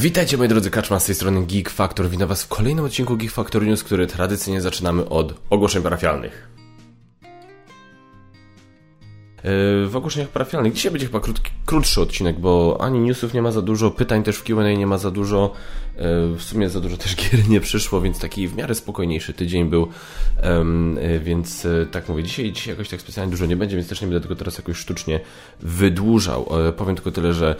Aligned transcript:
Witajcie 0.00 0.36
moi 0.36 0.48
drodzy 0.48 0.70
Kaczma 0.70 1.00
z 1.00 1.04
tej 1.04 1.14
strony 1.14 1.46
Geek 1.46 1.70
Factor. 1.70 2.08
Witam 2.08 2.28
was 2.28 2.42
w 2.42 2.48
kolejnym 2.48 2.84
odcinku 2.84 3.16
Geek 3.16 3.32
Factor 3.32 3.62
News, 3.62 3.84
który 3.84 4.06
tradycyjnie 4.06 4.60
zaczynamy 4.60 5.08
od 5.08 5.34
ogłoszeń 5.50 5.82
parafialnych. 5.82 6.59
E, 9.44 9.86
w 9.86 9.96
ogłoszeniach 9.96 10.28
parafialnych. 10.28 10.72
Dzisiaj 10.72 10.92
będzie 10.92 11.06
chyba 11.06 11.20
krótki, 11.20 11.50
krótszy 11.66 12.00
odcinek, 12.00 12.40
bo 12.40 12.76
ani 12.80 13.00
newsów 13.00 13.34
nie 13.34 13.42
ma 13.42 13.52
za 13.52 13.62
dużo, 13.62 13.90
pytań 13.90 14.22
też 14.22 14.36
w 14.36 14.44
Q&A 14.44 14.72
nie 14.72 14.86
ma 14.86 14.98
za 14.98 15.10
dużo, 15.10 15.52
e, 15.96 16.00
w 16.36 16.42
sumie 16.42 16.68
za 16.68 16.80
dużo 16.80 16.96
też 16.96 17.16
gier 17.22 17.48
nie 17.48 17.60
przyszło, 17.60 18.00
więc 18.00 18.18
taki 18.18 18.48
w 18.48 18.56
miarę 18.56 18.74
spokojniejszy 18.74 19.32
tydzień 19.32 19.68
był, 19.68 19.88
e, 20.42 21.18
więc 21.18 21.66
tak 21.90 22.08
mówię, 22.08 22.22
dzisiaj, 22.22 22.52
dzisiaj 22.52 22.74
jakoś 22.74 22.88
tak 22.88 23.00
specjalnie 23.00 23.30
dużo 23.30 23.46
nie 23.46 23.56
będzie, 23.56 23.76
więc 23.76 23.88
też 23.88 24.00
nie 24.00 24.06
będę 24.06 24.20
tego 24.20 24.36
teraz 24.36 24.58
jakoś 24.58 24.76
sztucznie 24.76 25.20
wydłużał. 25.60 26.48
Powiem 26.76 26.94
tylko 26.94 27.10
tyle, 27.10 27.34
że 27.34 27.56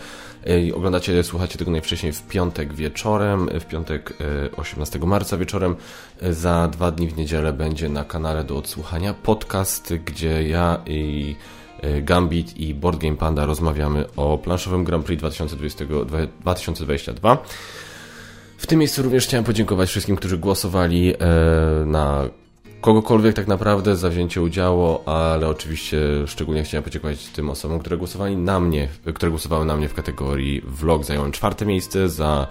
oglądacie, 0.75 1.23
słuchacie 1.23 1.57
tego 1.57 1.71
najwcześniej 1.71 2.13
w 2.13 2.21
piątek 2.21 2.73
wieczorem, 2.73 3.49
w 3.59 3.65
piątek 3.65 4.13
18 4.57 4.99
marca 4.99 5.37
wieczorem, 5.37 5.75
za 6.21 6.67
dwa 6.67 6.91
dni 6.91 7.07
w 7.07 7.17
niedzielę 7.17 7.53
będzie 7.53 7.89
na 7.89 8.03
kanale 8.03 8.43
do 8.43 8.57
odsłuchania 8.57 9.13
podcast, 9.13 9.93
gdzie 10.05 10.47
ja 10.47 10.81
i 10.85 11.35
Gambit 12.01 12.57
i 12.57 12.73
Board 12.73 12.99
Game 12.99 13.15
Panda 13.15 13.45
rozmawiamy 13.45 14.05
o 14.15 14.37
planszowym 14.37 14.83
Grand 14.83 15.05
Prix 15.05 15.19
2020, 15.19 15.85
2022. 16.41 17.37
W 18.57 18.67
tym 18.67 18.79
miejscu 18.79 19.03
również 19.03 19.27
chciałem 19.27 19.43
podziękować 19.43 19.89
wszystkim, 19.89 20.15
którzy 20.15 20.37
głosowali 20.37 21.13
e, 21.13 21.15
na 21.85 22.29
kogokolwiek 22.81 23.35
tak 23.35 23.47
naprawdę 23.47 23.95
za 23.95 24.09
wzięcie 24.09 24.41
udziału, 24.41 24.99
ale 25.05 25.47
oczywiście 25.47 25.97
szczególnie 26.27 26.63
chciałem 26.63 26.83
podziękować 26.83 27.27
tym 27.27 27.49
osobom, 27.49 27.79
które 27.79 27.97
głosowali 27.97 28.37
na 28.37 28.59
mnie, 28.59 28.87
które 29.13 29.29
głosowały 29.29 29.65
na 29.65 29.75
mnie 29.75 29.89
w 29.89 29.93
kategorii 29.93 30.61
vlog. 30.65 31.03
Zająłem 31.03 31.31
czwarte 31.31 31.65
miejsce 31.65 32.09
za 32.09 32.47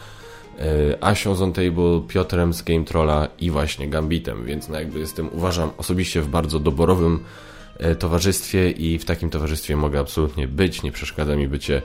e, 0.59 1.05
Asią 1.05 1.35
z 1.35 1.43
On 1.43 1.53
Table, 1.53 2.01
Piotrem 2.09 2.55
z 2.55 2.63
Game 2.63 2.85
Trolla 2.85 3.29
i 3.39 3.51
właśnie 3.51 3.89
Gambitem, 3.89 4.45
więc 4.45 4.69
no 4.69 4.79
jakby 4.79 4.99
jestem, 4.99 5.29
uważam 5.33 5.71
osobiście 5.79 6.23
w 6.23 6.29
bardzo 6.29 6.61
doborowym 6.61 7.21
E, 7.21 7.50
towarzystwie 7.99 8.71
i 8.71 8.99
w 8.99 9.05
takim 9.05 9.31
towarzystwie 9.31 9.77
mogę 9.77 10.01
absolutnie 10.01 10.49
być. 10.49 10.83
Nie 10.83 10.93
przeszkadza 10.93 11.37
mi 11.37 11.49
bycie 11.49 11.83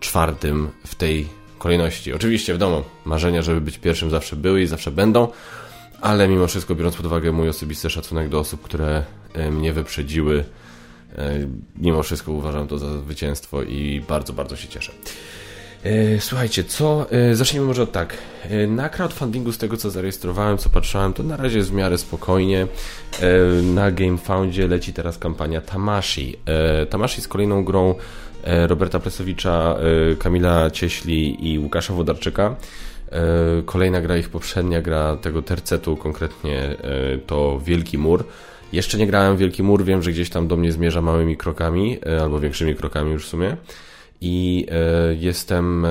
czwartym 0.00 0.68
w 0.86 0.94
tej 0.94 1.28
kolejności. 1.58 2.12
Oczywiście, 2.12 2.52
wiadomo, 2.52 2.84
marzenia, 3.04 3.42
żeby 3.42 3.60
być 3.60 3.78
pierwszym 3.78 4.10
zawsze 4.10 4.36
były 4.36 4.62
i 4.62 4.66
zawsze 4.66 4.90
będą, 4.90 5.28
ale 6.00 6.28
mimo 6.28 6.46
wszystko, 6.46 6.74
biorąc 6.74 6.96
pod 6.96 7.06
uwagę 7.06 7.32
mój 7.32 7.48
osobisty 7.48 7.90
szacunek 7.90 8.28
do 8.28 8.38
osób, 8.38 8.62
które 8.62 9.04
e, 9.32 9.50
mnie 9.50 9.72
wyprzedziły, 9.72 10.44
e, 11.16 11.48
mimo 11.76 12.02
wszystko 12.02 12.32
uważam 12.32 12.68
to 12.68 12.78
za 12.78 12.98
zwycięstwo 12.98 13.62
i 13.62 14.02
bardzo, 14.08 14.32
bardzo 14.32 14.56
się 14.56 14.68
cieszę. 14.68 14.92
E, 15.84 16.20
słuchajcie, 16.20 16.64
co? 16.64 17.06
E, 17.10 17.34
zacznijmy 17.34 17.66
może 17.66 17.82
od 17.82 17.92
tak. 17.92 18.14
E, 18.50 18.66
na 18.66 18.88
crowdfundingu, 18.88 19.52
z 19.52 19.58
tego 19.58 19.76
co 19.76 19.90
zarejestrowałem, 19.90 20.58
co 20.58 20.70
patrzałem, 20.70 21.12
to 21.12 21.22
na 21.22 21.36
razie 21.36 21.58
jest 21.58 21.70
w 21.70 21.74
miarę 21.74 21.98
spokojnie. 21.98 22.66
Na 23.62 23.90
GameFoundzie 23.90 24.68
leci 24.68 24.92
teraz 24.92 25.18
kampania 25.18 25.60
Tamashi. 25.60 26.36
Tamashi 26.90 27.16
jest 27.16 27.28
kolejną 27.28 27.64
grą 27.64 27.94
Roberta 28.44 29.00
Plesowicza, 29.00 29.76
Kamila 30.18 30.70
Cieśli 30.70 31.52
i 31.52 31.58
Łukasza 31.58 31.94
Wodarczyka. 31.94 32.56
Kolejna 33.66 34.00
gra 34.00 34.16
ich 34.16 34.28
poprzednia 34.28 34.82
gra 34.82 35.16
tego 35.16 35.42
tercetu, 35.42 35.96
konkretnie 35.96 36.76
to 37.26 37.60
Wielki 37.64 37.98
Mur. 37.98 38.24
Jeszcze 38.72 38.98
nie 38.98 39.06
grałem 39.06 39.36
Wielki 39.36 39.62
Mur, 39.62 39.84
wiem, 39.84 40.02
że 40.02 40.10
gdzieś 40.10 40.30
tam 40.30 40.48
do 40.48 40.56
mnie 40.56 40.72
zmierza 40.72 41.02
małymi 41.02 41.36
krokami, 41.36 41.98
albo 42.22 42.40
większymi 42.40 42.74
krokami 42.74 43.12
już 43.12 43.26
w 43.26 43.28
sumie 43.28 43.56
i 44.20 44.66
e, 44.70 45.14
jestem, 45.14 45.84
e, 45.84 45.88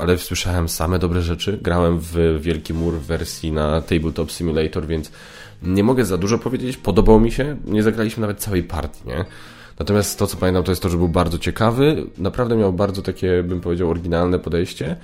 ale 0.00 0.18
słyszałem 0.18 0.68
same 0.68 0.98
dobre 0.98 1.22
rzeczy. 1.22 1.58
Grałem 1.62 1.98
w 1.98 2.38
Wielki 2.40 2.74
Mur 2.74 2.94
w 2.94 3.06
wersji 3.06 3.52
na 3.52 3.82
Tabletop 3.82 4.32
Simulator, 4.32 4.86
więc 4.86 5.12
nie 5.62 5.84
mogę 5.84 6.04
za 6.04 6.18
dużo 6.18 6.38
powiedzieć. 6.38 6.76
Podobał 6.76 7.20
mi 7.20 7.32
się, 7.32 7.56
nie 7.64 7.82
zagraliśmy 7.82 8.20
nawet 8.20 8.40
całej 8.40 8.62
partii, 8.62 9.08
nie? 9.08 9.24
Natomiast 9.78 10.18
to, 10.18 10.26
co 10.26 10.36
pamiętam, 10.36 10.64
to 10.64 10.72
jest 10.72 10.82
to, 10.82 10.88
że 10.88 10.96
był 10.96 11.08
bardzo 11.08 11.38
ciekawy, 11.38 12.06
naprawdę 12.18 12.56
miał 12.56 12.72
bardzo 12.72 13.02
takie, 13.02 13.42
bym 13.42 13.60
powiedział, 13.60 13.90
oryginalne 13.90 14.38
podejście 14.38 14.96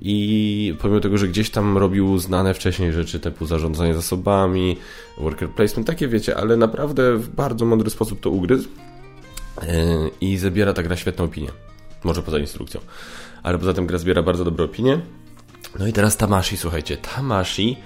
i 0.00 0.74
pomimo 0.80 1.00
tego, 1.00 1.18
że 1.18 1.28
gdzieś 1.28 1.50
tam 1.50 1.78
robił 1.78 2.18
znane 2.18 2.54
wcześniej 2.54 2.92
rzeczy 2.92 3.20
typu 3.20 3.46
zarządzanie 3.46 3.94
zasobami, 3.94 4.76
worker 5.18 5.48
placement, 5.48 5.86
takie 5.86 6.08
wiecie, 6.08 6.36
ale 6.36 6.56
naprawdę 6.56 7.16
w 7.16 7.28
bardzo 7.28 7.64
mądry 7.64 7.90
sposób 7.90 8.20
to 8.20 8.30
ugryzł 8.30 8.68
e, 9.62 9.84
i 10.20 10.36
zabiera 10.36 10.72
ta 10.72 10.82
gra 10.82 10.96
świetną 10.96 11.24
opinię. 11.24 11.48
Może 12.04 12.22
poza 12.22 12.38
instrukcją. 12.38 12.80
Ale 13.42 13.58
poza 13.58 13.74
tym 13.74 13.86
gra 13.86 13.98
zbiera 13.98 14.22
bardzo 14.22 14.44
dobre 14.44 14.64
opinie. 14.64 15.00
No 15.78 15.86
i 15.86 15.92
teraz 15.92 16.16
Tamashi, 16.16 16.56
słuchajcie. 16.56 16.96
Tamashi 16.96 17.76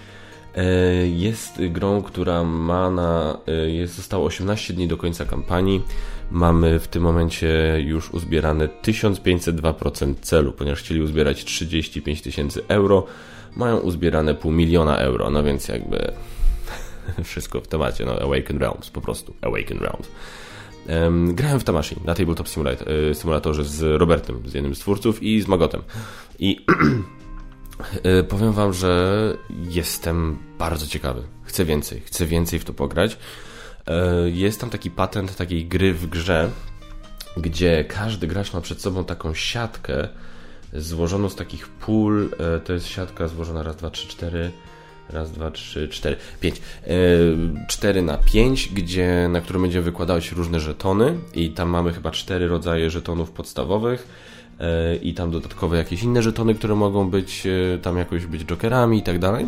e, 0.54 0.64
jest 1.06 1.66
grą, 1.68 2.02
która 2.02 2.44
ma 2.44 2.90
na. 2.90 3.38
E, 3.46 3.52
jest, 3.70 3.94
zostało 3.94 4.26
18 4.26 4.74
dni 4.74 4.88
do 4.88 4.96
końca 4.96 5.24
kampanii. 5.24 5.82
Mamy 6.30 6.78
w 6.78 6.88
tym 6.88 7.02
momencie 7.02 7.76
już 7.84 8.10
uzbierane 8.10 8.68
1502% 8.82 10.14
celu, 10.20 10.52
ponieważ 10.52 10.78
chcieli 10.78 11.02
uzbierać 11.02 11.44
35 11.44 12.22
tysięcy 12.22 12.62
euro. 12.68 13.06
Mają 13.56 13.78
uzbierane 13.78 14.34
pół 14.34 14.52
miliona 14.52 14.98
euro, 14.98 15.30
no 15.30 15.42
więc 15.42 15.68
jakby 15.68 16.12
wszystko 17.24 17.60
w 17.60 17.68
temacie, 17.68 18.04
no 18.04 18.12
Awaken 18.12 18.58
Realms, 18.58 18.90
po 18.90 19.00
prostu 19.00 19.34
Awaken 19.40 19.78
Realms. 19.78 20.08
Grałem 21.28 21.60
w 21.60 21.64
Tamashi 21.64 21.96
na 22.04 22.14
Tabletop 22.14 22.46
e, 22.48 23.14
Simulatorze 23.14 23.64
z 23.64 24.00
Robertem, 24.00 24.42
z 24.44 24.54
jednym 24.54 24.74
z 24.74 24.78
twórców 24.78 25.22
i 25.22 25.40
z 25.40 25.48
Magotem. 25.48 25.82
I 26.38 26.66
e, 28.02 28.22
powiem 28.22 28.52
wam, 28.52 28.72
że 28.72 29.34
jestem 29.50 30.38
bardzo 30.58 30.86
ciekawy. 30.86 31.22
Chcę 31.42 31.64
więcej, 31.64 32.00
chcę 32.00 32.26
więcej 32.26 32.58
w 32.58 32.64
to 32.64 32.74
pograć. 32.74 33.18
E, 33.86 34.30
jest 34.30 34.60
tam 34.60 34.70
taki 34.70 34.90
patent 34.90 35.36
takiej 35.36 35.66
gry 35.66 35.94
w 35.94 36.06
grze, 36.06 36.50
gdzie 37.36 37.84
każdy 37.84 38.26
gracz 38.26 38.52
ma 38.52 38.60
przed 38.60 38.80
sobą 38.80 39.04
taką 39.04 39.34
siatkę 39.34 40.08
złożoną 40.72 41.28
z 41.28 41.34
takich 41.34 41.68
pól. 41.68 42.30
To 42.64 42.72
jest 42.72 42.86
siatka 42.86 43.28
złożona 43.28 43.62
raz, 43.62 43.76
dwa, 43.76 43.90
trzy, 43.90 44.08
cztery 44.08 44.52
Raz, 45.12 45.32
dwa, 45.32 45.50
trzy, 45.50 45.88
cztery, 45.88 46.16
pięć. 46.40 46.56
E, 46.56 46.90
cztery 47.68 48.02
na 48.02 48.16
pięć, 48.16 48.68
gdzie, 48.68 49.28
na 49.28 49.40
którym 49.40 49.62
będziemy 49.62 49.84
wykładać 49.84 50.32
różne 50.32 50.60
żetony 50.60 51.14
i 51.34 51.50
tam 51.50 51.68
mamy 51.68 51.92
chyba 51.92 52.10
cztery 52.10 52.48
rodzaje 52.48 52.90
żetonów 52.90 53.30
podstawowych 53.30 54.08
e, 54.60 54.96
i 54.96 55.14
tam 55.14 55.30
dodatkowe 55.30 55.76
jakieś 55.76 56.02
inne 56.02 56.22
żetony, 56.22 56.54
które 56.54 56.74
mogą 56.74 57.10
być 57.10 57.46
e, 57.46 57.78
tam 57.78 57.98
jakoś 57.98 58.26
być 58.26 58.44
jokerami 58.44 58.98
i 58.98 59.02
tak 59.02 59.18
dalej. 59.18 59.46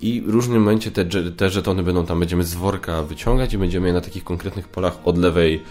I 0.00 0.20
w 0.20 0.28
różnym 0.28 0.58
momencie 0.58 0.90
te, 0.90 1.04
te 1.36 1.50
żetony 1.50 1.82
będą 1.82 2.06
tam, 2.06 2.20
będziemy 2.20 2.44
z 2.44 2.54
worka 2.54 3.02
wyciągać 3.02 3.54
i 3.54 3.58
będziemy 3.58 3.86
je 3.86 3.92
na 3.92 4.00
takich 4.00 4.24
konkretnych 4.24 4.68
polach 4.68 4.98
od 5.04 5.18
lewej 5.18 5.62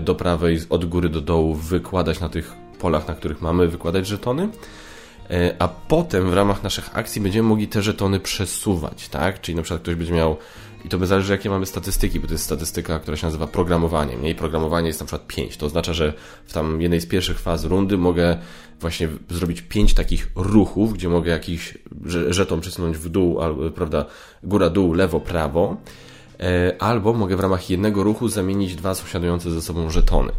do 0.00 0.14
prawej, 0.14 0.58
od 0.70 0.84
góry 0.84 1.08
do 1.08 1.20
dołu 1.20 1.54
wykładać 1.54 2.20
na 2.20 2.28
tych 2.28 2.52
polach, 2.78 3.08
na 3.08 3.14
których 3.14 3.42
mamy 3.42 3.68
wykładać 3.68 4.06
żetony. 4.06 4.48
E, 5.30 5.56
a 5.58 5.68
potem 5.68 6.30
w 6.30 6.34
ramach 6.34 6.62
naszych 6.62 6.98
akcji 6.98 7.20
będziemy 7.20 7.48
mogli 7.48 7.68
te 7.68 7.82
żetony 7.82 8.20
przesuwać, 8.20 9.08
tak? 9.08 9.40
Czyli 9.40 9.56
na 9.56 9.62
przykład 9.62 9.82
ktoś 9.82 9.94
będzie 9.94 10.12
miał, 10.12 10.36
i 10.84 10.88
to 10.88 10.98
by 10.98 11.06
zależy 11.06 11.32
jakie 11.32 11.50
mamy 11.50 11.66
statystyki, 11.66 12.20
bo 12.20 12.26
to 12.26 12.34
jest 12.34 12.44
statystyka, 12.44 12.98
która 12.98 13.16
się 13.16 13.26
nazywa 13.26 13.46
programowaniem. 13.46 14.24
Jej 14.24 14.34
programowanie 14.34 14.86
jest 14.86 15.00
na 15.00 15.06
przykład 15.06 15.26
5. 15.26 15.56
To 15.56 15.66
oznacza, 15.66 15.94
że 15.94 16.12
w 16.46 16.52
tam 16.52 16.80
jednej 16.80 17.00
z 17.00 17.06
pierwszych 17.06 17.38
faz 17.38 17.64
rundy 17.64 17.98
mogę 17.98 18.38
właśnie 18.80 19.08
zrobić 19.30 19.62
5 19.62 19.94
takich 19.94 20.28
ruchów, 20.34 20.94
gdzie 20.94 21.08
mogę 21.08 21.30
jakiś 21.30 21.78
żeton 22.28 22.60
przesunąć 22.60 22.96
w 22.96 23.08
dół, 23.08 23.40
albo, 23.40 23.70
prawda, 23.70 24.04
góra, 24.42 24.70
dół, 24.70 24.92
lewo, 24.92 25.20
prawo. 25.20 25.76
E, 26.40 26.76
albo 26.78 27.12
mogę 27.12 27.36
w 27.36 27.40
ramach 27.40 27.70
jednego 27.70 28.02
ruchu 28.02 28.28
zamienić 28.28 28.74
dwa 28.74 28.94
sąsiadujące 28.94 29.50
ze 29.50 29.62
sobą 29.62 29.90
żetony. 29.90 30.32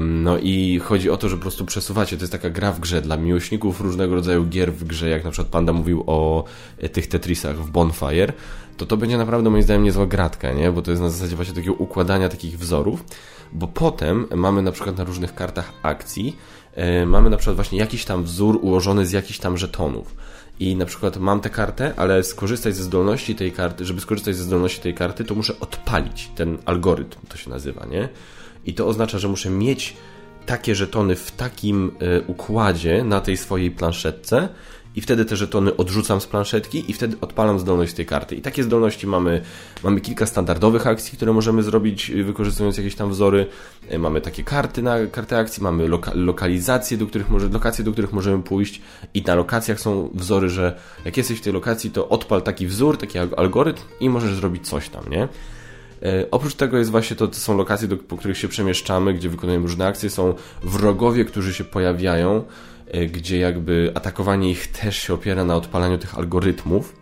No 0.00 0.38
i 0.38 0.78
chodzi 0.78 1.10
o 1.10 1.16
to, 1.16 1.28
że 1.28 1.36
po 1.36 1.42
prostu 1.42 1.64
przesuwacie. 1.64 2.16
To 2.16 2.22
jest 2.22 2.32
taka 2.32 2.50
gra 2.50 2.72
w 2.72 2.80
grze 2.80 3.02
dla 3.02 3.16
miłośników 3.16 3.80
różnego 3.80 4.14
rodzaju 4.14 4.44
gier 4.44 4.72
w 4.72 4.84
grze, 4.84 5.08
jak 5.08 5.24
na 5.24 5.30
przykład 5.30 5.52
Panda 5.52 5.72
mówił 5.72 6.04
o 6.06 6.44
e, 6.78 6.88
tych 6.88 7.06
Tetrisach 7.06 7.56
w 7.56 7.70
Bonfire. 7.70 8.32
To 8.76 8.86
to 8.86 8.96
będzie 8.96 9.18
naprawdę 9.18 9.50
moim 9.50 9.62
zdaniem 9.62 9.84
niezła 9.84 10.06
gratka, 10.06 10.52
nie? 10.52 10.72
Bo 10.72 10.82
to 10.82 10.90
jest 10.90 11.02
na 11.02 11.10
zasadzie 11.10 11.36
właśnie 11.36 11.54
takiego 11.54 11.74
układania 11.74 12.28
takich 12.28 12.58
wzorów. 12.58 13.04
Bo 13.52 13.68
potem 13.68 14.26
mamy 14.34 14.62
na 14.62 14.72
przykład 14.72 14.98
na 14.98 15.04
różnych 15.04 15.34
kartach 15.34 15.72
akcji, 15.82 16.36
e, 16.74 17.06
mamy 17.06 17.30
na 17.30 17.36
przykład 17.36 17.56
właśnie 17.56 17.78
jakiś 17.78 18.04
tam 18.04 18.24
wzór 18.24 18.58
ułożony 18.62 19.06
z 19.06 19.12
jakichś 19.12 19.38
tam 19.38 19.58
żetonów 19.58 20.14
i 20.60 20.76
na 20.76 20.86
przykład 20.86 21.16
mam 21.16 21.40
tę 21.40 21.50
kartę, 21.50 21.92
ale 21.96 22.22
skorzystać 22.22 22.76
ze 22.76 22.82
zdolności 22.82 23.34
tej 23.34 23.52
karty, 23.52 23.84
żeby 23.84 24.00
skorzystać 24.00 24.36
ze 24.36 24.42
zdolności 24.42 24.80
tej 24.80 24.94
karty, 24.94 25.24
to 25.24 25.34
muszę 25.34 25.60
odpalić 25.60 26.30
ten 26.34 26.58
algorytm, 26.64 27.26
to 27.28 27.36
się 27.36 27.50
nazywa, 27.50 27.86
nie? 27.86 28.08
I 28.66 28.74
to 28.74 28.86
oznacza, 28.86 29.18
że 29.18 29.28
muszę 29.28 29.50
mieć 29.50 29.96
takie 30.46 30.74
żetony 30.74 31.16
w 31.16 31.30
takim 31.30 31.92
e, 32.00 32.20
układzie 32.20 33.04
na 33.04 33.20
tej 33.20 33.36
swojej 33.36 33.70
planszetce 33.70 34.48
i 34.96 35.00
wtedy 35.00 35.24
te 35.24 35.36
żetony 35.36 35.76
odrzucam 35.76 36.20
z 36.20 36.26
planszetki 36.26 36.90
i 36.90 36.92
wtedy 36.92 37.16
odpalam 37.20 37.58
zdolność 37.58 37.94
tej 37.94 38.06
karty. 38.06 38.36
I 38.36 38.42
takie 38.42 38.62
zdolności 38.62 39.06
mamy, 39.06 39.42
mamy 39.84 40.00
kilka 40.00 40.26
standardowych 40.26 40.86
akcji, 40.86 41.16
które 41.16 41.32
możemy 41.32 41.62
zrobić 41.62 42.12
wykorzystując 42.24 42.76
jakieś 42.76 42.94
tam 42.94 43.10
wzory. 43.10 43.46
Mamy 43.98 44.20
takie 44.20 44.44
karty 44.44 44.82
na 44.82 45.06
kartę 45.06 45.38
akcji, 45.38 45.62
mamy 45.62 45.88
loka, 45.88 46.10
lokalizacje, 46.14 46.96
do 46.96 47.06
których 47.06 47.30
może, 47.30 47.48
lokacje, 47.48 47.84
do 47.84 47.92
których 47.92 48.12
możemy 48.12 48.42
pójść 48.42 48.80
i 49.14 49.22
na 49.22 49.34
lokacjach 49.34 49.80
są 49.80 50.10
wzory, 50.14 50.48
że 50.50 50.78
jak 51.04 51.16
jesteś 51.16 51.38
w 51.38 51.42
tej 51.42 51.52
lokacji, 51.52 51.90
to 51.90 52.08
odpal 52.08 52.42
taki 52.42 52.66
wzór, 52.66 52.98
taki 52.98 53.18
algorytm 53.18 53.82
i 54.00 54.10
możesz 54.10 54.34
zrobić 54.34 54.68
coś 54.68 54.88
tam, 54.88 55.04
nie? 55.10 55.28
E, 56.06 56.30
oprócz 56.30 56.54
tego 56.54 56.78
jest 56.78 56.90
właśnie 56.90 57.16
to, 57.16 57.28
to 57.28 57.34
są 57.34 57.56
lokacje, 57.56 57.88
do, 57.88 57.96
po 57.96 58.16
których 58.16 58.38
się 58.38 58.48
przemieszczamy, 58.48 59.14
gdzie 59.14 59.28
wykonujemy 59.28 59.66
różne 59.66 59.86
akcje. 59.86 60.10
Są 60.10 60.34
wrogowie, 60.62 61.24
którzy 61.24 61.54
się 61.54 61.64
pojawiają, 61.64 62.44
e, 62.86 63.06
gdzie 63.06 63.38
jakby 63.38 63.92
atakowanie 63.94 64.50
ich 64.50 64.66
też 64.66 64.96
się 64.96 65.14
opiera 65.14 65.44
na 65.44 65.56
odpalaniu 65.56 65.98
tych 65.98 66.18
algorytmów. 66.18 66.96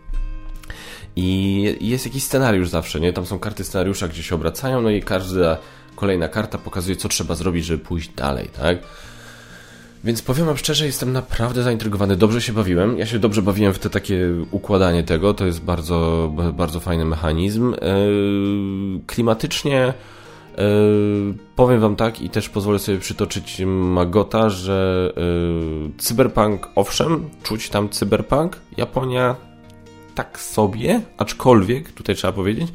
I 1.15 1.77
jest 1.81 2.05
jakiś 2.05 2.23
scenariusz 2.23 2.69
zawsze, 2.69 2.99
nie? 2.99 3.13
Tam 3.13 3.25
są 3.25 3.39
karty 3.39 3.63
scenariusza, 3.63 4.07
gdzie 4.07 4.23
się 4.23 4.35
obracają, 4.35 4.81
no 4.81 4.89
i 4.89 5.01
każda 5.01 5.57
kolejna 5.95 6.27
karta 6.27 6.57
pokazuje, 6.57 6.95
co 6.95 7.09
trzeba 7.09 7.35
zrobić, 7.35 7.65
żeby 7.65 7.83
pójść 7.83 8.09
dalej, 8.09 8.49
tak? 8.57 8.77
Więc 10.05 10.21
powiem 10.21 10.45
wam 10.45 10.57
szczerze, 10.57 10.85
jestem 10.85 11.11
naprawdę 11.11 11.63
zaintrygowany. 11.63 12.15
Dobrze 12.15 12.41
się 12.41 12.53
bawiłem. 12.53 12.97
Ja 12.97 13.05
się 13.05 13.19
dobrze 13.19 13.41
bawiłem 13.41 13.73
w 13.73 13.79
te 13.79 13.89
takie 13.89 14.29
układanie 14.51 15.03
tego. 15.03 15.33
To 15.33 15.45
jest 15.45 15.61
bardzo, 15.61 16.31
bardzo 16.53 16.79
fajny 16.79 17.05
mechanizm. 17.05 17.73
E, 17.73 17.77
klimatycznie 19.07 19.79
e, 19.83 19.93
powiem 21.55 21.79
wam 21.79 21.95
tak 21.95 22.21
i 22.21 22.29
też 22.29 22.49
pozwolę 22.49 22.79
sobie 22.79 22.97
przytoczyć 22.97 23.61
Magota, 23.65 24.49
że 24.49 25.11
e, 25.17 25.21
cyberpunk, 25.97 26.69
owszem, 26.75 27.29
czuć 27.43 27.69
tam 27.69 27.89
cyberpunk. 27.89 28.57
Japonia 28.77 29.35
tak 30.15 30.39
sobie, 30.39 31.01
aczkolwiek, 31.17 31.91
tutaj 31.91 32.15
trzeba 32.15 32.33
powiedzieć, 32.33 32.67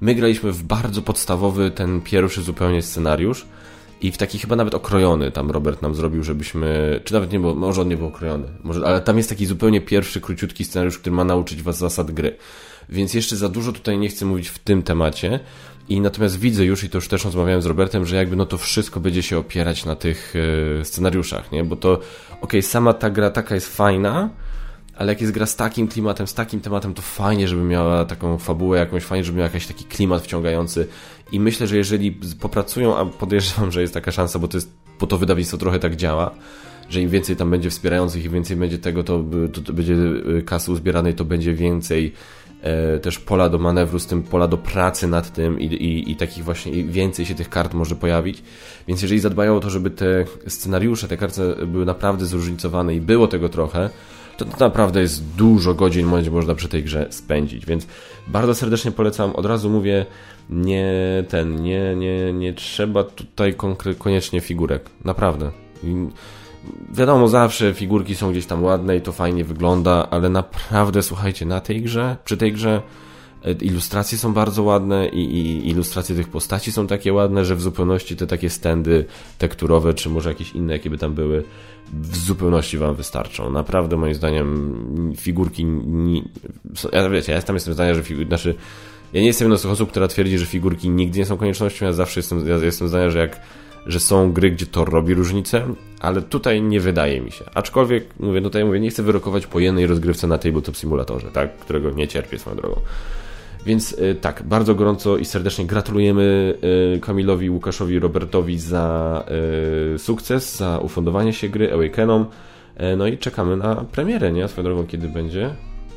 my 0.00 0.14
graliśmy 0.14 0.52
w 0.52 0.62
bardzo 0.62 1.02
podstawowy, 1.02 1.70
ten 1.70 2.00
pierwszy 2.00 2.42
zupełnie 2.42 2.82
scenariusz 2.82 3.46
i 4.00 4.12
w 4.12 4.16
taki 4.16 4.38
chyba 4.38 4.56
nawet 4.56 4.74
okrojony 4.74 5.30
tam 5.30 5.50
Robert 5.50 5.82
nam 5.82 5.94
zrobił, 5.94 6.22
żebyśmy, 6.22 7.00
czy 7.04 7.14
nawet 7.14 7.32
nie 7.32 7.40
było, 7.40 7.54
może 7.54 7.82
on 7.82 7.88
nie 7.88 7.96
był 7.96 8.06
okrojony, 8.06 8.48
może, 8.62 8.86
ale 8.86 9.00
tam 9.00 9.16
jest 9.16 9.28
taki 9.28 9.46
zupełnie 9.46 9.80
pierwszy, 9.80 10.20
króciutki 10.20 10.64
scenariusz, 10.64 10.98
który 10.98 11.16
ma 11.16 11.24
nauczyć 11.24 11.62
was 11.62 11.78
zasad 11.78 12.10
gry. 12.10 12.36
Więc 12.88 13.14
jeszcze 13.14 13.36
za 13.36 13.48
dużo 13.48 13.72
tutaj 13.72 13.98
nie 13.98 14.08
chcę 14.08 14.26
mówić 14.26 14.48
w 14.48 14.58
tym 14.58 14.82
temacie. 14.82 15.40
I 15.88 16.00
natomiast 16.00 16.38
widzę 16.38 16.64
już, 16.64 16.84
i 16.84 16.90
to 16.90 16.98
już 16.98 17.08
też 17.08 17.24
rozmawiałem 17.24 17.62
z 17.62 17.66
Robertem, 17.66 18.06
że 18.06 18.16
jakby 18.16 18.36
no 18.36 18.46
to 18.46 18.58
wszystko 18.58 19.00
będzie 19.00 19.22
się 19.22 19.38
opierać 19.38 19.84
na 19.84 19.96
tych 19.96 20.34
e, 20.80 20.84
scenariuszach, 20.84 21.52
nie? 21.52 21.64
Bo 21.64 21.76
to, 21.76 21.92
okej, 21.92 22.08
okay, 22.40 22.62
sama 22.62 22.92
ta 22.92 23.10
gra 23.10 23.30
taka 23.30 23.54
jest 23.54 23.76
fajna, 23.76 24.30
ale 24.98 25.12
jak 25.12 25.20
jest 25.20 25.32
gra 25.32 25.46
z 25.46 25.56
takim 25.56 25.88
klimatem, 25.88 26.26
z 26.26 26.34
takim 26.34 26.60
tematem, 26.60 26.94
to 26.94 27.02
fajnie, 27.02 27.48
żeby 27.48 27.62
miała 27.62 28.04
taką 28.04 28.38
fabułę 28.38 28.78
jakąś, 28.78 29.04
fajnie, 29.04 29.24
żeby 29.24 29.38
miała 29.38 29.48
jakiś 29.48 29.66
taki 29.66 29.84
klimat 29.84 30.22
wciągający. 30.22 30.88
I 31.32 31.40
myślę, 31.40 31.66
że 31.66 31.76
jeżeli 31.76 32.12
popracują, 32.40 32.96
a 32.96 33.04
podejrzewam, 33.06 33.72
że 33.72 33.80
jest 33.80 33.94
taka 33.94 34.12
szansa, 34.12 34.38
bo 34.38 34.48
to 34.48 34.56
jest, 34.56 34.72
bo 35.00 35.06
to 35.06 35.18
wydawnictwo 35.18 35.58
trochę 35.58 35.78
tak 35.78 35.96
działa, 35.96 36.34
że 36.90 37.00
im 37.00 37.10
więcej 37.10 37.36
tam 37.36 37.50
będzie 37.50 37.70
wspierających 37.70 38.24
i 38.24 38.28
więcej 38.28 38.56
będzie 38.56 38.78
tego, 38.78 39.04
to, 39.04 39.24
to, 39.52 39.60
to 39.60 39.72
będzie 39.72 39.94
y, 39.94 40.42
kasy 40.46 40.72
uzbieranej, 40.72 41.14
to 41.14 41.24
będzie 41.24 41.54
więcej 41.54 42.12
też 43.02 43.18
pola 43.18 43.48
do 43.48 43.58
manewru, 43.58 43.98
z 43.98 44.06
tym 44.06 44.22
pola 44.22 44.48
do 44.48 44.56
pracy 44.56 45.06
nad 45.06 45.32
tym 45.32 45.60
i, 45.60 45.64
i, 45.64 46.10
i 46.10 46.16
takich 46.16 46.44
właśnie 46.44 46.84
więcej 46.84 47.26
się 47.26 47.34
tych 47.34 47.48
kart 47.48 47.74
może 47.74 47.96
pojawić. 47.96 48.42
Więc 48.88 49.02
jeżeli 49.02 49.20
zadbają 49.20 49.56
o 49.56 49.60
to, 49.60 49.70
żeby 49.70 49.90
te 49.90 50.24
scenariusze, 50.46 51.08
te 51.08 51.16
karty 51.16 51.66
były 51.66 51.86
naprawdę 51.86 52.26
zróżnicowane 52.26 52.94
i 52.94 53.00
było 53.00 53.28
tego 53.28 53.48
trochę, 53.48 53.90
to, 54.36 54.44
to 54.44 54.64
naprawdę 54.64 55.00
jest 55.00 55.24
dużo 55.24 55.74
godzin, 55.74 56.06
można 56.30 56.54
przy 56.54 56.68
tej 56.68 56.84
grze 56.84 57.06
spędzić, 57.10 57.66
więc 57.66 57.86
bardzo 58.26 58.54
serdecznie 58.54 58.90
polecam. 58.90 59.36
Od 59.36 59.46
razu 59.46 59.70
mówię, 59.70 60.06
nie 60.50 60.94
ten, 61.28 61.62
nie, 61.62 61.96
nie, 61.96 62.32
nie 62.32 62.52
trzeba 62.52 63.04
tutaj 63.04 63.54
koniecznie 63.98 64.40
figurek. 64.40 64.90
Naprawdę. 65.04 65.50
Wiadomo, 66.92 67.28
zawsze 67.28 67.74
figurki 67.74 68.14
są 68.14 68.30
gdzieś 68.30 68.46
tam 68.46 68.64
ładne 68.64 68.96
i 68.96 69.00
to 69.00 69.12
fajnie 69.12 69.44
wygląda, 69.44 70.08
ale 70.10 70.28
naprawdę, 70.28 71.02
słuchajcie, 71.02 71.46
na 71.46 71.60
tej 71.60 71.82
grze, 71.82 72.16
przy 72.24 72.36
tej 72.36 72.52
grze 72.52 72.82
e, 73.44 73.52
ilustracje 73.52 74.18
są 74.18 74.32
bardzo 74.32 74.62
ładne 74.62 75.08
i, 75.08 75.20
i, 75.20 75.68
ilustracje 75.68 76.16
tych 76.16 76.28
postaci 76.28 76.72
są 76.72 76.86
takie 76.86 77.12
ładne, 77.12 77.44
że 77.44 77.56
w 77.56 77.60
zupełności 77.60 78.16
te 78.16 78.26
takie 78.26 78.50
stędy 78.50 79.04
tekturowe, 79.38 79.94
czy 79.94 80.08
może 80.08 80.28
jakieś 80.28 80.52
inne, 80.52 80.72
jakie 80.72 80.90
by 80.90 80.98
tam 80.98 81.14
były, 81.14 81.44
w 81.92 82.16
zupełności 82.16 82.78
wam 82.78 82.94
wystarczą. 82.94 83.50
Naprawdę 83.50 83.96
moim 83.96 84.14
zdaniem 84.14 85.12
figurki 85.16 85.64
nie, 85.64 86.22
ja 86.92 87.08
wiecie, 87.08 87.32
ja 87.32 87.42
tam 87.42 87.56
jestem 87.56 87.74
zdania, 87.74 87.94
że 87.94 88.02
figurki, 88.02 88.28
znaczy 88.28 88.54
ja 89.12 89.20
nie 89.20 89.26
jestem 89.26 89.46
jedną 89.46 89.58
z 89.58 89.62
tych 89.62 89.70
osób, 89.70 89.90
która 89.90 90.08
twierdzi, 90.08 90.38
że 90.38 90.46
figurki 90.46 90.90
nigdy 90.90 91.18
nie 91.18 91.26
są 91.26 91.36
koniecznością, 91.36 91.86
ja 91.86 91.92
zawsze 91.92 92.20
jestem, 92.20 92.48
ja 92.48 92.56
jestem 92.56 92.88
zdania, 92.88 93.10
że 93.10 93.18
jak 93.18 93.40
że 93.86 94.00
są 94.00 94.32
gry, 94.32 94.50
gdzie 94.50 94.66
to 94.66 94.84
robi 94.84 95.14
różnicę, 95.14 95.74
ale 96.00 96.22
tutaj 96.22 96.62
nie 96.62 96.80
wydaje 96.80 97.20
mi 97.20 97.30
się. 97.30 97.44
Aczkolwiek, 97.54 98.04
mówię, 98.20 98.42
tutaj 98.42 98.64
mówię, 98.64 98.80
nie 98.80 98.90
chcę 98.90 99.02
wyrokować 99.02 99.46
po 99.46 99.58
jednej 99.58 99.86
rozgrywce 99.86 100.26
na 100.26 100.38
Tabletop 100.38 100.76
Simulatorze, 100.76 101.30
tak? 101.30 101.56
którego 101.56 101.90
nie 101.90 102.08
cierpię 102.08 102.38
swoją 102.38 102.56
drogą. 102.56 102.80
Więc 103.66 103.92
y, 103.92 104.14
tak, 104.20 104.42
bardzo 104.42 104.74
gorąco 104.74 105.16
i 105.16 105.24
serdecznie 105.24 105.66
gratulujemy 105.66 106.54
y, 106.96 107.00
Kamilowi, 107.00 107.50
Łukaszowi, 107.50 107.98
Robertowi 107.98 108.58
za 108.58 109.24
y, 109.94 109.98
sukces, 109.98 110.56
za 110.56 110.78
ufundowanie 110.78 111.32
się 111.32 111.48
gry 111.48 111.72
Awakenom. 111.72 112.26
No 112.96 113.06
i 113.06 113.18
czekamy 113.18 113.56
na 113.56 113.74
premierę, 113.74 114.32
nie? 114.32 114.48
Swoją 114.48 114.64
drogą, 114.64 114.86
kiedy 114.86 115.08
będzie? 115.08 115.54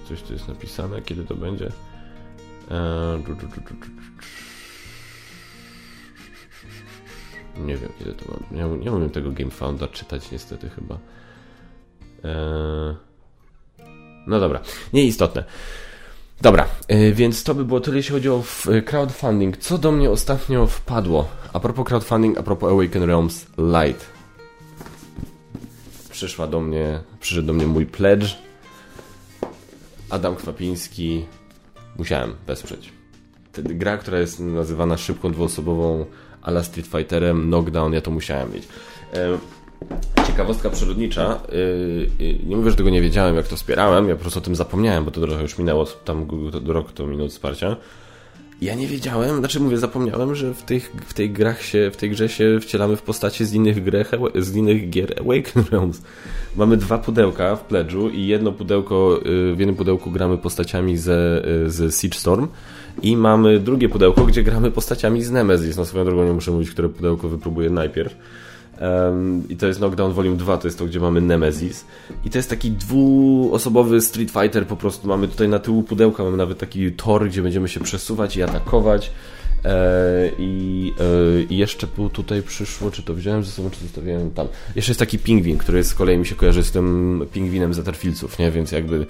Coś 0.10 0.22
tu 0.22 0.34
jest 0.34 0.48
napisane, 0.48 1.02
kiedy 1.02 1.24
to 1.24 1.36
będzie? 1.36 1.72
Nie 7.58 7.78
wiem, 7.78 7.92
kiedy 8.00 8.14
to 8.14 8.26
mam. 8.32 8.44
Nie, 8.52 8.78
nie 8.84 8.92
umiem 8.92 9.10
tego 9.10 9.32
GameFounda 9.32 9.88
czytać, 9.88 10.32
niestety 10.32 10.70
chyba. 10.70 10.98
No 14.28 14.40
dobra, 14.40 14.60
nieistotne. 14.94 15.44
Dobra, 16.42 16.68
yy, 16.90 17.14
więc 17.14 17.44
to 17.44 17.56
by 17.56 17.66
było 17.66 17.80
tyle, 17.80 17.98
jeśli 17.98 18.14
chodzi 18.14 18.30
o 18.30 18.44
y, 18.68 18.82
crowdfunding. 18.82 19.58
Co 19.58 19.78
do 19.78 19.92
mnie 19.92 20.12
ostatnio 20.12 20.68
wpadło? 20.68 21.28
A 21.54 21.60
propos 21.60 21.88
crowdfunding, 21.88 22.38
a 22.38 22.44
propos 22.44 22.72
Awaken 22.72 23.04
Realms 23.04 23.46
Light. 23.58 24.06
Przyszła 26.10 26.48
do 26.48 26.60
mnie, 26.60 27.00
przyszedł 27.20 27.48
do 27.48 27.54
mnie 27.54 27.68
mój 27.68 27.86
pledge. 27.86 28.36
Adam 30.10 30.36
Kwapiński. 30.36 31.26
Musiałem 31.98 32.34
wesprzeć. 32.48 32.94
Gra, 33.54 33.98
która 33.98 34.20
jest 34.20 34.40
nazywana 34.40 34.98
szybką 34.98 35.32
dwuosobową 35.32 36.06
ala 36.42 36.64
Street 36.64 36.88
Fighterem, 36.88 37.48
Knockdown, 37.48 37.94
ja 37.94 38.02
to 38.02 38.12
musiałem 38.12 38.54
mieć. 38.54 38.68
Yy, 39.14 39.38
Ciekawostka 40.28 40.70
przyrodnicza. 40.70 41.40
Y, 41.54 42.24
y, 42.24 42.40
nie 42.46 42.56
mówię, 42.56 42.72
że 42.72 42.76
tego 42.76 42.90
nie 42.90 43.02
wiedziałem, 43.02 43.36
jak 43.36 43.48
to 43.48 43.56
wspierałem. 43.56 44.10
Ja 44.10 44.16
po 44.16 44.22
prostu 44.22 44.40
o 44.40 44.42
tym 44.42 44.56
zapomniałem, 44.56 45.06
bo 45.06 45.12
to 45.12 45.22
trochę 45.22 45.42
już 45.42 45.58
minęło, 45.58 45.86
tam 45.86 46.28
rok 46.66 46.92
to 46.92 47.08
minął 47.08 47.30
wsparcia. 47.30 47.76
Ja 48.62 48.76
nie 48.76 48.88
wiedziałem, 48.88 49.38
znaczy 49.38 49.60
mówię, 49.60 49.78
zapomniałem, 49.78 50.36
że 50.36 50.54
w 50.54 50.64
tych, 50.64 50.92
w 51.08 51.14
tej 51.14 51.30
grach 51.30 51.64
się, 51.64 51.92
w 51.94 51.98
tej 51.98 52.10
grze 52.10 52.30
się 52.30 52.60
wcielamy 52.60 52.96
w 52.96 53.02
postacie 53.02 53.46
z 53.46 53.54
innych, 53.54 53.84
grech, 53.84 54.12
z 54.36 54.56
innych 54.56 54.90
gier 54.90 55.14
Awaken 55.20 55.64
Realms. 55.72 56.02
Mamy 56.56 56.78
dwa 56.78 56.98
pudełka 56.98 57.56
w 57.56 57.62
pledżu 57.62 58.10
i 58.10 58.28
jedno 58.28 58.52
pudełko, 58.52 59.20
y, 59.26 59.56
w 59.56 59.60
jednym 59.60 59.76
pudełku 59.76 60.12
gramy 60.12 60.38
postaciami 60.38 60.98
ze, 60.98 61.42
z 61.68 62.02
Siege 62.02 62.20
Storm 62.20 62.48
i 63.02 63.18
mamy 63.18 63.60
drugie 63.60 63.90
pudełko, 63.90 64.26
gdzie 64.26 64.44
gramy 64.44 64.72
postaciami 64.72 65.24
z 65.24 65.32
Nemesis. 65.32 65.78
No 65.78 65.86
swoją 65.86 66.06
drogą 66.06 66.26
nie 66.26 66.34
muszę 66.34 66.52
mówić, 66.52 66.72
które 66.72 66.90
pudełko 66.90 67.30
wypróbuję 67.30 67.70
najpierw. 67.70 68.16
Um, 68.82 69.44
I 69.50 69.58
to 69.58 69.68
jest 69.68 69.80
Knockdown 69.80 70.14
Volume 70.14 70.38
2, 70.38 70.58
to 70.58 70.68
jest 70.68 70.80
to, 70.80 70.86
gdzie 70.86 71.00
mamy 71.00 71.22
Nemesis. 71.22 71.86
I 72.26 72.30
to 72.30 72.38
jest 72.38 72.50
taki 72.50 72.72
dwuosobowy 72.72 74.02
Street 74.02 74.32
Fighter, 74.32 74.68
po 74.68 74.76
prostu 74.76 75.08
mamy 75.08 75.28
tutaj 75.28 75.50
na 75.50 75.60
tyłu 75.60 75.84
pudełka, 75.84 76.24
mamy 76.24 76.38
nawet 76.38 76.58
taki 76.58 76.92
tor, 76.92 77.30
gdzie 77.30 77.42
będziemy 77.42 77.68
się 77.68 77.80
przesuwać 77.80 78.38
i 78.38 78.44
atakować. 78.44 79.12
E, 79.66 80.32
I, 80.40 80.94
e, 81.00 81.44
I 81.44 81.58
jeszcze 81.58 81.88
tutaj 82.14 82.44
przyszło, 82.44 82.92
czy 82.92 83.04
to 83.04 83.14
wziąłem 83.14 83.44
ze 83.44 83.52
sobą, 83.52 83.70
czy 83.70 83.80
zostawiłem 83.80 84.32
tam. 84.32 84.48
Jeszcze 84.76 84.92
jest 84.92 85.00
taki 85.00 85.20
pingwin, 85.20 85.58
który 85.58 85.84
z 85.84 85.94
kolei 85.94 86.18
mi 86.18 86.26
się 86.26 86.36
kojarzy 86.36 86.64
z 86.64 86.72
tym 86.72 87.26
pingwinem 87.34 87.74
Zetterfieldców, 87.74 88.40
nie? 88.40 88.52
Więc 88.52 88.72
jakby 88.72 89.06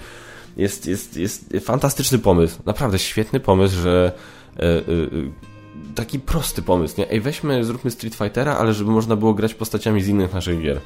jest, 0.56 0.86
jest, 0.86 1.16
jest 1.16 1.54
fantastyczny 1.60 2.18
pomysł. 2.18 2.58
Naprawdę 2.66 2.98
świetny 2.98 3.40
pomysł, 3.40 3.76
że 3.80 4.12
e, 4.56 4.62
taki 5.94 6.20
prosty 6.20 6.62
pomysł, 6.62 6.94
nie? 6.98 7.10
Ej, 7.10 7.20
weźmy, 7.20 7.64
zróbmy 7.64 7.90
Street 7.90 8.14
Fightera, 8.14 8.56
ale 8.56 8.74
żeby 8.74 8.90
można 8.90 9.16
było 9.16 9.34
grać 9.34 9.54
postaciami 9.54 10.02
z 10.02 10.08
innych 10.08 10.32
naszych 10.32 10.62
gier. 10.62 10.80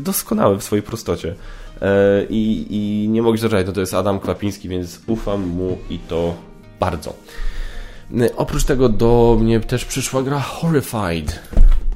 Doskonały 0.00 0.58
w 0.58 0.62
swojej 0.62 0.82
prostocie. 0.82 1.34
E, 1.80 2.24
I, 2.30 2.66
I 2.70 3.08
nie 3.08 3.22
mogę 3.22 3.38
zaczekać, 3.38 3.66
no 3.66 3.72
to 3.72 3.80
jest 3.80 3.94
Adam 3.94 4.20
Klapiński, 4.20 4.68
więc 4.68 5.00
ufam 5.06 5.46
mu 5.46 5.78
i 5.90 5.98
to 5.98 6.34
bardzo. 6.80 7.14
E, 8.20 8.36
oprócz 8.36 8.64
tego 8.64 8.88
do 8.88 9.38
mnie 9.40 9.60
też 9.60 9.84
przyszła 9.84 10.22
gra 10.22 10.40
Horrified. 10.40 11.40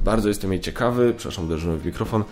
Bardzo 0.03 0.27
jestem 0.27 0.51
jej 0.51 0.61
ciekawy, 0.61 1.13
przepraszam, 1.17 1.45
uderzyłem 1.45 1.79
w 1.79 1.85
mikrofon. 1.85 2.23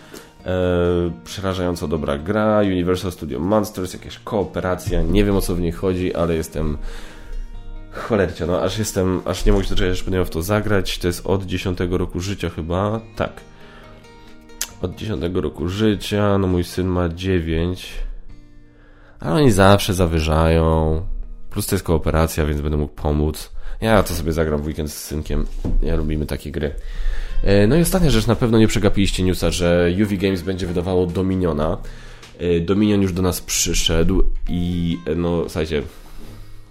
Przerażająco 1.24 1.88
dobra 1.88 2.18
gra, 2.18 2.60
Universal 2.60 3.12
Studio 3.12 3.40
Monsters, 3.40 3.94
jakaś 3.94 4.20
kooperacja, 4.20 5.02
nie 5.02 5.26
wiem 5.26 5.36
o 5.36 5.42
co 5.42 5.56
w 5.56 5.60
niej 5.60 5.72
chodzi, 5.72 6.16
ale 6.16 6.36
jestem 6.36 6.78
cholercia, 7.92 8.46
no 8.46 8.62
aż 8.62 8.80
jestem, 8.80 9.22
aż 9.26 9.46
nie 9.46 9.52
mogę 9.52 9.64
się 9.64 9.70
doczekać, 9.70 9.92
aż 10.00 10.04
będę 10.04 10.26
w 10.26 10.30
to 10.30 10.42
zagrać, 10.42 10.98
to 10.98 11.08
jest 11.08 11.26
od 11.26 11.46
10 11.46 11.80
roku 11.90 12.20
życia 12.20 12.50
chyba, 12.50 13.02
tak, 13.16 13.32
od 14.82 14.96
10 14.96 15.24
roku 15.34 15.70
życia, 15.70 16.38
no 16.38 16.48
mój 16.48 16.64
syn 16.64 16.88
ma 16.88 17.10
9, 17.10 17.94
ale 19.20 19.36
oni 19.36 19.52
zawsze 19.52 19.94
zawyżają, 19.94 21.02
plus 21.50 21.68
to 21.68 21.76
jest 21.76 21.86
kooperacja, 21.86 22.46
więc 22.46 22.62
będę 22.62 22.78
mógł 22.78 22.94
pomóc, 22.94 23.52
ja 23.82 24.04
to 24.04 24.14
sobie 24.14 24.32
zagram 24.32 24.62
w 24.62 24.66
weekend 24.66 24.92
z 24.92 25.04
synkiem, 25.04 25.46
ja 25.82 25.96
lubimy 25.96 26.26
takie 26.26 26.52
gry. 26.52 26.76
E, 27.44 27.68
no 27.68 27.76
i 27.76 27.82
ostatnia 27.82 28.10
rzecz, 28.10 28.28
na 28.28 28.36
pewno 28.36 28.60
nie 28.60 28.68
przegapiliście 28.68 29.24
newsa, 29.24 29.52
że 29.52 29.92
UV 30.04 30.18
Games 30.18 30.42
będzie 30.42 30.68
wydawało 30.68 31.06
Dominiona. 31.06 31.78
E, 32.40 32.60
Dominion 32.60 33.02
już 33.02 33.14
do 33.14 33.22
nas 33.22 33.42
przyszedł 33.42 34.24
i 34.50 34.98
e, 35.08 35.16
no 35.16 35.44
słuchajcie, 35.44 35.82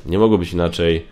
nie 0.07 0.19
mogło 0.19 0.39
być 0.39 0.53
inaczej. 0.53 1.07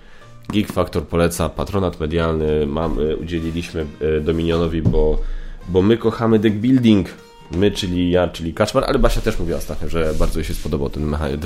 Geek 0.49 0.73
Factor 0.73 1.05
poleca, 1.05 1.49
patronat 1.49 2.01
medialny 2.01 2.67
mamy, 2.67 3.17
udzieliliśmy 3.17 3.87
Dominionowi, 4.21 4.83
bo, 4.83 5.21
bo 5.69 5.83
my 5.83 5.99
kochamy 5.99 6.39
deck 6.39 6.57
building. 6.57 7.09
My, 7.51 7.71
czyli 7.71 8.11
ja, 8.11 8.29
czyli 8.29 8.55
Kaczmar, 8.55 8.85
ale 8.87 8.99
Basia 8.99 9.21
też 9.21 9.39
mówiła 9.39 9.59
ostatnio, 9.59 9.89
że 9.89 10.15
bardzo 10.19 10.39
jej 10.39 10.45
się 10.45 10.55
spodobał 10.55 10.91
ten 10.91 11.05
mechanizm, 11.05 11.41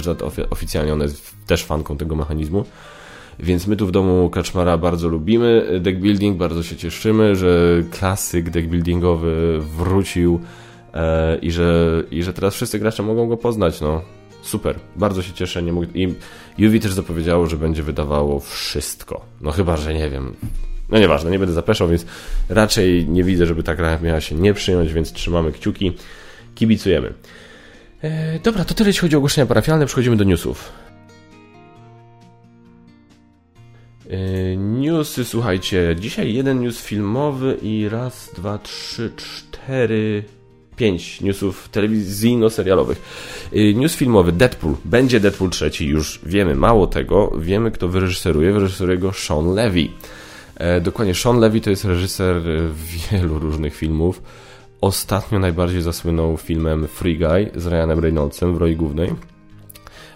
oficjalnie 0.50 0.92
ona 0.92 1.04
jest 1.04 1.34
też 1.46 1.64
fanką 1.64 1.96
tego 1.96 2.16
mechanizmu. 2.16 2.64
Więc 3.38 3.66
my 3.66 3.76
tu 3.76 3.86
w 3.86 3.90
domu 3.90 4.30
Kaczmara 4.30 4.78
bardzo 4.78 5.08
lubimy 5.08 5.80
deck 5.80 5.98
building, 5.98 6.36
bardzo 6.36 6.62
się 6.62 6.76
cieszymy, 6.76 7.36
że 7.36 7.82
klasyk 7.90 8.50
deck 8.50 8.68
buildingowy 8.68 9.60
wrócił 9.76 10.40
e, 10.94 11.36
i, 11.36 11.50
że, 11.50 12.02
i 12.10 12.22
że 12.22 12.32
teraz 12.32 12.54
wszyscy 12.54 12.78
gracze 12.78 13.02
mogą 13.02 13.28
go 13.28 13.36
poznać. 13.36 13.80
No, 13.80 14.02
super, 14.42 14.76
bardzo 14.96 15.22
się 15.22 15.32
cieszę. 15.32 15.62
Nie 15.62 15.72
mógł... 15.72 15.86
I 15.94 16.14
Yuvi 16.58 16.80
też 16.80 16.92
zapowiedziało, 16.92 17.46
że 17.46 17.56
będzie 17.56 17.82
wydawało 17.82 18.40
wszystko. 18.40 19.24
No 19.40 19.50
chyba, 19.50 19.76
że 19.76 19.94
nie 19.94 20.10
wiem. 20.10 20.34
No 20.90 20.98
nieważne, 20.98 21.30
nie 21.30 21.38
będę 21.38 21.54
zapeszał, 21.54 21.88
więc 21.88 22.06
raczej 22.48 23.08
nie 23.08 23.24
widzę, 23.24 23.46
żeby 23.46 23.62
ta 23.62 23.74
gra 23.74 23.98
miała 24.02 24.20
się 24.20 24.34
nie 24.34 24.54
przyjąć, 24.54 24.92
więc 24.92 25.12
trzymamy 25.12 25.52
kciuki, 25.52 25.92
kibicujemy. 26.54 27.12
E, 28.02 28.38
dobra, 28.38 28.64
to 28.64 28.74
tyle 28.74 28.88
jeśli 28.88 29.00
chodzi 29.00 29.16
o 29.16 29.18
ogłoszenia 29.18 29.46
parafialne. 29.46 29.86
Przechodzimy 29.86 30.16
do 30.16 30.24
newsów. 30.24 30.83
Newsy, 34.56 35.24
słuchajcie, 35.24 35.96
dzisiaj 36.00 36.34
jeden 36.34 36.60
news 36.60 36.80
filmowy 36.82 37.58
i 37.62 37.88
raz, 37.88 38.30
dwa, 38.36 38.58
trzy, 38.58 39.12
cztery, 39.16 40.24
pięć 40.76 41.20
newsów 41.20 41.68
telewizyjno-serialowych. 41.68 43.02
E, 43.52 43.74
news 43.74 43.96
filmowy 43.96 44.32
Deadpool. 44.32 44.74
Będzie 44.84 45.20
Deadpool 45.20 45.50
trzeci, 45.50 45.86
już 45.86 46.20
wiemy. 46.26 46.54
Mało 46.54 46.86
tego, 46.86 47.32
wiemy 47.38 47.70
kto 47.70 47.88
wyreżyseruje. 47.88 48.52
Wyreżyseruje 48.52 48.98
go 48.98 49.12
Sean 49.12 49.54
Levy. 49.54 49.88
E, 50.56 50.80
dokładnie, 50.80 51.14
Sean 51.14 51.40
Levy 51.40 51.60
to 51.60 51.70
jest 51.70 51.84
reżyser 51.84 52.42
wielu 53.10 53.38
różnych 53.38 53.74
filmów. 53.76 54.22
Ostatnio 54.80 55.38
najbardziej 55.38 55.82
zasłynął 55.82 56.36
filmem 56.36 56.88
Free 56.88 57.18
Guy 57.18 57.50
z 57.54 57.66
Ryanem 57.66 57.98
Reynoldsem 57.98 58.54
w 58.54 58.56
roli 58.56 58.76
głównej. 58.76 59.14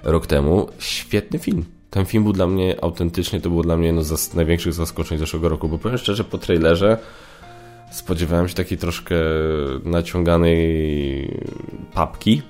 Rok 0.02 0.26
temu. 0.26 0.68
Świetny 0.78 1.38
film 1.38 1.77
ten 1.90 2.06
film 2.06 2.24
był 2.24 2.32
dla 2.32 2.46
mnie 2.46 2.76
autentycznie, 2.82 3.40
to 3.40 3.50
było 3.50 3.62
dla 3.62 3.76
mnie 3.76 3.86
jedno 3.86 4.02
z 4.02 4.34
największych 4.34 4.72
zaskoczeń 4.72 5.18
zeszłego 5.18 5.48
roku, 5.48 5.68
bo 5.68 5.78
powiem 5.78 5.98
szczerze, 5.98 6.24
po 6.24 6.38
trailerze 6.38 6.98
spodziewałem 7.90 8.48
się 8.48 8.54
takiej 8.54 8.78
troszkę 8.78 9.16
naciąganej 9.84 11.40
papki, 11.94 12.42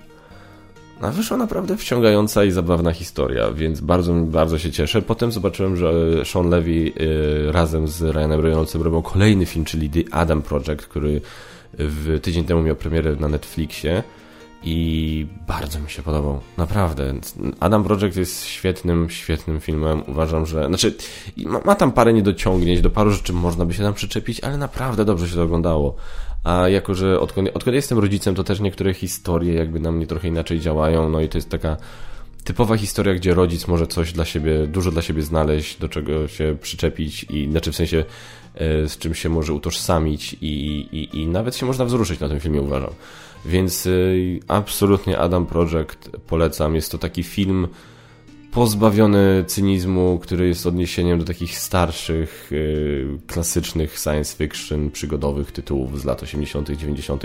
a 1.00 1.10
wyszła 1.10 1.36
naprawdę 1.36 1.76
wciągająca 1.76 2.44
i 2.44 2.50
zabawna 2.50 2.92
historia, 2.92 3.50
więc 3.50 3.80
bardzo, 3.80 4.14
bardzo 4.14 4.58
się 4.58 4.72
cieszę. 4.72 5.02
Potem 5.02 5.32
zobaczyłem, 5.32 5.76
że 5.76 5.92
Sean 6.24 6.50
Levy 6.50 6.70
y, 6.70 6.92
razem 7.52 7.88
z 7.88 8.02
Ryanem 8.02 8.40
Reynoldsem 8.40 8.82
robią 8.82 9.02
kolejny 9.02 9.46
film, 9.46 9.64
czyli 9.64 9.90
The 9.90 10.14
Adam 10.14 10.42
Project, 10.42 10.86
który 10.86 11.20
w 11.78 12.18
tydzień 12.22 12.44
temu 12.44 12.62
miał 12.62 12.76
premierę 12.76 13.16
na 13.16 13.28
Netflixie 13.28 14.02
i 14.62 15.26
bardzo 15.46 15.80
mi 15.80 15.90
się 15.90 16.02
podobał. 16.02 16.40
Naprawdę. 16.56 17.14
Adam 17.60 17.84
Project 17.84 18.16
jest 18.16 18.44
świetnym, 18.44 19.10
świetnym 19.10 19.60
filmem. 19.60 20.02
Uważam, 20.06 20.46
że. 20.46 20.66
Znaczy, 20.66 20.94
ma, 21.36 21.60
ma, 21.64 21.74
tam 21.74 21.92
parę 21.92 22.12
niedociągnięć, 22.12 22.80
do 22.80 22.90
paru 22.90 23.10
rzeczy 23.10 23.32
można 23.32 23.64
by 23.64 23.74
się 23.74 23.82
tam 23.82 23.94
przyczepić, 23.94 24.40
ale 24.40 24.56
naprawdę 24.56 25.04
dobrze 25.04 25.28
się 25.28 25.34
to 25.34 25.42
oglądało. 25.42 25.94
A 26.44 26.68
jako, 26.68 26.94
że 26.94 27.20
odkąd, 27.20 27.48
odkąd 27.54 27.74
jestem 27.74 27.98
rodzicem, 27.98 28.34
to 28.34 28.44
też 28.44 28.60
niektóre 28.60 28.94
historie 28.94 29.54
jakby 29.54 29.80
na 29.80 29.92
mnie 29.92 30.06
trochę 30.06 30.28
inaczej 30.28 30.60
działają. 30.60 31.08
No 31.08 31.20
i 31.20 31.28
to 31.28 31.38
jest 31.38 31.50
taka 31.50 31.76
typowa 32.44 32.76
historia, 32.76 33.14
gdzie 33.14 33.34
rodzic 33.34 33.68
może 33.68 33.86
coś 33.86 34.12
dla 34.12 34.24
siebie, 34.24 34.66
dużo 34.66 34.90
dla 34.90 35.02
siebie 35.02 35.22
znaleźć, 35.22 35.78
do 35.78 35.88
czego 35.88 36.28
się 36.28 36.56
przyczepić 36.60 37.26
i 37.30 37.50
znaczy 37.50 37.72
w 37.72 37.76
sensie 37.76 38.04
e, 38.54 38.88
z 38.88 38.98
czym 38.98 39.14
się 39.14 39.28
może 39.28 39.52
utożsamić 39.52 40.36
i, 40.40 40.46
i, 40.92 41.20
i 41.20 41.26
nawet 41.26 41.56
się 41.56 41.66
można 41.66 41.84
wzruszyć 41.84 42.20
na 42.20 42.28
tym 42.28 42.40
filmie, 42.40 42.62
uważam. 42.62 42.90
Więc 43.44 43.86
y, 43.86 44.40
absolutnie 44.48 45.18
Adam 45.18 45.46
Project 45.46 46.10
polecam. 46.26 46.74
Jest 46.74 46.92
to 46.92 46.98
taki 46.98 47.22
film 47.22 47.68
pozbawiony 48.52 49.44
cynizmu, 49.46 50.18
który 50.22 50.48
jest 50.48 50.66
odniesieniem 50.66 51.18
do 51.18 51.24
takich 51.24 51.58
starszych, 51.58 52.52
y, 52.52 53.06
klasycznych 53.26 53.98
science 53.98 54.36
fiction, 54.36 54.90
przygodowych 54.90 55.52
tytułów 55.52 56.00
z 56.00 56.04
lat 56.04 56.22
80., 56.22 56.70
90. 56.70 57.22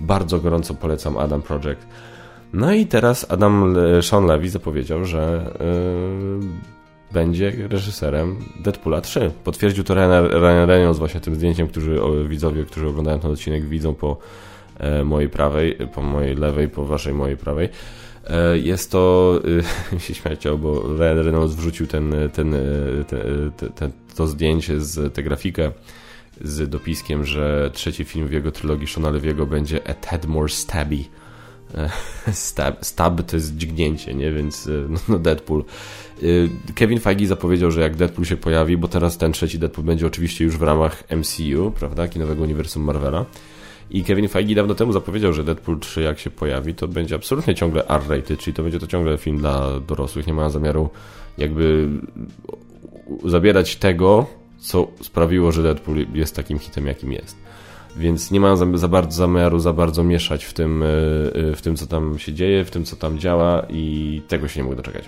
Bardzo 0.00 0.38
gorąco 0.38 0.74
polecam 0.74 1.16
Adam 1.16 1.42
Project. 1.42 1.86
No 2.52 2.72
i 2.72 2.86
teraz 2.86 3.26
Adam 3.28 3.76
Sean 4.02 4.26
Levy 4.26 4.50
zapowiedział, 4.50 5.04
że 5.04 5.50
yy, 6.40 6.48
będzie 7.12 7.52
reżyserem 7.68 8.36
Deadpoola 8.60 9.00
3. 9.00 9.30
Potwierdził 9.44 9.84
to 9.84 9.94
Ryan 9.94 10.66
Reynolds 10.66 10.98
właśnie 10.98 11.20
tym 11.20 11.34
zdjęciem, 11.34 11.68
którzy 11.68 12.00
widzowie, 12.28 12.64
którzy 12.64 12.88
oglądają 12.88 13.18
ten 13.18 13.30
odcinek 13.30 13.68
widzą 13.68 13.94
po 13.94 14.16
mojej 15.04 15.28
prawej, 15.28 15.76
po 15.94 16.02
mojej 16.02 16.34
lewej, 16.34 16.68
po 16.68 16.84
waszej 16.84 17.14
mojej 17.14 17.36
prawej. 17.36 17.68
E, 18.26 18.58
jest 18.58 18.90
to, 18.90 19.34
e, 19.94 20.00
się 20.00 20.14
śmiać 20.14 20.44
bo 20.58 20.96
Ryan 20.96 21.18
Reynolds 21.18 21.54
wrzucił 21.54 21.86
ten, 21.86 22.14
ten, 22.32 22.54
ten, 23.08 23.52
ten, 23.74 23.92
to 24.16 24.26
zdjęcie, 24.26 24.80
z 24.80 25.14
tę 25.14 25.22
grafikę 25.22 25.72
z 26.40 26.70
dopiskiem, 26.70 27.24
że 27.24 27.70
trzeci 27.74 28.04
film 28.04 28.28
w 28.28 28.32
jego 28.32 28.52
trylogii 28.52 28.86
Shona 28.86 29.10
Leviego 29.10 29.46
będzie 29.46 29.88
A 29.88 29.94
Tad 29.94 30.26
More 30.26 30.48
Stabby. 30.48 31.04
Stab, 32.32 32.84
stab 32.84 33.22
to 33.22 33.36
jest 33.36 33.56
dźgnięcie, 33.56 34.14
nie? 34.14 34.32
Więc 34.32 34.68
no, 34.88 34.98
no 35.08 35.18
Deadpool. 35.18 35.64
Kevin 36.74 37.00
Feige 37.00 37.26
zapowiedział, 37.26 37.70
że 37.70 37.80
jak 37.80 37.96
Deadpool 37.96 38.24
się 38.24 38.36
pojawi, 38.36 38.76
bo 38.76 38.88
teraz 38.88 39.18
ten 39.18 39.32
trzeci 39.32 39.58
Deadpool 39.58 39.86
będzie 39.86 40.06
oczywiście 40.06 40.44
już 40.44 40.56
w 40.56 40.62
ramach 40.62 41.04
MCU, 41.10 41.70
prawda? 41.70 42.08
Kinowego 42.08 42.42
Uniwersum 42.42 42.82
Marvela 42.82 43.26
i 43.90 44.04
Kevin 44.04 44.28
Feige 44.28 44.54
dawno 44.54 44.74
temu 44.74 44.92
zapowiedział, 44.92 45.32
że 45.32 45.44
Deadpool 45.44 45.78
3 45.78 46.02
jak 46.02 46.18
się 46.18 46.30
pojawi, 46.30 46.74
to 46.74 46.88
będzie 46.88 47.14
absolutnie 47.14 47.54
ciągle 47.54 47.88
R-rated, 47.88 48.40
czyli 48.40 48.54
to 48.54 48.62
będzie 48.62 48.78
to 48.78 48.86
ciągle 48.86 49.18
film 49.18 49.38
dla 49.38 49.80
dorosłych. 49.80 50.26
Nie 50.26 50.34
ma 50.34 50.50
zamiaru 50.50 50.90
jakby 51.38 51.88
zabierać 53.24 53.76
tego, 53.76 54.26
co 54.58 54.88
sprawiło, 55.02 55.52
że 55.52 55.62
Deadpool 55.62 56.06
jest 56.14 56.36
takim 56.36 56.58
hitem, 56.58 56.86
jakim 56.86 57.12
jest. 57.12 57.36
Więc 57.96 58.30
nie 58.30 58.40
ma 58.40 58.56
za, 58.56 58.66
za 58.74 58.88
bardzo 58.88 59.16
zamiaru 59.16 59.58
za 59.58 59.72
bardzo 59.72 60.04
mieszać 60.04 60.44
w 60.44 60.52
tym, 60.52 60.82
e, 60.82 60.86
e, 60.86 61.56
w 61.56 61.62
tym, 61.62 61.76
co 61.76 61.86
tam 61.86 62.18
się 62.18 62.32
dzieje, 62.32 62.64
w 62.64 62.70
tym, 62.70 62.84
co 62.84 62.96
tam 62.96 63.18
działa 63.18 63.66
i 63.68 64.22
tego 64.28 64.48
się 64.48 64.60
nie 64.60 64.64
mogę 64.64 64.76
doczekać. 64.76 65.04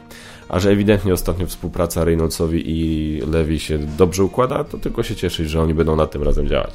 A 0.49 0.61
że 0.61 0.71
ewidentnie 0.71 1.13
ostatnio 1.13 1.47
współpraca 1.47 2.05
Reynoldsowi 2.05 2.63
i 2.67 3.21
Levi 3.21 3.61
się 3.61 3.79
dobrze 3.79 4.25
układa, 4.25 4.65
to 4.65 4.79
tylko 4.79 5.03
się 5.03 5.17
cieszyć, 5.17 5.51
że 5.51 5.63
oni 5.63 5.75
będą 5.75 5.97
nad 5.97 6.11
tym 6.11 6.23
razem 6.23 6.49
działać. 6.49 6.73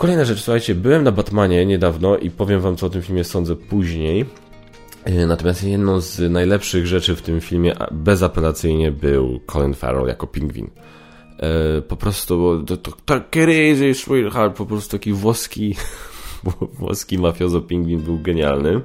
Kolejna 0.00 0.24
rzecz, 0.24 0.40
słuchajcie, 0.40 0.74
byłem 0.74 1.04
na 1.04 1.12
Batmanie 1.12 1.66
niedawno 1.66 2.16
i 2.16 2.30
powiem 2.30 2.60
wam, 2.60 2.76
co 2.76 2.86
o 2.86 2.90
tym 2.90 3.02
filmie 3.02 3.24
sądzę 3.24 3.56
później. 3.56 4.24
E, 5.04 5.26
natomiast 5.26 5.64
jedną 5.64 6.00
z 6.00 6.32
najlepszych 6.32 6.86
rzeczy 6.86 7.16
w 7.16 7.22
tym 7.22 7.40
filmie 7.40 7.74
bezapelacyjnie 7.90 8.92
był 8.92 9.40
Colin 9.52 9.74
Farrell 9.74 10.06
jako 10.06 10.26
pingwin. 10.26 10.70
E, 11.38 11.82
po 11.82 11.96
prostu 11.96 12.64
to, 12.66 12.76
to, 12.76 12.92
to 13.04 13.20
crazy 13.30 13.94
sweetheart, 13.94 14.56
po 14.56 14.66
prostu 14.66 14.98
taki 14.98 15.12
włoski 15.12 15.76
włoski 16.78 17.18
mafiozo 17.18 17.60
pingwin 17.60 18.00
był 18.00 18.18
genialny. 18.18 18.80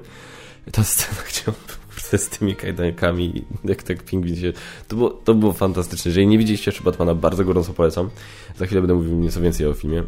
Ta 0.72 0.84
scena, 0.84 1.22
gdzie 1.30 1.42
on 1.48 1.76
z 2.18 2.30
tymi 2.30 2.56
kajdankami, 2.56 3.46
jak 3.64 3.84
tak 3.84 4.04
pingwin 4.04 4.36
się... 4.36 4.54
To 4.88 4.96
było, 4.96 5.10
to 5.10 5.34
było 5.34 5.54
fantastyczne. 5.54 6.10
Jeżeli 6.10 6.28
nie 6.28 6.38
widzieliście 6.38 6.72
jeszcze 6.72 6.84
Batmana, 6.84 7.16
bardzo 7.16 7.46
gorąco 7.46 7.74
polecam. 7.74 8.10
Za 8.58 8.66
chwilę 8.66 8.82
będę 8.82 8.94
mówił 8.94 9.16
nieco 9.16 9.42
więcej 9.42 9.68
o 9.68 9.74
filmie. 9.74 10.04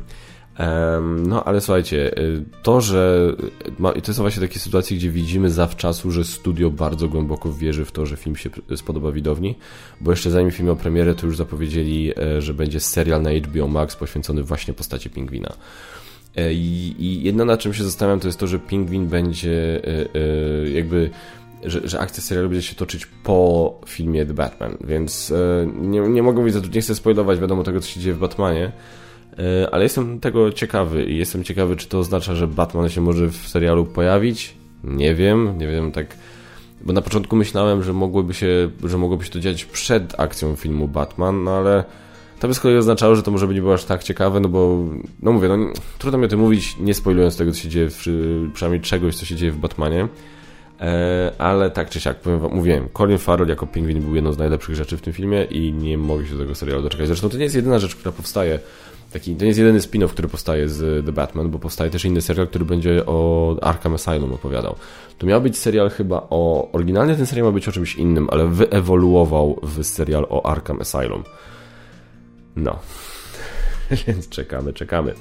No, 1.28 1.44
ale 1.44 1.62
słuchajcie, 1.62 2.18
y, 2.18 2.44
to, 2.64 2.82
że 2.82 3.32
to 4.04 4.14
są 4.14 4.22
właśnie 4.22 4.42
takie 4.42 4.60
sytuacje, 4.60 4.98
gdzie 4.98 5.10
widzimy 5.10 5.50
zawczasu, 5.50 6.12
że 6.12 6.24
studio 6.24 6.70
bardzo 6.70 7.08
głęboko 7.08 7.54
wierzy 7.54 7.86
w 7.86 7.92
to, 7.92 8.06
że 8.06 8.18
film 8.18 8.36
się 8.36 8.50
spodoba 8.76 9.12
widowni, 9.12 9.56
bo 10.02 10.12
jeszcze 10.12 10.32
zanim 10.32 10.52
film 10.52 10.68
miał 10.68 10.76
premierę, 10.76 11.16
to 11.16 11.26
już 11.26 11.38
zapowiedzieli, 11.38 12.14
e, 12.20 12.42
że 12.42 12.54
będzie 12.54 12.80
serial 12.80 13.22
na 13.22 13.30
HBO 13.32 13.68
Max 13.68 13.96
poświęcony 13.96 14.44
właśnie 14.44 14.74
postaci 14.74 15.10
pingwina. 15.10 15.54
E, 16.36 16.54
I, 16.54 17.24
jedno 17.24 17.46
na 17.46 17.58
czym 17.58 17.74
się 17.74 17.84
zastanawiam 17.84 18.20
to 18.20 18.28
jest 18.28 18.40
to, 18.40 18.48
że 18.48 18.60
Pingwin 18.60 19.08
będzie 19.08 19.82
jakby 20.74 21.10
że, 21.64 21.88
że 21.88 22.00
akcja 22.00 22.24
serialu 22.24 22.50
będzie 22.50 22.68
się 22.68 22.76
toczyć 22.76 23.06
po 23.06 23.82
filmie 23.88 24.26
The 24.26 24.34
Batman, 24.34 24.78
więc 24.84 25.34
nie, 25.76 26.00
nie 26.00 26.24
mogę 26.24 26.40
mówić, 26.40 26.56
nie 26.74 26.82
chcę 26.82 26.96
spoilować 26.96 27.40
wiadomo 27.40 27.64
tego, 27.64 27.82
co 27.82 27.88
się 27.88 28.00
dzieje 28.00 28.16
w 28.16 28.20
Batmanie, 28.20 28.72
ale 29.72 29.84
jestem 29.84 30.20
tego 30.20 30.52
ciekawy 30.52 31.04
i 31.06 31.18
jestem 31.18 31.44
ciekawy, 31.44 31.76
czy 31.76 31.88
to 31.88 32.00
oznacza, 32.00 32.36
że 32.36 32.48
Batman 32.48 32.90
się 32.90 33.02
może 33.02 33.28
w 33.28 33.48
serialu 33.48 33.86
pojawić. 33.86 34.54
Nie 34.84 35.16
wiem, 35.16 35.58
nie 35.58 35.68
wiem, 35.68 35.92
tak 35.92 36.16
bo 36.82 36.94
na 36.94 37.02
początku 37.02 37.36
myślałem, 37.36 37.84
że 37.84 37.94
mogłoby 37.94 38.34
się, 38.34 38.70
że 38.84 38.98
mogłoby 38.98 39.26
się 39.26 39.32
to 39.32 39.40
dziać 39.40 39.66
przed 39.66 40.20
akcją 40.20 40.56
filmu 40.56 40.88
Batman, 40.88 41.44
no 41.44 41.52
ale 41.52 41.84
to 42.40 42.48
by 42.48 42.54
z 42.54 42.60
kolei 42.60 42.78
oznaczało, 42.78 43.16
że 43.16 43.24
to 43.24 43.32
może 43.32 43.48
by 43.48 43.54
nie 43.54 43.62
było 43.62 43.74
aż 43.74 43.84
tak 43.84 44.04
ciekawe, 44.04 44.40
no 44.40 44.50
bo, 44.50 44.86
no 45.22 45.32
mówię, 45.32 45.48
no 45.48 45.58
trudno 45.98 46.18
mi 46.18 46.26
o 46.26 46.28
tym 46.28 46.40
mówić, 46.40 46.76
nie 46.80 46.94
spoilując 46.94 47.38
tego, 47.38 47.52
co 47.52 47.58
się 47.58 47.70
dzieje, 47.70 47.90
w, 47.90 48.04
przynajmniej 48.54 48.82
czegoś, 48.82 49.16
co 49.16 49.26
się 49.26 49.36
dzieje 49.36 49.52
w 49.52 49.58
Batmanie. 49.58 50.08
E, 50.80 51.32
ale 51.38 51.72
tak 51.72 51.90
czy 51.90 52.00
siak, 52.00 52.20
powiem 52.20 52.40
wam, 52.40 52.56
mówiłem, 52.56 52.90
Colin 52.98 53.18
Farrell 53.18 53.50
jako 53.50 53.68
pingwin 53.68 54.02
był 54.02 54.16
jedną 54.16 54.34
z 54.34 54.38
najlepszych 54.38 54.76
rzeczy 54.76 54.98
w 54.98 55.02
tym 55.02 55.14
filmie 55.14 55.44
i 55.44 55.74
nie 55.74 55.98
mogę 55.98 56.28
się 56.28 56.38
tego 56.38 56.56
serialu 56.56 56.84
doczekać. 56.84 57.08
Zresztą 57.08 57.30
to 57.30 57.38
nie 57.38 57.44
jest 57.44 57.56
jedyna 57.56 57.80
rzecz, 57.80 57.96
która 57.96 58.12
powstaje. 58.12 58.60
Taki, 59.14 59.36
to 59.36 59.42
nie 59.42 59.48
jest 59.48 59.60
jedyny 59.60 59.80
spin-off, 59.80 60.10
który 60.10 60.28
powstaje 60.28 60.70
z 60.70 61.06
The 61.06 61.12
Batman, 61.12 61.50
bo 61.50 61.60
powstaje 61.60 61.92
też 61.92 62.06
inny 62.06 62.22
serial, 62.22 62.48
który 62.48 62.66
będzie 62.66 63.06
o 63.06 63.56
Arkham 63.62 63.94
Asylum 63.94 64.34
opowiadał. 64.34 64.76
To 65.18 65.28
miał 65.28 65.42
być 65.42 65.58
serial 65.58 65.90
chyba 65.90 66.28
o... 66.30 66.70
Oryginalnie 66.72 67.16
ten 67.16 67.26
serial 67.26 67.48
ma 67.48 67.52
być 67.52 67.68
o 67.68 67.72
czymś 67.72 67.96
innym, 67.96 68.28
ale 68.32 68.48
wyewoluował 68.48 69.60
w 69.64 69.84
serial 69.84 70.26
o 70.30 70.46
Arkham 70.46 70.82
Asylum. 70.82 71.24
No. 72.56 72.80
Więc 74.08 74.30
czekamy, 74.30 74.74
czekamy. 74.74 75.14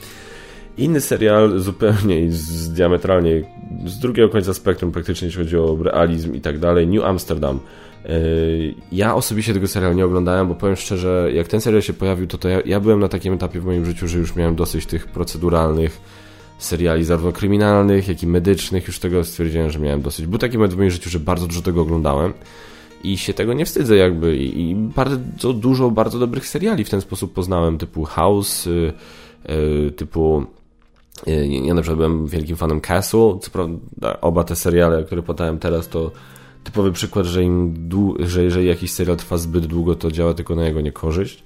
Inny 0.79 1.01
serial 1.01 1.59
zupełnie 1.59 2.33
z 2.33 2.73
diametralnie 2.73 3.43
z 3.87 3.99
drugiego 3.99 4.29
końca 4.29 4.55
spektrum 4.55 4.93
praktycznie 4.93 5.27
jeśli 5.27 5.43
chodzi 5.43 5.57
o 5.57 5.79
realizm 5.83 6.35
i 6.35 6.41
tak 6.41 6.59
dalej, 6.59 6.87
New 6.87 7.05
Amsterdam. 7.05 7.61
Yy, 8.09 8.75
ja 8.93 9.15
osobiście 9.15 9.55
tego 9.55 9.69
serialu 9.69 9.95
nie 9.95 10.05
oglądałem, 10.05 10.49
bo 10.49 10.55
powiem 10.55 10.77
szczerze, 10.77 11.31
jak 11.35 11.49
ten 11.49 11.61
serial 11.61 11.83
się 11.83 11.93
pojawił, 11.93 12.27
to, 12.27 12.39
to 12.39 12.49
ja, 12.49 12.61
ja 12.65 12.81
byłem 12.81 13.01
na 13.01 13.09
takim 13.09 13.33
etapie 13.33 13.61
w 13.61 13.65
moim 13.65 13.85
życiu, 13.85 14.09
że 14.09 14.19
już 14.19 14.37
miałem 14.37 14.57
dosyć 14.57 14.87
tych 14.87 15.07
proceduralnych 15.07 16.01
seriali, 16.59 17.05
zarówno 17.05 17.33
kryminalnych, 17.33 18.09
jak 18.09 18.23
i 18.23 18.27
medycznych. 18.27 18.87
Już 18.87 18.99
tego 18.99 19.25
stwierdziłem, 19.25 19.71
że 19.71 19.79
miałem 19.79 20.03
dosyć. 20.03 20.27
Był 20.27 20.39
taki 20.39 20.59
moment 20.59 20.75
w 20.75 20.77
moim 20.77 20.91
życiu, 20.91 21.11
że 21.11 21.21
bardzo 21.21 21.47
dużo 21.47 21.63
tego 21.63 21.83
oglądałem 21.83 22.33
i 23.05 23.19
się 23.19 23.35
tego 23.35 23.53
nie 23.53 23.65
wstydzę 23.65 23.97
jakby. 23.97 24.37
I, 24.37 24.75
bardzo 24.75 25.53
dużo 25.53 25.91
bardzo 25.91 26.19
dobrych 26.19 26.49
seriali 26.49 26.85
w 26.85 26.91
ten 26.91 27.01
sposób 27.01 27.33
poznałem, 27.33 27.79
typu 27.79 28.05
House, 28.05 28.67
yy, 28.67 28.93
yy, 29.49 29.91
typu 29.91 30.47
Y, 31.29 31.47
ja 31.47 31.75
na 31.75 31.83
przykład 31.83 31.97
byłem 31.97 32.27
wielkim 32.27 32.57
fanem 32.57 32.81
Castle, 32.81 33.39
co 33.41 33.51
prawda 33.51 34.21
oba 34.21 34.45
te 34.45 34.57
seriale, 34.57 35.05
które 35.05 35.23
podałem 35.23 35.59
teraz, 35.59 35.89
to 35.89 36.11
typowy 36.67 36.93
przykład, 36.93 37.27
że, 37.27 37.43
im 37.43 37.75
że 38.19 38.45
jeżeli 38.45 38.67
jakiś 38.67 38.93
serial 38.93 39.17
trwa 39.17 39.37
zbyt 39.37 39.67
długo, 39.67 39.95
to 39.95 40.11
działa 40.11 40.35
tylko 40.35 40.55
na 40.55 40.67
jego 40.67 40.81
niekorzyść. 40.81 41.45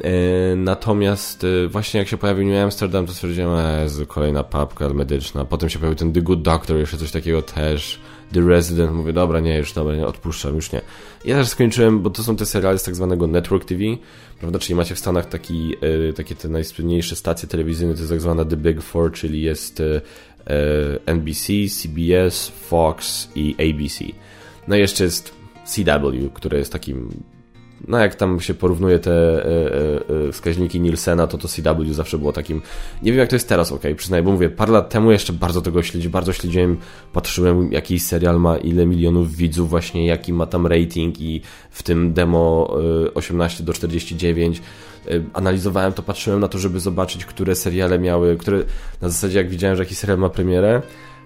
Y, 0.00 0.56
natomiast 0.56 1.44
y, 1.44 1.68
właśnie 1.68 1.98
jak 1.98 2.08
się 2.08 2.16
pojawił 2.16 2.48
New 2.48 2.64
Amsterdam, 2.64 3.06
to 3.06 3.12
stwierdziłem, 3.12 3.50
że 3.88 4.06
kolejna 4.06 4.44
papka 4.44 4.88
medyczna. 4.88 5.44
Potem 5.44 5.68
się 5.68 5.78
pojawił 5.78 5.98
ten 5.98 6.12
The 6.12 6.22
Good 6.22 6.42
Doctor, 6.42 6.76
jeszcze 6.76 6.96
coś 6.96 7.10
takiego 7.10 7.42
też. 7.42 8.00
The 8.32 8.40
Resident, 8.40 8.92
mówię, 8.92 9.12
dobra, 9.12 9.40
nie, 9.40 9.58
już 9.58 9.72
dobra, 9.72 9.96
nie, 9.96 10.06
odpuszczam, 10.06 10.54
już 10.54 10.72
nie. 10.72 10.80
Ja 11.24 11.36
też 11.36 11.48
skończyłem, 11.48 12.00
bo 12.00 12.10
to 12.10 12.22
są 12.22 12.36
te 12.36 12.46
seriale 12.46 12.78
z 12.78 12.82
tak 12.82 12.94
zwanego 12.94 13.26
Network 13.26 13.64
TV, 13.64 13.82
prawda, 14.40 14.58
czyli 14.58 14.74
macie 14.74 14.94
w 14.94 14.98
Stanach 14.98 15.28
taki, 15.28 15.74
e, 16.08 16.12
takie 16.12 16.34
te 16.34 16.48
najsłynniejsze 16.48 17.16
stacje 17.16 17.48
telewizyjne, 17.48 17.94
to 17.94 18.00
jest 18.00 18.10
tak 18.10 18.20
zwana 18.20 18.44
The 18.44 18.56
Big 18.56 18.82
Four, 18.82 19.12
czyli 19.12 19.42
jest 19.42 19.80
e, 19.80 19.84
e, 19.94 20.00
NBC, 21.06 21.52
CBS, 21.70 22.48
Fox 22.48 23.28
i 23.34 23.54
ABC. 23.58 24.04
No 24.68 24.76
i 24.76 24.78
jeszcze 24.78 25.04
jest 25.04 25.34
CW, 25.64 26.30
które 26.34 26.58
jest 26.58 26.72
takim 26.72 27.08
no 27.88 27.98
jak 27.98 28.14
tam 28.14 28.40
się 28.40 28.54
porównuje 28.54 28.98
te 28.98 29.12
e, 29.12 29.46
e, 29.46 30.28
e, 30.28 30.32
wskaźniki 30.32 30.80
Nielsena, 30.80 31.26
to 31.26 31.38
to 31.38 31.48
CW 31.48 31.92
zawsze 31.92 32.18
było 32.18 32.32
takim, 32.32 32.62
nie 33.02 33.12
wiem 33.12 33.18
jak 33.18 33.28
to 33.28 33.36
jest 33.36 33.48
teraz, 33.48 33.72
ok, 33.72 33.82
przyznaję, 33.96 34.22
bo 34.22 34.32
mówię, 34.32 34.50
parę 34.50 34.72
lat 34.72 34.90
temu 34.90 35.12
jeszcze 35.12 35.32
bardzo 35.32 35.62
tego 35.62 35.82
śledzi, 35.82 36.08
bardzo 36.08 36.32
śledziłem, 36.32 36.76
patrzyłem 37.12 37.72
jaki 37.72 38.00
serial 38.00 38.40
ma 38.40 38.56
ile 38.56 38.86
milionów 38.86 39.36
widzów 39.36 39.70
właśnie, 39.70 40.06
jaki 40.06 40.32
ma 40.32 40.46
tam 40.46 40.66
rating 40.66 41.20
i 41.20 41.40
w 41.70 41.82
tym 41.82 42.12
demo 42.12 42.74
18 43.14 43.64
do 43.64 43.72
49 43.72 44.62
analizowałem 45.32 45.92
to, 45.92 46.02
patrzyłem 46.02 46.40
na 46.40 46.48
to, 46.48 46.58
żeby 46.58 46.80
zobaczyć, 46.80 47.24
które 47.24 47.54
seriale 47.54 47.98
miały, 47.98 48.36
które 48.36 48.58
na 49.00 49.08
zasadzie 49.08 49.38
jak 49.38 49.48
widziałem, 49.48 49.76
że 49.76 49.82
jakiś 49.82 49.98
serial 49.98 50.18
ma 50.18 50.28
premierę, 50.28 50.82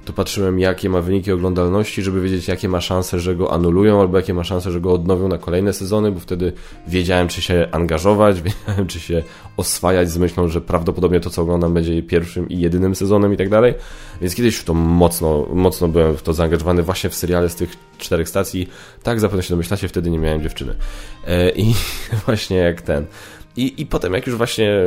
to 0.09 0.13
patrzyłem, 0.13 0.59
jakie 0.59 0.89
ma 0.89 1.01
wyniki 1.01 1.33
oglądalności, 1.33 2.03
żeby 2.03 2.21
wiedzieć, 2.21 2.49
jakie 2.49 2.69
ma 2.69 2.81
szanse, 2.81 3.21
że 3.21 3.37
go 3.37 3.53
anulują, 3.53 4.01
albo 4.01 4.17
jakie 4.17 4.35
ma 4.35 4.45
szanse, 4.45 4.71
że 4.71 4.81
go 4.81 4.93
odnowią 4.93 5.29
na 5.29 5.39
kolejne 5.39 5.73
sezony, 5.73 6.13
bo 6.13 6.21
wtedy 6.21 6.53
wiedziałem, 6.87 7.29
czy 7.29 7.43
się 7.43 7.69
angażować, 7.73 8.41
wiedziałem, 8.43 8.87
czy 8.87 9.01
się 9.01 9.23
oswajać 9.57 10.11
z 10.11 10.19
myślą, 10.19 10.49
że 10.49 10.61
prawdopodobnie 10.61 11.21
to, 11.21 11.31
co 11.31 11.43
oglądam, 11.43 11.75
będzie 11.75 12.03
pierwszym 12.03 12.49
i 12.49 12.59
jedynym 12.59 12.95
sezonem 12.95 13.35
i 13.35 13.37
tak 13.37 13.49
dalej. 13.49 13.75
Więc 14.21 14.35
kiedyś 14.35 14.57
w 14.57 14.65
to 14.65 14.75
mocno, 14.75 15.47
mocno 15.53 15.89
byłem 15.89 16.17
w 16.17 16.23
to 16.23 16.33
zaangażowany 16.33 16.83
właśnie 16.83 17.11
w 17.11 17.15
seriale 17.15 17.49
z 17.49 17.55
tych 17.55 17.77
czterech 17.99 18.29
stacji. 18.29 18.69
Tak, 19.03 19.21
zapewne 19.21 19.43
się 19.43 19.51
domyślacie, 19.51 19.89
wtedy 19.89 20.11
nie 20.11 20.19
miałem 20.19 20.43
dziewczyny. 20.43 20.75
E, 21.27 21.51
I 21.51 21.75
właśnie 22.27 22.57
jak 22.57 22.83
ten. 22.83 23.07
I, 23.59 23.83
I 23.83 23.87
potem 23.87 24.13
jak 24.15 24.27
już 24.27 24.37
właśnie 24.37 24.81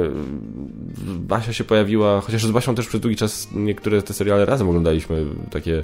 Basia 1.05 1.53
się 1.53 1.63
pojawiła, 1.63 2.21
chociaż 2.21 2.45
z 2.45 2.51
Basią 2.51 2.75
też 2.75 2.87
przez 2.87 3.01
długi 3.01 3.15
czas 3.15 3.47
niektóre 3.55 4.01
te 4.01 4.13
seriale 4.13 4.45
razem 4.45 4.69
oglądaliśmy, 4.69 5.25
takie 5.51 5.83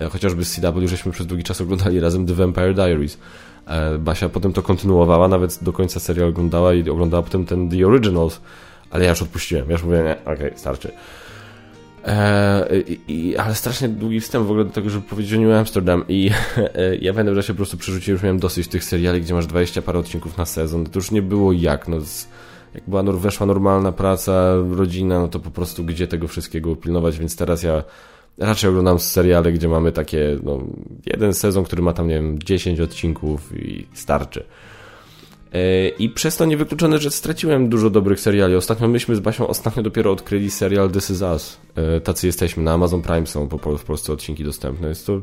e, 0.00 0.08
chociażby 0.08 0.44
z 0.44 0.52
CW 0.52 0.88
żeśmy 0.88 1.12
przez 1.12 1.26
długi 1.26 1.44
czas 1.44 1.60
oglądali 1.60 2.00
razem 2.00 2.26
The 2.26 2.34
Vampire 2.34 2.74
Diaries. 2.74 3.18
E, 3.66 3.98
Basia 3.98 4.28
potem 4.28 4.52
to 4.52 4.62
kontynuowała, 4.62 5.28
nawet 5.28 5.58
do 5.62 5.72
końca 5.72 6.00
serial 6.00 6.28
oglądała 6.28 6.74
i 6.74 6.90
oglądała 6.90 7.22
potem 7.22 7.46
ten 7.46 7.68
The 7.68 7.86
Originals, 7.86 8.40
ale 8.90 9.04
ja 9.04 9.10
już 9.10 9.22
odpuściłem, 9.22 9.66
ja 9.66 9.72
już 9.72 9.82
mówię, 9.82 10.02
nie, 10.04 10.32
okej, 10.32 10.46
okay, 10.46 10.58
starczy. 10.58 10.92
Eee, 12.06 12.98
i, 13.08 13.36
ale 13.36 13.54
strasznie 13.54 13.88
długi 13.88 14.20
wstęp 14.20 14.46
w 14.46 14.50
ogóle 14.50 14.64
do 14.64 14.70
tego, 14.70 14.90
żeby 14.90 15.08
powiedzieć 15.08 15.34
o 15.34 15.40
New 15.40 15.58
Amsterdam. 15.58 16.04
I 16.08 16.30
e, 16.56 16.96
ja 16.96 17.12
pamiętam, 17.12 17.34
że 17.34 17.42
się 17.42 17.52
po 17.52 17.56
prostu 17.56 17.76
przerzuciłem, 17.76 18.14
już 18.14 18.22
miałem 18.22 18.38
dosyć 18.38 18.68
tych 18.68 18.84
seriali, 18.84 19.20
gdzie 19.20 19.34
masz 19.34 19.46
20 19.46 19.82
parę 19.82 19.98
odcinków 19.98 20.38
na 20.38 20.46
sezon, 20.46 20.86
to 20.86 20.98
już 20.98 21.10
nie 21.10 21.22
było 21.22 21.52
jak, 21.52 21.88
no 21.88 22.00
z, 22.00 22.28
jak 22.74 22.84
była, 22.86 23.02
weszła 23.02 23.46
normalna 23.46 23.92
praca, 23.92 24.54
rodzina, 24.70 25.18
no 25.18 25.28
to 25.28 25.40
po 25.40 25.50
prostu 25.50 25.84
gdzie 25.84 26.06
tego 26.06 26.28
wszystkiego 26.28 26.76
pilnować, 26.76 27.18
więc 27.18 27.36
teraz 27.36 27.62
ja 27.62 27.82
raczej 28.38 28.70
oglądam 28.70 28.98
seriale, 28.98 29.52
gdzie 29.52 29.68
mamy 29.68 29.92
takie, 29.92 30.38
no, 30.42 30.60
jeden 31.06 31.34
sezon, 31.34 31.64
który 31.64 31.82
ma 31.82 31.92
tam, 31.92 32.08
nie 32.08 32.14
wiem, 32.14 32.38
10 32.38 32.80
odcinków 32.80 33.56
i 33.56 33.86
starczy. 33.94 34.44
E, 35.52 35.88
I 35.88 36.08
przez 36.08 36.36
to 36.36 36.44
niewykluczone, 36.44 36.98
że 36.98 37.10
straciłem 37.10 37.68
dużo 37.68 37.90
dobrych 37.90 38.20
seriali. 38.20 38.54
Ostatnio 38.54 38.88
myśmy 38.88 39.16
z 39.16 39.20
Basią 39.20 39.46
ostatnio 39.46 39.82
dopiero 39.82 40.12
odkryli 40.12 40.50
serial 40.50 40.90
This 40.90 41.10
Is 41.10 41.22
Us. 41.22 41.58
E, 41.76 42.00
tacy 42.00 42.26
jesteśmy, 42.26 42.62
na 42.62 42.72
Amazon 42.72 43.02
Prime 43.02 43.26
są 43.26 43.48
po, 43.48 43.78
w 43.78 43.84
Polsce 43.84 44.12
odcinki 44.12 44.44
dostępne. 44.44 44.88
Jest 44.88 45.06
to... 45.06 45.20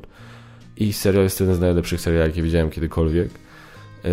I 0.78 0.94
serial 0.94 1.24
jest 1.24 1.40
jeden 1.40 1.56
z 1.56 1.60
najlepszych 1.60 2.02
seriali, 2.02 2.30
jakie 2.30 2.42
widziałem 2.42 2.70
kiedykolwiek. 2.70 3.30
E, 4.06 4.10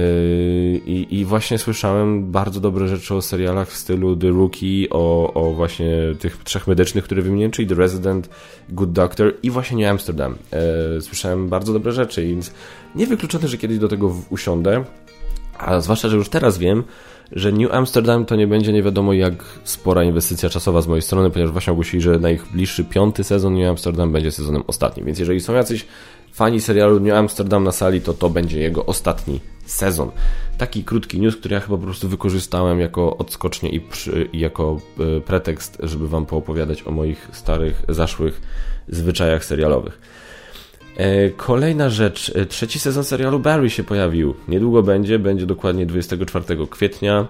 I, 0.86 1.18
I, 1.20 1.24
właśnie 1.24 1.58
słyszałem 1.58 2.30
bardzo 2.30 2.60
dobre 2.60 2.88
rzeczy 2.88 3.14
o 3.14 3.22
serialach 3.22 3.68
w 3.68 3.76
stylu 3.76 4.16
The 4.16 4.28
Rookie, 4.28 4.88
o, 4.90 5.32
o 5.34 5.52
właśnie 5.52 5.92
tych 6.18 6.36
trzech 6.44 6.66
medycznych, 6.66 7.04
które 7.04 7.22
wymieniłem, 7.22 7.50
czyli 7.50 7.68
The 7.68 7.74
Resident, 7.74 8.28
Good 8.68 8.92
Doctor 8.92 9.34
i 9.42 9.50
właśnie 9.50 9.76
New 9.76 9.90
Amsterdam. 9.90 10.34
Słyszałem 11.00 11.48
bardzo 11.48 11.72
dobre 11.72 11.92
rzeczy, 11.92 12.26
więc 12.26 12.52
niewykluczone, 12.94 13.48
że 13.48 13.58
kiedyś 13.58 13.78
do 13.78 13.88
tego 13.88 14.14
usiądę. 14.30 14.84
A 15.58 15.80
zwłaszcza, 15.80 16.08
że 16.08 16.16
już 16.16 16.28
teraz 16.28 16.58
wiem, 16.58 16.84
że 17.32 17.52
New 17.52 17.72
Amsterdam 17.72 18.24
to 18.24 18.36
nie 18.36 18.46
będzie 18.46 18.72
nie 18.72 18.82
wiadomo 18.82 19.12
jak 19.12 19.44
spora 19.64 20.04
inwestycja 20.04 20.48
czasowa 20.48 20.82
z 20.82 20.86
mojej 20.86 21.02
strony, 21.02 21.30
ponieważ 21.30 21.52
właśnie 21.52 21.72
ogłosili, 21.72 22.02
że 22.02 22.18
najbliższy 22.18 22.84
piąty 22.84 23.24
sezon 23.24 23.54
New 23.54 23.70
Amsterdam 23.70 24.12
będzie 24.12 24.32
sezonem 24.32 24.62
ostatnim. 24.66 25.06
Więc 25.06 25.18
jeżeli 25.18 25.40
są 25.40 25.54
jacyś 25.54 25.86
fani 26.32 26.60
serialu 26.60 27.00
New 27.00 27.14
Amsterdam 27.14 27.64
na 27.64 27.72
sali, 27.72 28.00
to 28.00 28.14
to 28.14 28.30
będzie 28.30 28.60
jego 28.60 28.86
ostatni 28.86 29.40
sezon. 29.66 30.10
Taki 30.58 30.84
krótki 30.84 31.20
news, 31.20 31.36
który 31.36 31.54
ja 31.54 31.60
chyba 31.60 31.76
po 31.76 31.84
prostu 31.84 32.08
wykorzystałem 32.08 32.80
jako 32.80 33.16
odskocznie 33.16 33.68
i, 33.68 33.80
przy, 33.80 34.28
i 34.32 34.38
jako 34.38 34.80
y, 35.18 35.20
pretekst, 35.20 35.78
żeby 35.82 36.08
wam 36.08 36.26
poopowiadać 36.26 36.86
o 36.86 36.90
moich 36.90 37.28
starych, 37.32 37.82
zaszłych 37.88 38.40
zwyczajach 38.88 39.44
serialowych. 39.44 40.00
E, 40.96 41.30
kolejna 41.30 41.90
rzecz. 41.90 42.32
E, 42.34 42.46
trzeci 42.46 42.78
sezon 42.78 43.04
serialu 43.04 43.38
Barry 43.38 43.70
się 43.70 43.84
pojawił. 43.84 44.34
Niedługo 44.48 44.82
będzie, 44.82 45.18
będzie 45.18 45.46
dokładnie 45.46 45.86
24 45.86 46.66
kwietnia. 46.70 47.26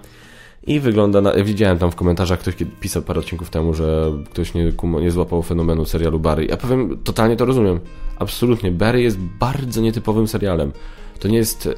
I 0.66 0.80
wygląda 0.80 1.20
na. 1.20 1.32
Widziałem 1.32 1.78
tam 1.78 1.90
w 1.90 1.94
komentarzach, 1.94 2.40
ktoś 2.40 2.54
pisał 2.80 3.02
parę 3.02 3.20
odcinków 3.20 3.50
temu, 3.50 3.74
że 3.74 4.12
ktoś 4.30 4.54
nie, 4.54 4.72
nie 5.00 5.10
złapał 5.10 5.42
fenomenu 5.42 5.84
serialu 5.84 6.20
Barry. 6.20 6.44
Ja 6.44 6.56
powiem, 6.56 6.98
totalnie 7.04 7.36
to 7.36 7.44
rozumiem. 7.44 7.80
Absolutnie. 8.18 8.72
Barry 8.72 9.02
jest 9.02 9.18
bardzo 9.18 9.80
nietypowym 9.80 10.28
serialem. 10.28 10.72
To 11.18 11.28
nie 11.28 11.36
jest. 11.36 11.66
E, 11.66 11.72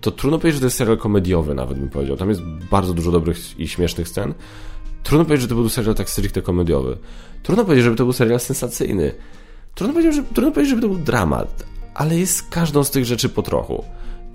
to 0.00 0.10
trudno 0.10 0.38
powiedzieć, 0.38 0.54
że 0.54 0.60
to 0.60 0.66
jest 0.66 0.76
serial 0.76 0.98
komediowy, 0.98 1.54
nawet 1.54 1.78
bym 1.78 1.88
powiedział. 1.88 2.16
Tam 2.16 2.28
jest 2.28 2.42
bardzo 2.70 2.94
dużo 2.94 3.10
dobrych 3.10 3.60
i 3.60 3.68
śmiesznych 3.68 4.08
scen 4.08 4.34
Trudno 5.02 5.24
powiedzieć, 5.24 5.42
że 5.42 5.48
to 5.48 5.54
był 5.54 5.68
serial 5.68 5.94
tak 5.94 6.10
stricte 6.10 6.42
komediowy. 6.42 6.96
Trudno 7.42 7.64
powiedzieć, 7.64 7.84
żeby 7.84 7.96
to 7.96 8.04
był 8.04 8.12
serial 8.12 8.40
sensacyjny. 8.40 9.14
Trudno 9.78 9.94
powiedzieć, 9.94 10.14
że, 10.14 10.22
trudno 10.22 10.52
powiedzieć, 10.52 10.70
żeby 10.70 10.82
to 10.82 10.88
był 10.88 10.98
dramat. 10.98 11.64
Ale 11.94 12.18
jest 12.18 12.48
każdą 12.50 12.84
z 12.84 12.90
tych 12.90 13.04
rzeczy 13.04 13.28
po 13.28 13.42
trochu. 13.42 13.84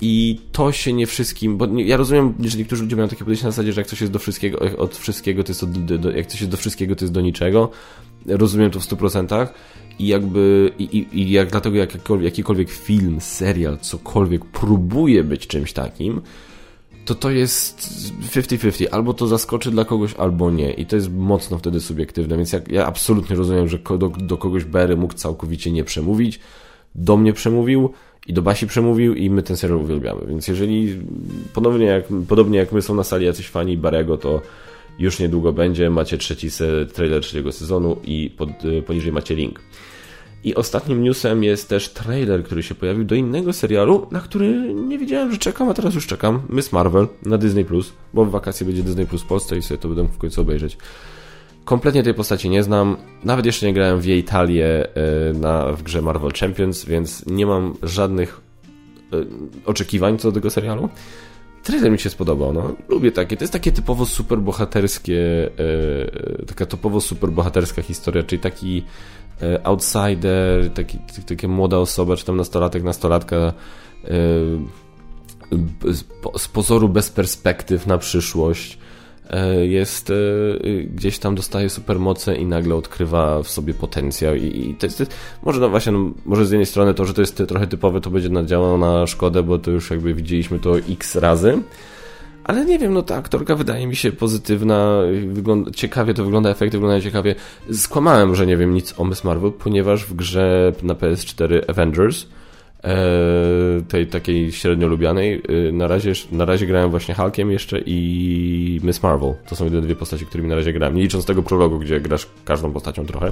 I 0.01 0.39
to 0.51 0.71
się 0.71 0.93
nie 0.93 1.07
wszystkim, 1.07 1.57
bo 1.57 1.67
ja 1.77 1.97
rozumiem, 1.97 2.33
że 2.39 2.57
niektórzy 2.57 2.83
ludzie 2.83 2.95
mają 2.95 3.07
takie 3.07 3.23
podejście 3.23 3.45
na 3.45 3.51
zasadzie, 3.51 3.73
że 3.73 3.81
jak 3.81 3.87
coś 3.87 4.01
jest 4.01 4.13
do 4.13 4.19
wszystkiego, 4.19 4.59
od 4.77 4.97
wszystkiego, 4.97 5.43
to 5.43 5.51
jest 5.51 5.63
od, 5.63 5.85
do, 5.85 6.11
jak 6.11 6.27
coś 6.27 6.41
jest 6.41 6.51
do 6.51 6.57
wszystkiego, 6.57 6.95
to 6.95 7.05
jest 7.05 7.13
do 7.13 7.21
niczego. 7.21 7.69
Rozumiem 8.25 8.71
to 8.71 8.79
w 8.79 8.83
100% 8.83 9.47
i 9.99 10.07
jakby, 10.07 10.71
i, 10.79 11.07
i, 11.13 11.31
jak 11.31 11.51
dlatego 11.51 11.77
jakikolwiek, 11.77 12.25
jakikolwiek 12.25 12.69
film, 12.69 13.21
serial, 13.21 13.77
cokolwiek 13.77 14.45
próbuje 14.45 15.23
być 15.23 15.47
czymś 15.47 15.73
takim, 15.73 16.21
to 17.05 17.15
to 17.15 17.29
jest 17.29 17.89
50-50. 18.35 18.87
Albo 18.91 19.13
to 19.13 19.27
zaskoczy 19.27 19.71
dla 19.71 19.85
kogoś, 19.85 20.13
albo 20.13 20.51
nie. 20.51 20.73
I 20.73 20.85
to 20.85 20.95
jest 20.95 21.11
mocno 21.11 21.57
wtedy 21.57 21.81
subiektywne, 21.81 22.37
więc 22.37 22.53
jak, 22.53 22.71
ja 22.71 22.85
absolutnie 22.85 23.35
rozumiem, 23.35 23.67
że 23.67 23.77
do, 23.77 24.09
do 24.09 24.37
kogoś 24.37 24.63
Berry 24.63 24.97
mógł 24.97 25.13
całkowicie 25.13 25.71
nie 25.71 25.83
przemówić. 25.83 26.39
Do 26.95 27.17
mnie 27.17 27.33
przemówił 27.33 27.93
i 28.27 28.33
do 28.33 28.41
Basi 28.41 28.67
przemówił 28.67 29.15
i 29.15 29.29
my 29.29 29.43
ten 29.43 29.57
serial 29.57 29.79
uwielbiamy. 29.79 30.21
Więc 30.27 30.47
jeżeli 30.47 30.99
podobnie 31.53 31.85
jak, 31.85 32.03
podobnie 32.27 32.57
jak 32.57 32.71
my 32.71 32.81
są 32.81 32.95
na 32.95 33.03
sali 33.03 33.25
jacyś 33.25 33.47
fani 33.47 33.77
Barego, 33.77 34.17
to 34.17 34.41
już 34.99 35.19
niedługo 35.19 35.53
będzie. 35.53 35.89
Macie 35.89 36.17
trzeci 36.17 36.51
se, 36.51 36.85
trailer 36.85 37.21
trzeciego 37.21 37.51
sezonu 37.51 37.97
i 38.03 38.31
pod, 38.37 38.49
poniżej 38.85 39.11
macie 39.11 39.35
link. 39.35 39.59
I 40.43 40.55
ostatnim 40.55 41.03
newsem 41.03 41.43
jest 41.43 41.69
też 41.69 41.89
trailer, 41.89 42.43
który 42.43 42.63
się 42.63 42.75
pojawił 42.75 43.03
do 43.03 43.15
innego 43.15 43.53
serialu, 43.53 44.07
na 44.11 44.19
który 44.19 44.73
nie 44.73 44.97
wiedziałem, 44.97 45.31
że 45.31 45.37
czekam, 45.37 45.69
a 45.69 45.73
teraz 45.73 45.95
już 45.95 46.07
czekam. 46.07 46.41
Miss 46.49 46.71
Marvel 46.71 47.07
na 47.25 47.37
Disney 47.37 47.65
Plus, 47.65 47.93
bo 48.13 48.25
w 48.25 48.31
wakacje 48.31 48.65
będzie 48.65 48.83
Disney 48.83 49.05
Plus 49.05 49.21
w 49.21 49.25
Polsce 49.25 49.57
i 49.57 49.61
sobie 49.61 49.77
to 49.77 49.87
będę 49.87 50.13
w 50.13 50.17
końcu 50.17 50.41
obejrzeć. 50.41 50.77
Kompletnie 51.65 52.03
tej 52.03 52.13
postaci 52.13 52.49
nie 52.49 52.63
znam, 52.63 52.97
nawet 53.23 53.45
jeszcze 53.45 53.65
nie 53.65 53.73
grałem 53.73 53.99
w 53.99 54.05
jej 54.05 54.23
talię 54.23 54.87
e, 54.95 55.33
na, 55.33 55.73
w 55.73 55.83
grze 55.83 56.01
Marvel 56.01 56.31
Champions, 56.39 56.85
więc 56.85 57.25
nie 57.25 57.45
mam 57.45 57.73
żadnych 57.83 58.41
e, 59.13 59.17
oczekiwań 59.65 60.17
co 60.17 60.27
do 60.27 60.35
tego 60.35 60.49
serialu. 60.49 60.89
Trailer 61.63 61.91
mi 61.91 61.99
się 61.99 62.09
spodobał, 62.09 62.53
no. 62.53 62.75
Lubię 62.89 63.11
takie. 63.11 63.37
To 63.37 63.43
jest 63.43 63.53
takie 63.53 63.71
typowo 63.71 64.05
superbohaterskie, 64.05 65.49
e, 66.39 66.45
taka 66.45 66.65
typowo 66.65 67.01
superbohaterska 67.01 67.81
historia, 67.81 68.23
czyli 68.23 68.41
taki 68.41 68.83
E, 69.41 69.67
outsider, 69.67 70.69
taki, 70.73 70.99
taka 71.27 71.47
młoda 71.47 71.77
osoba, 71.77 72.15
czy 72.15 72.25
tam 72.25 72.37
nastolatek, 72.37 72.83
nastolatka 72.83 73.35
e, 73.35 73.53
z 76.37 76.47
pozoru 76.47 76.89
bez 76.89 77.09
perspektyw 77.09 77.87
na 77.87 77.97
przyszłość 77.97 78.77
jest 79.61 80.11
gdzieś 80.85 81.19
tam 81.19 81.35
dostaje 81.35 81.69
supermoce 81.69 82.35
i 82.35 82.45
nagle 82.45 82.75
odkrywa 82.75 83.43
w 83.43 83.49
sobie 83.49 83.73
potencjał 83.73 84.35
i, 84.35 84.75
to 84.79 84.85
jest, 84.85 84.97
to 84.97 85.03
jest 85.03 85.15
może 85.43 85.59
no 85.59 85.69
właśnie, 85.69 85.91
no, 85.91 86.11
może 86.25 86.45
z 86.45 86.51
jednej 86.51 86.65
strony 86.65 86.93
to, 86.93 87.05
że 87.05 87.13
to 87.13 87.21
jest 87.21 87.43
trochę 87.47 87.67
typowe, 87.67 88.01
to 88.01 88.09
będzie 88.09 88.29
nadziałało 88.29 88.77
na 88.77 89.07
szkodę, 89.07 89.43
bo 89.43 89.59
to 89.59 89.71
już 89.71 89.89
jakby 89.89 90.13
widzieliśmy 90.13 90.59
to 90.59 90.77
x 90.77 91.15
razy, 91.15 91.61
ale 92.43 92.65
nie 92.65 92.79
wiem, 92.79 92.93
no 92.93 93.01
ta 93.01 93.15
aktorka 93.15 93.55
wydaje 93.55 93.87
mi 93.87 93.95
się 93.95 94.11
pozytywna, 94.11 94.99
wygląda, 95.27 95.71
ciekawie 95.71 96.13
to 96.13 96.23
wygląda, 96.23 96.49
efekty 96.49 96.77
wyglądają 96.77 97.01
ciekawie. 97.01 97.35
Skłamałem, 97.71 98.35
że 98.35 98.45
nie 98.45 98.57
wiem 98.57 98.73
nic 98.73 98.99
o 98.99 99.05
Miss 99.05 99.23
Marvel, 99.23 99.51
ponieważ 99.51 100.05
w 100.05 100.13
grze 100.13 100.71
na 100.83 100.93
PS4 100.93 101.61
Avengers, 101.67 102.23
e, 102.23 102.42
tej 103.87 104.07
takiej 104.07 104.51
średnio 104.51 104.87
lubianej, 104.87 105.41
e, 105.69 105.71
na, 105.71 105.87
razie, 105.87 106.13
na 106.31 106.45
razie 106.45 106.67
grałem 106.67 106.89
właśnie 106.89 107.15
Hulkiem 107.15 107.51
jeszcze 107.51 107.79
i 107.85 108.79
Miss 108.83 109.03
Marvel. 109.03 109.33
To 109.47 109.55
są 109.55 109.65
jedyne 109.65 109.81
dwie 109.81 109.95
postaci, 109.95 110.25
którymi 110.25 110.49
na 110.49 110.55
razie 110.55 110.73
grałem. 110.73 110.95
Nie 110.95 111.01
licząc 111.01 111.25
tego 111.25 111.43
prologu, 111.43 111.79
gdzie 111.79 112.01
grasz 112.01 112.27
każdą 112.45 112.73
postacią 112.73 113.05
trochę. 113.05 113.31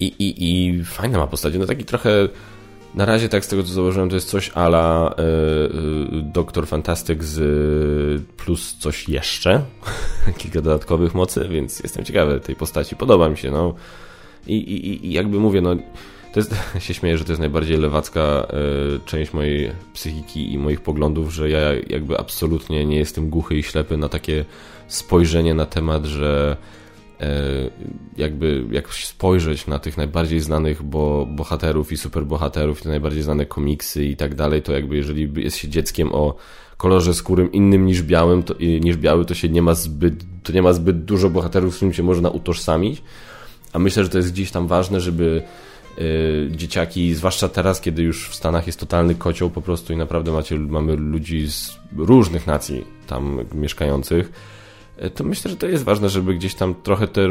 I, 0.00 0.06
i, 0.06 0.34
i 0.38 0.84
fajna 0.84 1.18
ma 1.18 1.26
postać. 1.26 1.54
No 1.58 1.66
taki 1.66 1.84
trochę 1.84 2.28
na 2.94 3.04
razie, 3.04 3.28
tak 3.28 3.44
z 3.44 3.48
tego 3.48 3.62
co 3.62 3.68
zauważyłem, 3.68 4.08
to 4.08 4.14
jest 4.14 4.28
coś 4.28 4.50
ala 4.54 5.14
y, 5.18 5.22
y, 5.22 6.22
Doktor 6.22 6.66
Fantastyk 6.66 7.24
z 7.24 8.22
plus 8.36 8.76
coś 8.78 9.08
jeszcze, 9.08 9.62
kilka 10.38 10.60
dodatkowych 10.60 11.14
mocy, 11.14 11.48
więc 11.50 11.80
jestem 11.80 12.04
ciekawy 12.04 12.40
tej 12.40 12.56
postaci, 12.56 12.96
podoba 12.96 13.28
mi 13.28 13.36
się, 13.36 13.50
no. 13.50 13.74
I, 14.46 14.56
i, 14.56 15.06
i 15.06 15.12
jakby 15.12 15.40
mówię, 15.40 15.60
no, 15.60 15.76
to 16.32 16.40
jest, 16.40 16.54
się 16.86 16.94
śmieję, 16.94 17.18
że 17.18 17.24
to 17.24 17.32
jest 17.32 17.40
najbardziej 17.40 17.78
lewacka 17.78 18.46
y, 18.96 19.00
część 19.06 19.32
mojej 19.32 19.72
psychiki 19.94 20.52
i 20.52 20.58
moich 20.58 20.80
poglądów, 20.80 21.32
że 21.34 21.50
ja 21.50 21.60
jakby 21.88 22.18
absolutnie 22.18 22.86
nie 22.86 22.96
jestem 22.96 23.30
głuchy 23.30 23.56
i 23.56 23.62
ślepy 23.62 23.96
na 23.96 24.08
takie 24.08 24.44
spojrzenie 24.88 25.54
na 25.54 25.66
temat, 25.66 26.04
że 26.04 26.56
E, 27.20 27.70
jakby 28.16 28.64
jak 28.70 28.94
spojrzeć 28.94 29.66
na 29.66 29.78
tych 29.78 29.96
najbardziej 29.96 30.40
znanych 30.40 30.82
bo, 30.82 31.26
bohaterów 31.26 31.92
i 31.92 31.96
superbohaterów, 31.96 32.82
te 32.82 32.88
najbardziej 32.88 33.22
znane 33.22 33.46
komiksy 33.46 34.04
i 34.04 34.16
tak 34.16 34.34
dalej, 34.34 34.62
to 34.62 34.72
jakby 34.72 34.96
jeżeli 34.96 35.42
jest 35.42 35.56
się 35.56 35.68
dzieckiem 35.68 36.12
o 36.12 36.34
kolorze 36.76 37.14
skórym 37.14 37.52
innym 37.52 37.86
niż 37.86 38.02
białym, 38.02 38.42
to, 38.42 38.54
niż 38.80 38.96
biały, 38.96 39.24
to 39.24 39.34
się 39.34 39.48
nie 39.48 39.62
ma 39.62 39.74
zbyt, 39.74 40.24
to 40.42 40.52
nie 40.52 40.62
ma 40.62 40.72
zbyt 40.72 41.04
dużo 41.04 41.30
bohaterów, 41.30 41.72
z 41.72 41.76
którymi 41.76 41.94
się 41.94 42.02
można 42.02 42.30
utożsamić. 42.30 43.02
A 43.72 43.78
myślę, 43.78 44.04
że 44.04 44.10
to 44.10 44.18
jest 44.18 44.32
gdzieś 44.32 44.50
tam 44.50 44.66
ważne, 44.66 45.00
żeby 45.00 45.24
y, 45.24 45.67
dzieciaki, 46.50 47.14
zwłaszcza 47.14 47.48
teraz, 47.48 47.80
kiedy 47.80 48.02
już 48.02 48.28
w 48.28 48.34
Stanach 48.34 48.66
jest 48.66 48.80
totalny 48.80 49.14
kocioł 49.14 49.50
po 49.50 49.62
prostu 49.62 49.92
i 49.92 49.96
naprawdę 49.96 50.32
macie, 50.32 50.58
mamy 50.58 50.96
ludzi 50.96 51.50
z 51.50 51.78
różnych 51.96 52.46
nacji 52.46 52.84
tam 53.06 53.40
mieszkających, 53.54 54.32
to 55.14 55.24
myślę, 55.24 55.50
że 55.50 55.56
to 55.56 55.66
jest 55.66 55.84
ważne, 55.84 56.08
żeby 56.08 56.34
gdzieś 56.34 56.54
tam 56.54 56.74
trochę 56.82 57.08
tę 57.08 57.26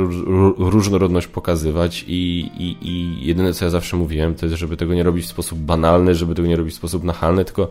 różnorodność 0.57 1.27
pokazywać 1.27 2.05
i, 2.07 2.49
i, 2.57 2.77
i 2.81 3.25
jedyne, 3.27 3.53
co 3.53 3.65
ja 3.65 3.71
zawsze 3.71 3.97
mówiłem, 3.97 4.35
to 4.35 4.45
jest, 4.45 4.57
żeby 4.57 4.77
tego 4.77 4.93
nie 4.93 5.03
robić 5.03 5.25
w 5.25 5.29
sposób 5.29 5.59
banalny, 5.59 6.15
żeby 6.15 6.35
tego 6.35 6.47
nie 6.47 6.55
robić 6.55 6.73
w 6.73 6.77
sposób 6.77 7.03
nachalny, 7.03 7.45
tylko 7.45 7.69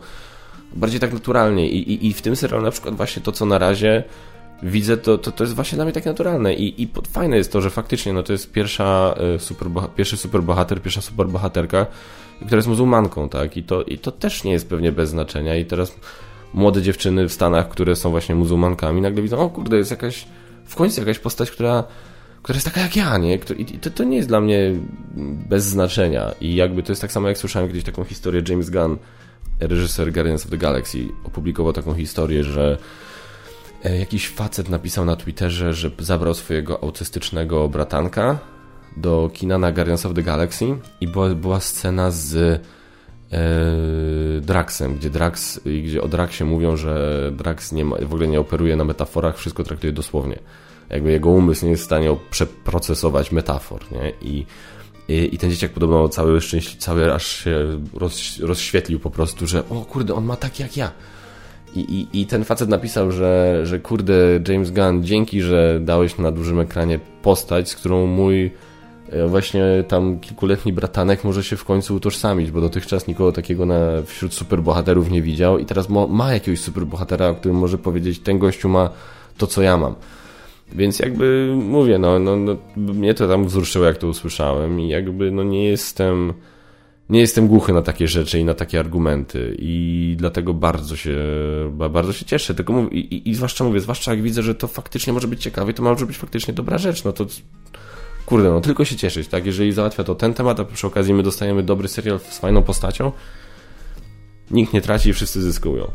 bardziej 0.73 0.99
tak 0.99 1.13
naturalnie. 1.13 1.69
I, 1.69 1.93
i, 1.93 2.07
i 2.07 2.13
w 2.13 2.21
tym 2.21 2.35
serialu 2.35 2.63
na 2.63 2.71
przykład 2.71 2.95
właśnie 2.95 3.21
to, 3.21 3.31
co 3.31 3.45
na 3.45 3.57
razie 3.57 4.03
widzę, 4.63 4.97
to, 4.97 5.17
to, 5.17 5.31
to 5.31 5.43
jest 5.43 5.55
właśnie 5.55 5.75
dla 5.75 5.85
mnie 5.85 5.93
tak 5.93 6.05
naturalne 6.05 6.53
i, 6.53 6.83
i 6.83 6.89
fajne 7.11 7.37
jest 7.37 7.51
to, 7.51 7.61
że 7.61 7.69
faktycznie 7.69 8.13
no, 8.13 8.23
to 8.23 8.31
jest 8.33 8.51
pierwsza 8.51 9.15
e, 9.35 9.39
super, 9.39 9.67
pierwszy 9.95 10.17
superbohater, 10.17 10.81
pierwsza 10.81 11.01
superbohaterka, 11.01 11.85
która 12.45 12.55
jest 12.55 12.67
muzułmanką, 12.67 13.29
tak, 13.29 13.57
i 13.57 13.63
to, 13.63 13.83
i 13.83 13.97
to 13.97 14.11
też 14.11 14.43
nie 14.43 14.51
jest 14.51 14.69
pewnie 14.69 14.91
bez 14.91 15.09
znaczenia 15.09 15.55
i 15.55 15.65
teraz 15.65 15.95
młode 16.53 16.81
dziewczyny 16.81 17.29
w 17.29 17.33
Stanach, 17.33 17.69
które 17.69 17.95
są 17.95 18.09
właśnie 18.09 18.35
muzułmankami, 18.35 19.01
nagle 19.01 19.21
widzą, 19.21 19.37
o 19.37 19.49
kurde, 19.49 19.77
jest 19.77 19.91
jakaś, 19.91 20.25
w 20.65 20.75
końcu 20.75 21.01
jakaś 21.01 21.19
postać, 21.19 21.51
która, 21.51 21.83
która 22.43 22.55
jest 22.55 22.65
taka 22.65 22.81
jak 22.81 22.95
ja, 22.95 23.17
nie? 23.17 23.35
I 23.57 23.65
to, 23.65 23.89
to 23.89 24.03
nie 24.03 24.17
jest 24.17 24.27
dla 24.27 24.41
mnie 24.41 24.71
bez 25.49 25.63
znaczenia. 25.63 26.31
I 26.41 26.55
jakby 26.55 26.83
to 26.83 26.91
jest 26.91 27.01
tak 27.01 27.11
samo, 27.11 27.27
jak 27.27 27.37
słyszałem 27.37 27.67
kiedyś 27.67 27.83
taką 27.83 28.03
historię 28.03 28.41
James 28.49 28.69
Gunn, 28.69 28.97
reżyser 29.59 30.13
Guardians 30.13 30.45
of 30.45 30.51
the 30.51 30.57
Galaxy, 30.57 30.97
opublikował 31.23 31.73
taką 31.73 31.93
historię, 31.93 32.43
że 32.43 32.77
jakiś 33.83 34.29
facet 34.29 34.69
napisał 34.69 35.05
na 35.05 35.15
Twitterze, 35.15 35.73
że 35.73 35.91
zabrał 35.99 36.33
swojego 36.33 36.83
autystycznego 36.83 37.69
bratanka 37.69 38.39
do 38.97 39.29
kina 39.33 39.57
na 39.57 39.71
Guardians 39.71 40.05
of 40.05 40.13
the 40.13 40.23
Galaxy 40.23 40.65
i 41.01 41.07
była, 41.07 41.29
była 41.29 41.59
scena 41.59 42.11
z 42.11 42.61
E, 43.31 44.41
Draxem, 44.41 44.95
gdzie 44.95 45.09
Drax, 45.09 45.59
gdzie 45.83 46.01
o 46.01 46.07
Draxie 46.07 46.45
mówią, 46.45 46.77
że 46.77 47.31
Drax 47.35 47.71
nie 47.71 47.85
ma, 47.85 47.95
w 47.97 48.13
ogóle 48.13 48.27
nie 48.27 48.39
operuje 48.39 48.75
na 48.75 48.83
metaforach, 48.83 49.37
wszystko 49.37 49.63
traktuje 49.63 49.93
dosłownie. 49.93 50.39
Jakby 50.89 51.11
jego 51.11 51.29
umysł 51.29 51.65
nie 51.65 51.71
jest 51.71 51.83
w 51.83 51.85
stanie 51.85 52.15
przeprocesować 52.29 53.31
metafor, 53.31 53.81
nie? 53.91 54.13
I, 54.21 54.45
i, 55.07 55.35
i 55.35 55.37
ten 55.37 55.51
dzieciak 55.51 55.71
podobno 55.71 56.09
cały 56.09 56.39
cały 56.79 57.13
aż 57.13 57.27
się 57.27 57.81
roz, 57.93 58.39
rozświetlił 58.39 58.99
po 58.99 59.09
prostu, 59.09 59.47
że 59.47 59.69
o 59.69 59.85
kurde, 59.85 60.13
on 60.13 60.25
ma 60.25 60.35
tak 60.35 60.59
jak 60.59 60.77
ja. 60.77 60.91
I, 61.77 61.79
i, 61.79 62.21
I 62.21 62.25
ten 62.25 62.43
facet 62.43 62.69
napisał, 62.69 63.11
że, 63.11 63.61
że 63.63 63.79
kurde, 63.79 64.13
James 64.47 64.71
Gunn, 64.71 65.03
dzięki, 65.03 65.41
że 65.41 65.79
dałeś 65.79 66.17
na 66.17 66.31
dużym 66.31 66.59
ekranie 66.59 66.99
postać, 67.21 67.69
z 67.69 67.75
którą 67.75 68.05
mój 68.05 68.51
E, 69.11 69.27
właśnie 69.27 69.63
tam 69.87 70.19
kilkuletni 70.19 70.73
bratanek 70.73 71.23
może 71.23 71.43
się 71.43 71.55
w 71.55 71.65
końcu 71.65 71.95
utożsamić, 71.95 72.51
bo 72.51 72.61
dotychczas 72.61 73.07
nikogo 73.07 73.31
takiego 73.31 73.65
na, 73.65 73.79
wśród 74.05 74.33
superbohaterów 74.33 75.11
nie 75.11 75.21
widział 75.21 75.59
i 75.59 75.65
teraz 75.65 75.89
ma, 75.89 76.07
ma 76.07 76.33
jakiegoś 76.33 76.59
superbohatera, 76.59 77.29
o 77.29 77.35
którym 77.35 77.57
może 77.57 77.77
powiedzieć, 77.77 78.19
ten 78.19 78.39
gościu 78.39 78.69
ma 78.69 78.89
to, 79.37 79.47
co 79.47 79.61
ja 79.61 79.77
mam. 79.77 79.95
Więc 80.71 80.99
jakby 80.99 81.55
mówię, 81.55 81.97
no, 81.97 82.19
no, 82.19 82.35
no 82.35 82.57
mnie 82.75 83.13
to 83.13 83.27
tam 83.27 83.45
wzruszyło, 83.45 83.85
jak 83.85 83.97
to 83.97 84.07
usłyszałem 84.07 84.79
i 84.79 84.89
jakby 84.89 85.31
no 85.31 85.43
nie 85.43 85.63
jestem 85.63 86.33
nie 87.09 87.19
jestem 87.19 87.47
głuchy 87.47 87.73
na 87.73 87.81
takie 87.81 88.07
rzeczy 88.07 88.39
i 88.39 88.45
na 88.45 88.53
takie 88.53 88.79
argumenty 88.79 89.55
i 89.59 90.15
dlatego 90.17 90.53
bardzo 90.53 90.95
się 90.95 91.17
bardzo 91.89 92.13
się 92.13 92.25
cieszę, 92.25 92.55
tylko 92.55 92.73
mówię, 92.73 92.97
i, 92.97 93.29
i, 93.29 93.35
zwłaszcza 93.35 93.63
mówię, 93.63 93.79
zwłaszcza 93.79 94.11
jak 94.11 94.21
widzę, 94.21 94.43
że 94.43 94.55
to 94.55 94.67
faktycznie 94.67 95.13
może 95.13 95.27
być 95.27 95.43
ciekawe, 95.43 95.73
to 95.73 95.83
może 95.83 96.05
być 96.05 96.17
faktycznie 96.17 96.53
dobra 96.53 96.77
rzecz, 96.77 97.03
no 97.03 97.13
to 97.13 97.25
kurde, 98.25 98.49
no 98.49 98.61
tylko 98.61 98.85
się 98.85 98.95
cieszyć, 98.95 99.27
tak? 99.27 99.45
Jeżeli 99.45 99.71
załatwia 99.71 100.03
to 100.03 100.15
ten 100.15 100.33
temat, 100.33 100.59
a 100.59 100.65
przy 100.65 100.87
okazji 100.87 101.13
my 101.13 101.23
dostajemy 101.23 101.63
dobry 101.63 101.87
serial 101.87 102.19
z 102.19 102.37
fajną 102.37 102.63
postacią, 102.63 103.11
nikt 104.51 104.73
nie 104.73 104.81
traci 104.81 105.09
i 105.09 105.13
wszyscy 105.13 105.41
zyskują. 105.41 105.91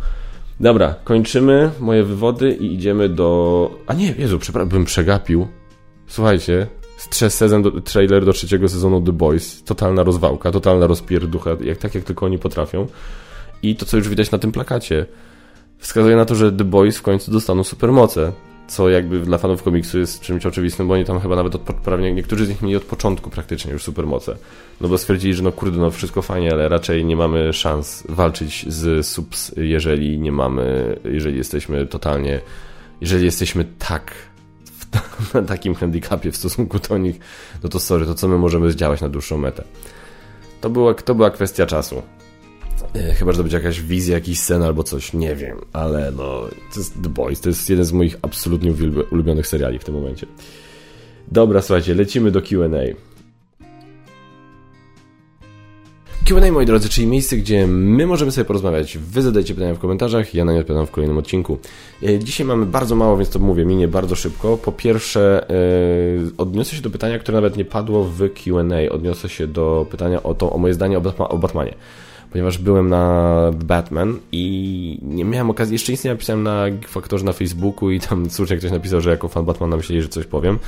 Dobra, 0.61 0.95
kończymy 1.05 1.71
moje 1.81 2.05
wywody 2.05 2.53
i 2.55 2.75
idziemy 2.75 3.09
do... 3.09 3.71
A 3.87 3.95
nie, 3.95 4.15
Jezu, 4.19 4.39
przepraszam, 4.39 4.69
bym 4.69 4.85
przegapił. 4.85 5.49
Słuchajcie, 6.07 6.67
sezon 7.11 7.63
do, 7.63 7.71
trailer 7.81 8.25
do 8.25 8.33
trzeciego 8.33 8.69
sezonu 8.69 9.01
The 9.01 9.13
Boys. 9.13 9.63
Totalna 9.63 10.03
rozwałka, 10.03 10.51
totalna 10.51 10.87
rozpierducha, 10.87 11.51
jak, 11.61 11.79
tak 11.79 11.95
jak 11.95 12.05
tylko 12.05 12.27
oni 12.27 12.39
potrafią. 12.39 12.87
I 13.63 13.77
to, 13.77 13.87
co 13.87 13.97
już 13.97 14.09
widać 14.09 14.31
na 14.31 14.39
tym 14.39 14.53
plakacie, 14.53 15.07
wskazuje 15.79 16.17
na 16.17 16.25
to, 16.25 16.35
że 16.35 16.53
The 16.53 16.65
Boys 16.65 16.99
w 16.99 17.03
końcu 17.03 17.31
dostaną 17.31 17.65
supermoce 17.65 18.33
co 18.73 18.89
jakby 18.89 19.21
dla 19.21 19.39
fanów 19.39 19.63
komiksu 19.63 19.99
jest 19.99 20.21
czymś 20.21 20.47
oczywistym, 20.47 20.89
bo 20.89 20.95
oni 20.95 21.05
tam 21.05 21.21
chyba 21.21 21.37
nawet 21.37 21.55
od, 21.55 21.63
prawie 21.63 22.13
niektórzy 22.13 22.47
z 22.47 22.49
nich 22.49 22.63
mieli 22.63 22.77
od 22.77 22.83
początku 22.83 23.31
praktycznie 23.31 23.73
już 23.73 23.83
supermoce. 23.83 24.37
No 24.81 24.89
bo 24.89 24.99
stwierdzili, 24.99 25.35
że 25.35 25.43
no 25.43 25.53
kurde, 25.53 25.79
no 25.79 25.91
wszystko 25.91 26.23
fajnie, 26.23 26.53
ale 26.53 26.69
raczej 26.69 27.05
nie 27.05 27.17
mamy 27.17 27.53
szans 27.53 28.05
walczyć 28.09 28.73
z 28.73 29.07
subs, 29.07 29.53
jeżeli 29.57 30.19
nie 30.19 30.33
mamy, 30.33 30.97
jeżeli 31.05 31.37
jesteśmy 31.37 31.87
totalnie, 31.87 32.41
jeżeli 33.01 33.25
jesteśmy 33.25 33.65
tak 33.79 34.13
na 35.35 35.43
takim 35.43 35.75
handicapie 35.75 36.33
w 36.33 36.37
stosunku 36.37 36.79
do 36.79 36.99
nich, 36.99 37.19
no 37.63 37.69
to 37.69 37.81
sorry, 37.81 38.07
to 38.07 38.15
co 38.15 38.29
my 38.29 38.39
możemy 38.39 38.73
zdziałać 38.73 39.01
na 39.01 39.09
dłuższą 39.09 39.39
metę? 39.39 39.65
To 40.61 40.71
była, 40.71 40.95
to 40.95 41.15
była 41.15 41.31
kwestia 41.31 41.67
czasu. 41.67 42.03
E, 42.95 43.15
chyba, 43.15 43.33
że 43.33 43.37
to 43.37 43.43
będzie 43.43 43.57
jakaś 43.57 43.81
wizja, 43.81 44.15
jakiś 44.15 44.39
sen 44.39 44.63
albo 44.63 44.83
coś, 44.83 45.13
nie 45.13 45.37
wiem, 45.37 45.59
ale 45.73 46.13
no, 46.17 46.41
to 46.75 46.81
jest 46.81 47.03
The 47.03 47.09
Boys, 47.09 47.41
to 47.41 47.49
jest 47.49 47.71
jeden 47.71 47.85
z 47.85 47.93
moich 47.93 48.17
absolutnie 48.23 48.73
ulubionych 49.11 49.47
seriali 49.47 49.79
w 49.79 49.85
tym 49.85 49.95
momencie. 49.95 50.27
Dobra, 51.29 51.63
słuchajcie, 51.63 51.95
lecimy 51.95 52.31
do 52.31 52.43
Q&A. 52.43 53.12
Q&A, 56.25 56.53
moi 56.53 56.67
drodzy, 56.67 56.89
czyli 56.89 57.07
miejsce, 57.07 57.37
gdzie 57.37 57.67
my 57.67 58.07
możemy 58.07 58.33
sobie 58.33 58.45
porozmawiać. 58.45 58.99
Wy 58.99 59.23
zadajcie 59.23 59.55
pytania 59.55 59.75
w 59.75 59.79
komentarzach, 59.79 60.35
ja 60.35 60.45
na 60.45 60.53
nie 60.53 60.61
odpowiadam 60.61 60.87
w 60.87 60.91
kolejnym 60.91 61.19
odcinku. 61.19 61.59
E, 62.03 62.19
dzisiaj 62.19 62.47
mamy 62.47 62.67
bardzo 62.67 62.97
mało, 62.97 63.17
więc 63.17 63.31
to 63.31 63.39
mówię, 63.39 63.65
minie 63.65 63.89
bardzo 63.89 64.15
szybko. 64.15 64.57
Po 64.57 64.73
pierwsze, 64.73 65.47
yy, 66.23 66.31
odniosę 66.39 66.77
się 66.77 66.83
do 66.83 66.91
pytania, 66.91 67.19
które 67.19 67.37
nawet 67.37 67.57
nie 67.57 67.65
padło 67.65 68.05
w 68.05 68.19
Q&A. 68.19 68.93
Odniosę 68.93 69.29
się 69.29 69.47
do 69.47 69.87
pytania 69.91 70.23
o, 70.23 70.35
to, 70.35 70.53
o 70.53 70.59
moje 70.59 70.75
zdanie 70.75 70.99
o, 70.99 71.01
Batma, 71.01 71.29
o 71.29 71.39
Batmanie 71.39 71.75
ponieważ 72.33 72.59
byłem 72.59 72.89
na 72.89 73.37
Batman 73.55 74.19
i 74.33 74.99
nie 75.03 75.25
miałem 75.25 75.51
okazji, 75.51 75.73
jeszcze 75.73 75.93
nic 75.93 76.05
nie 76.05 76.11
napisałem 76.11 76.43
na 76.43 76.65
faktorze 76.87 77.25
na 77.25 77.33
Facebooku 77.33 77.91
i 77.91 78.01
tam 78.01 78.31
słusznie 78.31 78.57
ktoś 78.57 78.71
napisał, 78.71 79.01
że 79.01 79.11
jako 79.11 79.29
fan 79.29 79.45
Batmana 79.45 79.77
myśleli, 79.77 80.03
że 80.03 80.09
coś 80.09 80.27
powiem. 80.27 80.59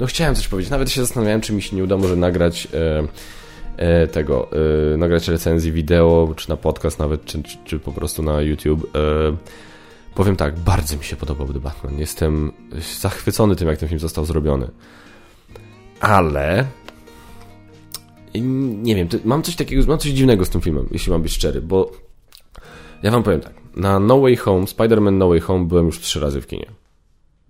No 0.00 0.06
chciałem 0.06 0.34
coś 0.34 0.48
powiedzieć, 0.48 0.70
nawet 0.70 0.90
się 0.90 1.00
zastanawiałem, 1.00 1.40
czy 1.40 1.52
mi 1.52 1.62
się 1.62 1.76
nie 1.76 1.84
uda 1.84 1.96
może 1.96 2.16
nagrać 2.16 2.68
e, 2.74 2.78
e, 2.78 3.08
tego, 4.12 4.48
e, 4.92 4.96
nagrać 4.96 5.28
recenzji 5.28 5.72
wideo, 5.72 6.34
czy 6.36 6.48
na 6.48 6.56
podcast 6.56 6.98
nawet, 6.98 7.24
czy, 7.24 7.42
czy, 7.42 7.58
czy 7.64 7.78
po 7.78 7.92
prostu 7.92 8.22
na 8.22 8.40
YouTube. 8.40 8.96
E, 8.96 9.36
powiem 10.14 10.36
tak, 10.36 10.58
bardzo 10.58 10.96
mi 10.96 11.04
się 11.04 11.16
podobał 11.16 11.48
The 11.48 11.60
Batman. 11.60 11.98
Jestem 11.98 12.52
zachwycony 13.00 13.56
tym, 13.56 13.68
jak 13.68 13.78
ten 13.78 13.88
film 13.88 13.98
został 13.98 14.24
zrobiony. 14.24 14.68
Ale 16.00 16.66
nie 18.34 18.94
wiem, 18.94 19.08
mam 19.24 19.42
coś 19.42 19.56
takiego, 19.56 19.82
mam 19.88 19.98
coś 19.98 20.10
dziwnego 20.10 20.44
z 20.44 20.50
tym 20.50 20.60
filmem, 20.60 20.88
jeśli 20.90 21.12
mam 21.12 21.22
być 21.22 21.32
szczery, 21.32 21.60
bo 21.60 21.92
ja 23.02 23.10
wam 23.10 23.22
powiem 23.22 23.40
tak, 23.40 23.54
na 23.76 24.00
No 24.00 24.20
Way 24.20 24.36
Home, 24.36 24.64
Spider-Man 24.64 25.12
No 25.12 25.28
Way 25.28 25.40
Home 25.40 25.64
byłem 25.64 25.86
już 25.86 26.00
trzy 26.00 26.20
razy 26.20 26.40
w 26.40 26.46
kinie. 26.46 26.66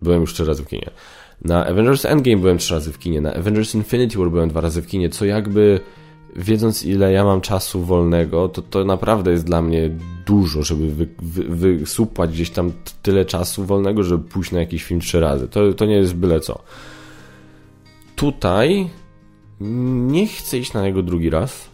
Byłem 0.02 0.20
już 0.20 0.34
trzy 0.34 0.44
razy 0.44 0.62
w 0.64 0.68
kinie. 0.68 0.90
Na 1.44 1.66
Avengers 1.66 2.04
Endgame 2.04 2.36
byłem 2.36 2.58
trzy 2.58 2.74
razy 2.74 2.92
w 2.92 2.98
kinie, 2.98 3.20
na 3.20 3.34
Avengers 3.34 3.74
Infinity 3.74 4.18
War 4.18 4.30
byłem 4.30 4.48
dwa 4.48 4.60
razy 4.60 4.82
w 4.82 4.86
kinie, 4.86 5.08
co 5.08 5.24
jakby 5.24 5.80
wiedząc 6.36 6.84
ile 6.84 7.12
ja 7.12 7.24
mam 7.24 7.40
czasu 7.40 7.82
wolnego, 7.82 8.48
to 8.48 8.62
to 8.62 8.84
naprawdę 8.84 9.30
jest 9.30 9.44
dla 9.44 9.62
mnie 9.62 9.90
dużo, 10.26 10.62
żeby 10.62 10.90
wy, 10.90 11.08
wy, 11.22 11.76
wysupać 11.76 12.30
gdzieś 12.30 12.50
tam 12.50 12.72
tyle 13.02 13.24
czasu 13.24 13.64
wolnego, 13.64 14.02
żeby 14.02 14.28
pójść 14.28 14.52
na 14.52 14.60
jakiś 14.60 14.84
film 14.84 15.00
trzy 15.00 15.20
razy. 15.20 15.48
To, 15.48 15.72
to 15.72 15.86
nie 15.86 15.94
jest 15.94 16.14
byle 16.14 16.40
co. 16.40 16.58
Tutaj 18.16 18.90
nie 19.60 20.26
chcę 20.26 20.58
iść 20.58 20.72
na 20.72 20.82
niego 20.82 21.02
drugi 21.02 21.30
raz. 21.30 21.68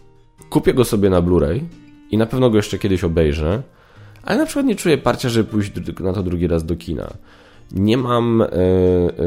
Kupię 0.49 0.73
go 0.73 0.85
sobie 0.85 1.09
na 1.09 1.21
Blu-ray 1.21 1.61
i 2.11 2.17
na 2.17 2.25
pewno 2.25 2.49
go 2.49 2.57
jeszcze 2.57 2.79
kiedyś 2.79 3.03
obejrzę, 3.03 3.63
ale 4.23 4.37
na 4.37 4.45
przykład 4.45 4.65
nie 4.65 4.75
czuję 4.75 4.97
parcia, 4.97 5.29
żeby 5.29 5.51
pójść 5.51 5.71
na 5.99 6.13
to 6.13 6.23
drugi 6.23 6.47
raz 6.47 6.65
do 6.65 6.75
kina. 6.75 7.13
Nie 7.71 7.97
mam 7.97 8.43
yy, 8.51 9.25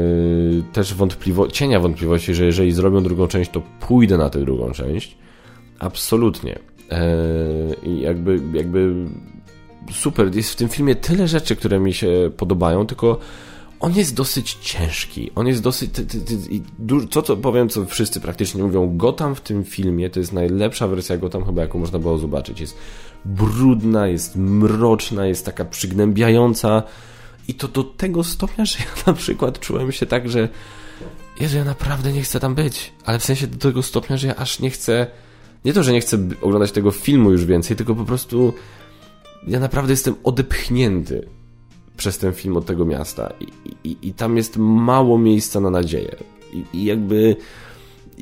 yy, 0.55 0.63
też 0.73 0.93
wątpliwości, 0.93 1.57
cienia 1.57 1.79
wątpliwości, 1.79 2.33
że 2.33 2.45
jeżeli 2.45 2.71
zrobią 2.71 3.03
drugą 3.03 3.27
część, 3.27 3.51
to 3.51 3.61
pójdę 3.79 4.17
na 4.17 4.29
tę 4.29 4.39
drugą 4.39 4.71
część. 4.71 5.17
Absolutnie. 5.79 6.59
Yy, 7.85 7.99
jakby, 7.99 8.39
jakby 8.53 8.93
super. 9.91 10.35
Jest 10.35 10.51
w 10.51 10.55
tym 10.55 10.69
filmie 10.69 10.95
tyle 10.95 11.27
rzeczy, 11.27 11.55
które 11.55 11.79
mi 11.79 11.93
się 11.93 12.31
podobają, 12.37 12.87
tylko 12.87 13.19
on 13.79 13.93
jest 13.93 14.15
dosyć 14.15 14.53
ciężki. 14.53 15.31
On 15.35 15.47
jest 15.47 15.61
dosyć. 15.61 15.91
Ty, 15.91 16.05
ty, 16.05 16.21
ty, 16.21 16.37
to, 17.09 17.21
co 17.21 17.37
powiem, 17.37 17.69
co 17.69 17.85
wszyscy 17.85 18.21
praktycznie 18.21 18.63
mówią, 18.63 18.97
Gotham 18.97 19.35
w 19.35 19.41
tym 19.41 19.63
filmie 19.63 20.09
to 20.09 20.19
jest 20.19 20.33
najlepsza 20.33 20.87
wersja 20.87 21.17
Gotham, 21.17 21.45
chyba 21.45 21.61
jaką 21.61 21.79
można 21.79 21.99
było 21.99 22.17
zobaczyć. 22.17 22.59
Jest 22.59 22.77
brudna, 23.25 24.07
jest 24.07 24.35
mroczna, 24.35 25.25
jest 25.25 25.45
taka 25.45 25.65
przygnębiająca. 25.65 26.83
I 27.47 27.53
to 27.53 27.67
do 27.67 27.83
tego 27.83 28.23
stopnia, 28.23 28.65
że 28.65 28.79
ja 28.79 29.03
na 29.07 29.13
przykład 29.13 29.59
czułem 29.59 29.91
się 29.91 30.05
tak, 30.05 30.29
że. 30.29 30.49
Jezu, 31.39 31.57
ja 31.57 31.63
naprawdę 31.63 32.13
nie 32.13 32.21
chcę 32.21 32.39
tam 32.39 32.55
być. 32.55 32.93
Ale 33.05 33.19
w 33.19 33.25
sensie 33.25 33.47
do 33.47 33.57
tego 33.57 33.83
stopnia, 33.83 34.17
że 34.17 34.27
ja 34.27 34.35
aż 34.35 34.59
nie 34.59 34.69
chcę. 34.69 35.07
Nie 35.65 35.73
to, 35.73 35.83
że 35.83 35.91
nie 35.91 36.01
chcę 36.01 36.17
oglądać 36.41 36.71
tego 36.71 36.91
filmu 36.91 37.31
już 37.31 37.45
więcej, 37.45 37.77
tylko 37.77 37.95
po 37.95 38.05
prostu. 38.05 38.53
Ja 39.47 39.59
naprawdę 39.59 39.93
jestem 39.93 40.15
odepchnięty 40.23 41.27
przez 41.97 42.17
ten 42.17 42.33
film 42.33 42.57
od 42.57 42.65
tego 42.65 42.85
miasta. 42.85 43.33
I, 43.39 43.47
i, 43.83 43.97
i 44.01 44.13
tam 44.13 44.37
jest 44.37 44.57
mało 44.57 45.17
miejsca 45.17 45.59
na 45.59 45.69
nadzieję. 45.69 46.15
I, 46.53 46.63
I, 46.73 46.83
jakby. 46.85 47.35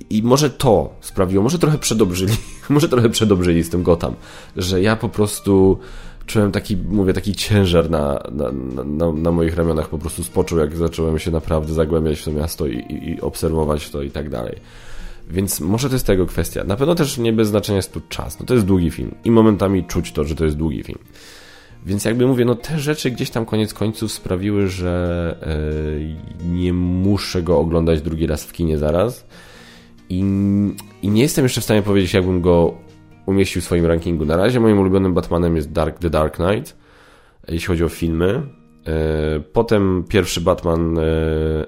I 0.10 0.24
może 0.24 0.50
to 0.50 0.94
sprawiło, 1.02 1.44
może 1.44 1.60
trochę 1.60 1.78
przedobrzyli, 1.78 2.34
może 2.70 2.90
trochę 2.90 3.10
przedobrzyli 3.10 3.64
z 3.64 3.70
tym 3.70 3.84
Gotham, 3.84 4.16
że 4.58 4.82
ja 4.82 4.96
po 4.96 5.10
prostu 5.10 5.80
czułem 6.26 6.52
taki, 6.52 6.78
mówię, 6.78 7.14
taki 7.14 7.34
ciężar 7.34 7.90
na, 7.90 8.24
na, 8.32 8.52
na, 8.86 9.12
na 9.12 9.32
moich 9.32 9.56
ramionach 9.56 9.90
po 9.90 9.98
prostu 9.98 10.24
spoczął, 10.24 10.60
jak 10.60 10.76
zacząłem 10.76 11.20
się 11.20 11.32
naprawdę 11.32 11.74
zagłębiać 11.74 12.20
w 12.20 12.26
to 12.26 12.32
miasto 12.32 12.68
i, 12.68 12.78
i, 12.78 13.10
i 13.10 13.22
obserwować 13.22 13.90
to 13.90 14.02
i 14.02 14.12
tak 14.12 14.30
dalej. 14.30 14.56
Więc 15.30 15.60
może 15.60 15.90
to 15.90 15.96
jest 15.96 16.06
tego 16.06 16.26
kwestia. 16.26 16.64
Na 16.64 16.76
pewno 16.76 16.96
też 16.96 17.18
nie 17.18 17.34
bez 17.34 17.48
znaczenia 17.48 17.76
jest 17.76 17.94
tu 17.94 18.02
czas. 18.10 18.40
No 18.40 18.46
to 18.46 18.54
jest 18.54 18.66
długi 18.66 18.92
film 18.92 19.16
i 19.26 19.32
momentami 19.32 19.84
czuć 19.84 20.12
to, 20.12 20.24
że 20.24 20.36
to 20.36 20.46
jest 20.46 20.58
długi 20.58 20.84
film. 20.84 21.00
Więc 21.86 22.06
jakby 22.06 22.28
mówię, 22.28 22.46
no 22.46 22.56
te 22.56 22.80
rzeczy 22.80 23.12
gdzieś 23.12 23.30
tam 23.30 23.46
koniec 23.46 23.74
końców 23.74 24.12
sprawiły, 24.12 24.68
że 24.68 25.36
yy, 26.42 26.50
nie 26.50 26.74
muszę 26.74 27.44
go 27.44 27.60
oglądać 27.60 28.02
drugi 28.02 28.28
raz 28.28 28.44
w 28.44 28.54
kinie 28.54 28.78
zaraz. 28.78 29.26
I, 30.10 30.20
I, 31.02 31.10
nie 31.10 31.22
jestem 31.22 31.46
jeszcze 31.46 31.62
w 31.62 31.64
stanie 31.64 31.82
powiedzieć, 31.82 32.14
jakbym 32.14 32.42
go 32.42 32.74
umieścił 33.26 33.62
w 33.62 33.66
swoim 33.66 33.86
rankingu. 33.86 34.26
Na 34.26 34.38
razie 34.38 34.60
moim 34.60 34.80
ulubionym 34.80 35.14
Batmanem 35.14 35.56
jest 35.56 35.72
Dark, 35.72 36.00
The 36.00 36.10
Dark 36.10 36.36
Knight, 36.36 36.78
jeśli 37.48 37.68
chodzi 37.68 37.84
o 37.84 37.90
filmy. 37.90 38.42
Yy, 38.86 39.42
potem 39.54 40.04
pierwszy 40.10 40.42
Batman 40.42 40.96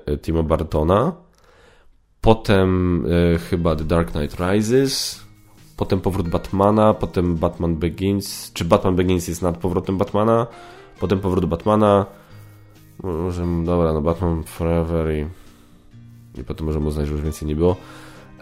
yy, 0.07 0.17
Tima 0.17 0.43
Bartona. 0.43 1.15
Potem 2.21 3.05
chyba 3.49 3.75
The 3.75 3.83
Dark 3.83 4.11
Knight 4.11 4.39
Rises 4.39 5.23
potem 5.77 5.99
powrót 5.99 6.29
Batmana, 6.29 6.93
potem 6.93 7.35
Batman 7.35 7.75
Begins, 7.75 8.51
czy 8.53 8.65
Batman 8.65 8.95
Begins 8.95 9.27
jest 9.27 9.41
nad 9.41 9.57
powrotem 9.57 9.97
Batmana, 9.97 10.47
potem 10.99 11.19
powrót 11.19 11.45
Batmana, 11.45 12.05
może, 13.03 13.45
dobra, 13.65 13.93
no 13.93 14.01
Batman 14.01 14.43
Forever 14.43 15.13
i, 15.13 15.25
i 16.39 16.43
potem 16.43 16.65
możemy 16.65 16.87
uznać, 16.87 17.07
że 17.07 17.13
już 17.13 17.21
więcej 17.21 17.47
nie 17.47 17.55
było. 17.55 17.75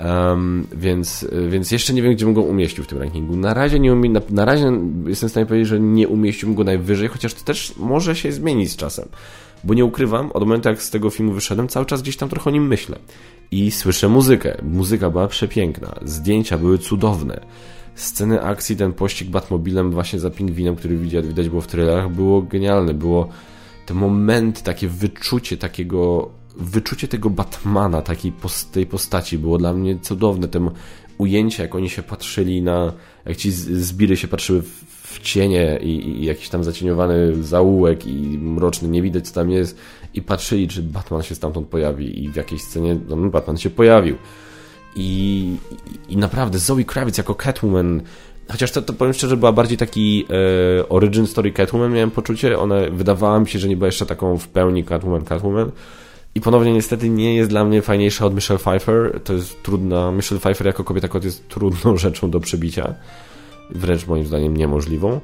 Um, 0.05 0.67
więc, 0.75 1.27
więc 1.49 1.71
jeszcze 1.71 1.93
nie 1.93 2.01
wiem, 2.01 2.13
gdzie 2.13 2.25
bym 2.25 2.33
go 2.33 2.41
umieścił 2.41 2.83
w 2.83 2.87
tym 2.87 2.97
rankingu. 2.97 3.35
Na 3.35 3.53
razie, 3.53 3.79
nie 3.79 3.93
umie, 3.93 4.09
na, 4.09 4.21
na 4.29 4.45
razie 4.45 4.71
jestem 5.05 5.29
w 5.29 5.31
stanie 5.31 5.45
powiedzieć, 5.45 5.67
że 5.67 5.79
nie 5.79 6.07
umieściłbym 6.07 6.55
go 6.55 6.63
najwyżej, 6.63 7.07
chociaż 7.07 7.33
to 7.33 7.43
też 7.43 7.73
może 7.77 8.15
się 8.15 8.31
zmienić 8.31 8.71
z 8.71 8.75
czasem. 8.75 9.09
Bo 9.63 9.73
nie 9.73 9.85
ukrywam, 9.85 10.31
od 10.31 10.43
momentu 10.43 10.69
jak 10.69 10.81
z 10.81 10.89
tego 10.89 11.09
filmu 11.09 11.33
wyszedłem, 11.33 11.67
cały 11.67 11.85
czas 11.85 12.01
gdzieś 12.01 12.17
tam 12.17 12.29
trochę 12.29 12.49
o 12.49 12.53
nim 12.53 12.67
myślę. 12.67 12.99
I 13.51 13.71
słyszę 13.71 14.09
muzykę. 14.09 14.57
Muzyka 14.63 15.09
była 15.09 15.27
przepiękna, 15.27 15.95
zdjęcia 16.01 16.57
były 16.57 16.77
cudowne. 16.77 17.41
Sceny 17.95 18.41
akcji, 18.43 18.75
ten 18.75 18.93
pościg 18.93 19.29
Batmobilem 19.29 19.91
właśnie 19.91 20.19
za 20.19 20.29
pingwinem, 20.29 20.75
który 20.75 20.97
widać, 20.97 21.27
widać 21.27 21.49
było 21.49 21.61
w 21.61 21.67
trailerach, 21.67 22.11
było 22.11 22.41
genialne. 22.41 22.93
Było 22.93 23.29
te 23.85 23.93
momenty, 23.93 24.63
takie 24.63 24.87
wyczucie 24.87 25.57
takiego, 25.57 26.29
wyczucie 26.61 27.07
tego 27.07 27.29
Batmana, 27.29 28.01
takiej 28.01 28.33
tej 28.71 28.85
postaci 28.85 29.37
było 29.37 29.57
dla 29.57 29.73
mnie 29.73 29.99
cudowne. 29.99 30.47
Te 30.47 30.69
ujęcia, 31.17 31.63
jak 31.63 31.75
oni 31.75 31.89
się 31.89 32.03
patrzyli 32.03 32.61
na, 32.61 32.93
jak 33.25 33.37
ci 33.37 33.51
zbiry 33.51 34.17
się 34.17 34.27
patrzyły 34.27 34.61
w 35.03 35.19
cienie 35.19 35.79
i, 35.81 36.21
i 36.21 36.25
jakiś 36.25 36.49
tam 36.49 36.63
zacieniowany 36.63 37.43
zaułek 37.43 38.07
i 38.07 38.37
mroczny, 38.37 38.89
nie 38.89 39.01
widać 39.01 39.27
co 39.27 39.33
tam 39.35 39.51
jest 39.51 39.77
i 40.13 40.21
patrzyli, 40.21 40.67
czy 40.67 40.83
Batman 40.83 41.23
się 41.23 41.35
stamtąd 41.35 41.67
pojawi 41.67 42.23
i 42.23 42.29
w 42.29 42.35
jakiejś 42.35 42.61
scenie 42.61 42.97
no, 43.07 43.17
Batman 43.17 43.57
się 43.57 43.69
pojawił. 43.69 44.15
I, 44.95 45.55
I 46.09 46.17
naprawdę 46.17 46.59
Zoe 46.59 46.83
Kravitz 46.83 47.17
jako 47.17 47.35
Catwoman 47.35 48.01
Chociaż 48.51 48.71
to, 48.71 48.81
to 48.81 48.93
powiem 48.93 49.13
szczerze, 49.13 49.37
była 49.37 49.51
bardziej 49.51 49.77
taki 49.77 50.25
e, 50.79 50.89
origin 50.89 51.27
story 51.27 51.51
Catwoman, 51.51 51.93
miałem 51.93 52.11
poczucie. 52.11 52.59
Ona 52.59 52.75
wydawała 52.91 53.39
mi 53.39 53.47
się, 53.47 53.59
że 53.59 53.67
nie 53.69 53.77
była 53.77 53.85
jeszcze 53.85 54.05
taką 54.05 54.37
w 54.37 54.47
pełni 54.47 54.83
Catwoman, 54.83 55.25
Catwoman. 55.25 55.71
I 56.35 56.41
ponownie 56.41 56.73
niestety 56.73 57.09
nie 57.09 57.35
jest 57.35 57.49
dla 57.49 57.65
mnie 57.65 57.81
fajniejsza 57.81 58.25
od 58.25 58.35
Michelle 58.35 58.59
Pfeiffer. 58.59 59.19
To 59.23 59.33
jest 59.33 59.63
trudna. 59.63 60.11
Michelle 60.11 60.39
Pfeiffer 60.39 60.67
jako 60.67 60.83
kobieta 60.83 61.07
kot 61.07 61.23
jest 61.23 61.49
trudną 61.49 61.97
rzeczą 62.05 62.31
do 62.31 62.39
przebicia. 62.39 62.93
Wręcz 63.69 64.07
moim 64.07 64.25
zdaniem 64.25 64.57
niemożliwą. 64.57 65.19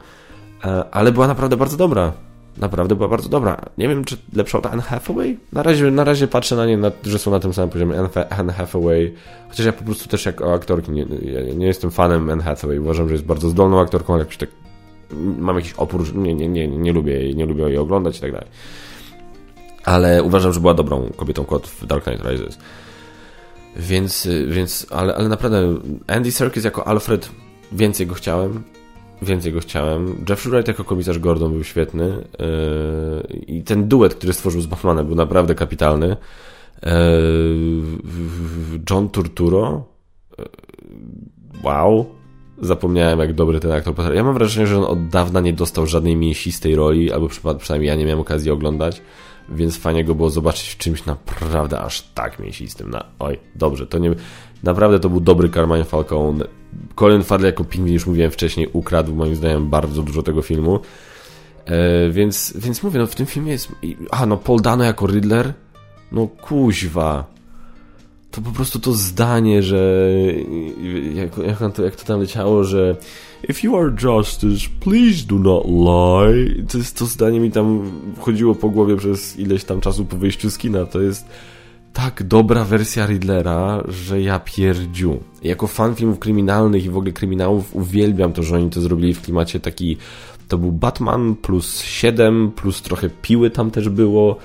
E, 0.63 0.83
ale 0.91 1.11
była 1.11 1.27
naprawdę 1.27 1.57
bardzo 1.57 1.77
dobra. 1.77 2.13
Naprawdę 2.57 2.95
była 2.95 3.09
bardzo 3.09 3.29
dobra. 3.29 3.61
Nie 3.77 3.87
wiem, 3.87 4.03
czy 4.03 4.17
lepsza 4.33 4.57
od 4.57 4.65
Anne 4.65 4.81
Hathaway? 4.81 5.37
Na 5.53 5.63
razie, 5.63 5.91
na 5.91 6.03
razie 6.03 6.27
patrzę 6.27 6.55
na 6.55 6.65
nie, 6.65 6.79
że 7.03 7.19
są 7.19 7.31
na 7.31 7.39
tym 7.39 7.53
samym 7.53 7.69
poziomie. 7.69 7.95
Anne 8.29 8.53
Hathaway, 8.53 9.13
chociaż 9.49 9.65
ja 9.65 9.73
po 9.73 9.83
prostu 9.83 10.09
też 10.09 10.25
jako 10.25 10.53
aktorki 10.53 10.91
nie, 10.91 11.05
ja 11.21 11.53
nie 11.53 11.65
jestem 11.65 11.91
fanem 11.91 12.29
Anne 12.29 12.43
Hathaway. 12.43 12.79
Uważam, 12.79 13.07
że 13.07 13.13
jest 13.13 13.25
bardzo 13.25 13.49
zdolną 13.49 13.79
aktorką, 13.79 14.13
ale 14.13 14.23
jakoś 14.23 14.37
tak 14.37 14.49
mam 15.39 15.55
jakiś 15.55 15.73
opór, 15.73 16.15
nie, 16.15 16.33
nie, 16.33 16.47
nie, 16.47 16.67
nie 16.67 16.93
lubię 16.93 17.13
jej, 17.13 17.35
nie 17.35 17.45
lubię 17.45 17.63
jej 17.63 17.77
oglądać 17.77 18.17
i 18.17 18.21
tak 18.21 18.31
dalej. 18.31 18.47
Ale 19.88 20.23
uważam, 20.23 20.54
że 20.54 20.60
była 20.60 20.73
dobrą 20.73 21.10
kobietą 21.15 21.45
kot 21.45 21.67
w 21.67 21.86
Dark 21.86 22.04
Knight 22.04 22.26
Rises. 22.26 22.58
Więc, 23.76 24.28
więc 24.47 24.88
ale, 24.89 25.15
ale 25.15 25.30
naprawdę 25.30 25.78
Andy 26.08 26.32
Serkis 26.32 26.63
jako 26.63 26.88
Alfred 26.88 27.30
więcej 27.71 28.08
go 28.08 28.15
chciałem 28.15 28.63
więcej 29.21 29.54
go 29.54 29.60
chciałem. 29.60 30.26
Jeffrey 30.30 30.52
Wright 30.52 30.67
jako 30.67 30.84
komisarz 30.84 31.19
Gordon 31.19 31.52
był 31.52 31.63
świetny 31.63 32.28
yy, 32.39 33.39
i 33.47 33.63
ten 33.63 33.88
duet, 33.88 34.15
który 34.15 34.34
stworzył 34.34 34.62
z 34.62 34.65
Batmanem 34.65 35.08
był 35.08 35.15
naprawdę 35.15 35.56
kapitalny. 35.56 36.17
Yy, 36.86 36.91
John 38.89 39.10
Turturro 39.10 39.84
yy, 40.38 40.45
wow 41.63 42.06
zapomniałem 42.62 43.19
jak 43.19 43.34
dobry 43.34 43.60
ten 43.60 43.71
aktor. 43.71 44.13
Ja 44.13 44.23
mam 44.23 44.34
wrażenie, 44.34 44.67
że 44.67 44.78
on 44.78 44.84
od 44.84 45.08
dawna 45.08 45.41
nie 45.41 45.54
dostał 45.54 45.88
żadnej 45.88 46.15
mięsistej 46.15 46.76
roli, 46.76 47.12
albo 47.12 47.28
przynajmniej 47.60 47.88
ja 47.88 47.95
nie 47.95 48.06
miałem 48.06 48.19
okazji 48.19 48.52
oglądać, 48.52 49.02
więc 49.49 49.77
fajnie 49.77 50.03
go 50.03 50.15
było 50.15 50.29
zobaczyć 50.29 50.69
w 50.69 50.77
czymś 50.77 51.05
naprawdę 51.05 51.79
aż 51.79 52.01
tak 52.01 52.39
mięsistym. 52.39 52.89
Na, 52.89 53.05
oj, 53.19 53.39
dobrze, 53.55 53.88
to 53.88 53.97
nie... 53.97 54.12
Naprawdę 54.63 54.99
to 54.99 55.10
był 55.10 55.19
dobry 55.19 55.49
Carmine 55.49 55.86
Falcone 55.86 56.45
Colin 56.95 57.23
Farrell 57.23 57.45
jako 57.45 57.63
pingwin, 57.63 57.93
już 57.93 58.07
mówiłem 58.07 58.31
wcześniej, 58.31 58.69
ukradł 58.73 59.15
moim 59.15 59.36
zdaniem 59.36 59.69
bardzo 59.69 60.03
dużo 60.03 60.23
tego 60.23 60.41
filmu. 60.41 60.79
E, 61.65 62.10
więc, 62.10 62.53
więc 62.55 62.83
mówię, 62.83 62.99
no 62.99 63.07
w 63.07 63.15
tym 63.15 63.25
filmie 63.25 63.51
jest... 63.51 63.71
A, 64.12 64.25
no 64.25 64.38
Paul 64.38 64.62
Dano 64.62 64.83
jako 64.83 65.07
Riddler? 65.07 65.53
No 66.12 66.27
kuźwa. 66.27 67.25
To 68.31 68.41
po 68.41 68.51
prostu 68.51 68.79
to 68.79 68.93
zdanie, 68.93 69.63
że... 69.63 70.11
Jak, 71.13 71.37
jak, 71.37 71.73
to, 71.73 71.83
jak 71.83 71.95
to 71.95 72.03
tam 72.03 72.19
leciało, 72.19 72.63
że... 72.63 72.95
If 73.49 73.67
you 73.67 73.77
are 73.77 73.95
justice, 74.03 74.69
please 74.79 75.25
do 75.27 75.35
not 75.35 75.65
lie. 75.65 76.65
To 76.65 76.77
jest 76.77 76.97
to 76.97 77.05
zdanie 77.05 77.39
mi 77.39 77.51
tam 77.51 77.91
chodziło 78.19 78.55
po 78.55 78.69
głowie 78.69 78.97
przez 78.97 79.39
ileś 79.39 79.63
tam 79.63 79.81
czasu 79.81 80.05
po 80.05 80.17
wyjściu 80.17 80.49
z 80.49 80.57
kina. 80.57 80.85
To 80.85 81.01
jest 81.01 81.25
tak 81.93 82.23
dobra 82.23 82.65
wersja 82.65 83.05
Riddlera, 83.05 83.83
że 83.87 84.21
ja 84.21 84.39
pierdziu. 84.39 85.17
Jako 85.43 85.67
fan 85.67 85.95
filmów 85.95 86.19
kryminalnych 86.19 86.85
i 86.85 86.89
w 86.89 86.97
ogóle 86.97 87.11
kryminałów 87.11 87.75
uwielbiam 87.75 88.33
to, 88.33 88.43
że 88.43 88.55
oni 88.55 88.69
to 88.69 88.81
zrobili 88.81 89.13
w 89.13 89.21
klimacie 89.21 89.59
taki... 89.59 89.97
To 90.47 90.57
był 90.57 90.71
Batman 90.71 91.35
plus 91.35 91.81
7, 91.81 92.51
plus 92.51 92.81
trochę 92.81 93.09
piły 93.21 93.49
tam 93.49 93.71
też 93.71 93.89
było 93.89 94.37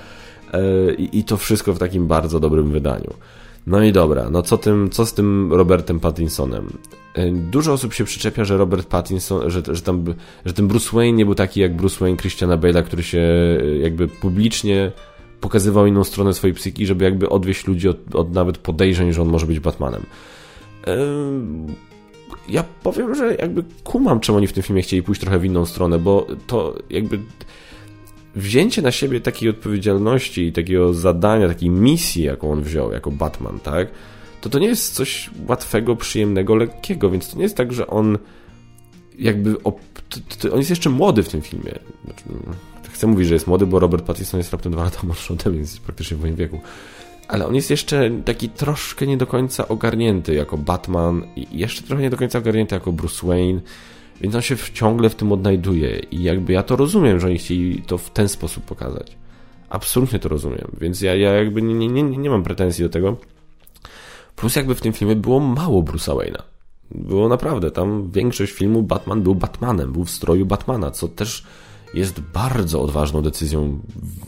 yy, 0.53 0.93
i 0.93 1.23
to 1.23 1.37
wszystko 1.37 1.73
w 1.73 1.79
takim 1.79 2.07
bardzo 2.07 2.39
dobrym 2.39 2.71
wydaniu. 2.71 3.13
No 3.67 3.83
i 3.83 3.91
dobra, 3.91 4.29
no 4.29 4.41
co, 4.41 4.57
tym, 4.57 4.89
co 4.89 5.05
z 5.05 5.13
tym 5.13 5.53
Robertem 5.53 5.99
Pattinsonem? 5.99 6.67
E, 7.13 7.31
dużo 7.31 7.73
osób 7.73 7.93
się 7.93 8.03
przyczepia, 8.03 8.43
że 8.43 8.57
Robert 8.57 8.87
Pattinson, 8.87 9.49
że, 9.49 9.61
że, 9.67 9.81
tam, 9.81 10.05
że 10.45 10.53
ten 10.53 10.67
Bruce 10.67 10.89
Wayne 10.93 11.17
nie 11.17 11.25
był 11.25 11.35
taki 11.35 11.59
jak 11.59 11.75
Bruce 11.75 11.99
Wayne 11.99 12.17
Christiana 12.17 12.57
Bale'a, 12.57 12.83
który 12.83 13.03
się 13.03 13.19
e, 13.19 13.77
jakby 13.77 14.07
publicznie 14.07 14.91
pokazywał 15.41 15.85
inną 15.85 16.03
stronę 16.03 16.33
swojej 16.33 16.53
psychiki, 16.53 16.85
żeby 16.85 17.05
jakby 17.05 17.29
odwieść 17.29 17.67
ludzi 17.67 17.89
od, 17.89 18.15
od 18.15 18.33
nawet 18.33 18.57
podejrzeń, 18.57 19.13
że 19.13 19.21
on 19.21 19.27
może 19.27 19.45
być 19.45 19.59
Batmanem. 19.59 20.03
Ja 22.49 22.63
powiem, 22.83 23.15
że 23.15 23.35
jakby 23.35 23.63
kumam, 23.83 24.19
czemu 24.19 24.37
oni 24.37 24.47
w 24.47 24.53
tym 24.53 24.63
filmie 24.63 24.81
chcieli 24.81 25.03
pójść 25.03 25.21
trochę 25.21 25.39
w 25.39 25.45
inną 25.45 25.65
stronę, 25.65 25.99
bo 25.99 26.27
to 26.47 26.75
jakby 26.89 27.19
wzięcie 28.35 28.81
na 28.81 28.91
siebie 28.91 29.21
takiej 29.21 29.49
odpowiedzialności 29.49 30.47
i 30.47 30.53
takiego 30.53 30.93
zadania, 30.93 31.47
takiej 31.47 31.69
misji, 31.69 32.23
jaką 32.23 32.51
on 32.51 32.63
wziął 32.63 32.91
jako 32.91 33.11
Batman, 33.11 33.59
tak? 33.59 33.87
To 34.41 34.49
to 34.49 34.59
nie 34.59 34.67
jest 34.67 34.93
coś 34.93 35.29
łatwego, 35.47 35.95
przyjemnego, 35.95 36.55
lekkiego, 36.55 37.09
więc 37.09 37.29
to 37.29 37.37
nie 37.37 37.43
jest 37.43 37.57
tak, 37.57 37.73
że 37.73 37.87
on 37.87 38.17
jakby. 39.19 39.55
to, 40.39 40.51
on 40.51 40.57
jest 40.57 40.69
jeszcze 40.69 40.89
młody 40.89 41.23
w 41.23 41.29
tym 41.29 41.41
filmie. 41.41 41.73
Znaczy, 42.05 42.23
chcę 42.91 43.07
mówić, 43.07 43.27
że 43.27 43.33
jest 43.33 43.47
młody, 43.47 43.65
bo 43.65 43.79
Robert 43.79 44.05
Pattinson 44.05 44.39
jest 44.39 44.51
raptem 44.51 44.71
dwa 44.71 44.83
lata 44.83 44.99
młodszy 45.03 45.33
ode 45.33 45.49
mnie, 45.49 45.57
więc 45.57 45.71
jest 45.71 45.83
praktycznie 45.83 46.17
w 46.17 46.21
moim 46.21 46.35
wieku. 46.35 46.61
Ale 47.27 47.47
on 47.47 47.55
jest 47.55 47.69
jeszcze 47.69 48.11
taki 48.25 48.49
troszkę 48.49 49.07
nie 49.07 49.17
do 49.17 49.27
końca 49.27 49.67
ogarnięty 49.67 50.33
jako 50.33 50.57
Batman 50.57 51.23
i 51.35 51.57
jeszcze 51.57 51.83
trochę 51.83 52.03
nie 52.03 52.09
do 52.09 52.17
końca 52.17 52.39
ogarnięty 52.39 52.75
jako 52.75 52.91
Bruce 52.91 53.27
Wayne, 53.27 53.61
więc 54.23 54.35
on 54.35 54.41
się 54.41 54.55
ciągle 54.73 55.09
w 55.09 55.15
tym 55.15 55.31
odnajduje 55.31 55.99
i 55.99 56.23
jakby 56.23 56.53
ja 56.53 56.63
to 56.63 56.75
rozumiem, 56.75 57.19
że 57.19 57.27
oni 57.27 57.37
chcieli 57.37 57.81
to 57.81 57.97
w 57.97 58.09
ten 58.09 58.29
sposób 58.29 58.63
pokazać. 58.63 59.17
Absolutnie 59.69 60.19
to 60.19 60.29
rozumiem, 60.29 60.67
więc 60.81 61.01
ja, 61.01 61.15
ja 61.15 61.33
jakby 61.33 61.61
nie, 61.61 61.73
nie, 61.73 61.87
nie, 61.87 62.17
nie 62.17 62.29
mam 62.29 62.43
pretensji 62.43 62.83
do 62.83 62.89
tego. 62.89 63.17
Plus 64.35 64.55
jakby 64.55 64.75
w 64.75 64.81
tym 64.81 64.93
filmie 64.93 65.15
było 65.15 65.39
mało 65.39 65.81
Bruce'a 65.81 66.15
Wayne'a. 66.15 66.41
Było 66.91 67.29
naprawdę, 67.29 67.71
tam 67.71 68.11
większość 68.11 68.53
filmu 68.53 68.83
Batman 68.83 69.21
był 69.21 69.35
Batmanem, 69.35 69.93
był 69.93 70.03
w 70.03 70.11
stroju 70.11 70.45
Batmana, 70.45 70.91
co 70.91 71.07
też 71.07 71.45
jest 71.93 72.19
bardzo 72.19 72.81
odważną 72.81 73.21
decyzją, 73.21 73.79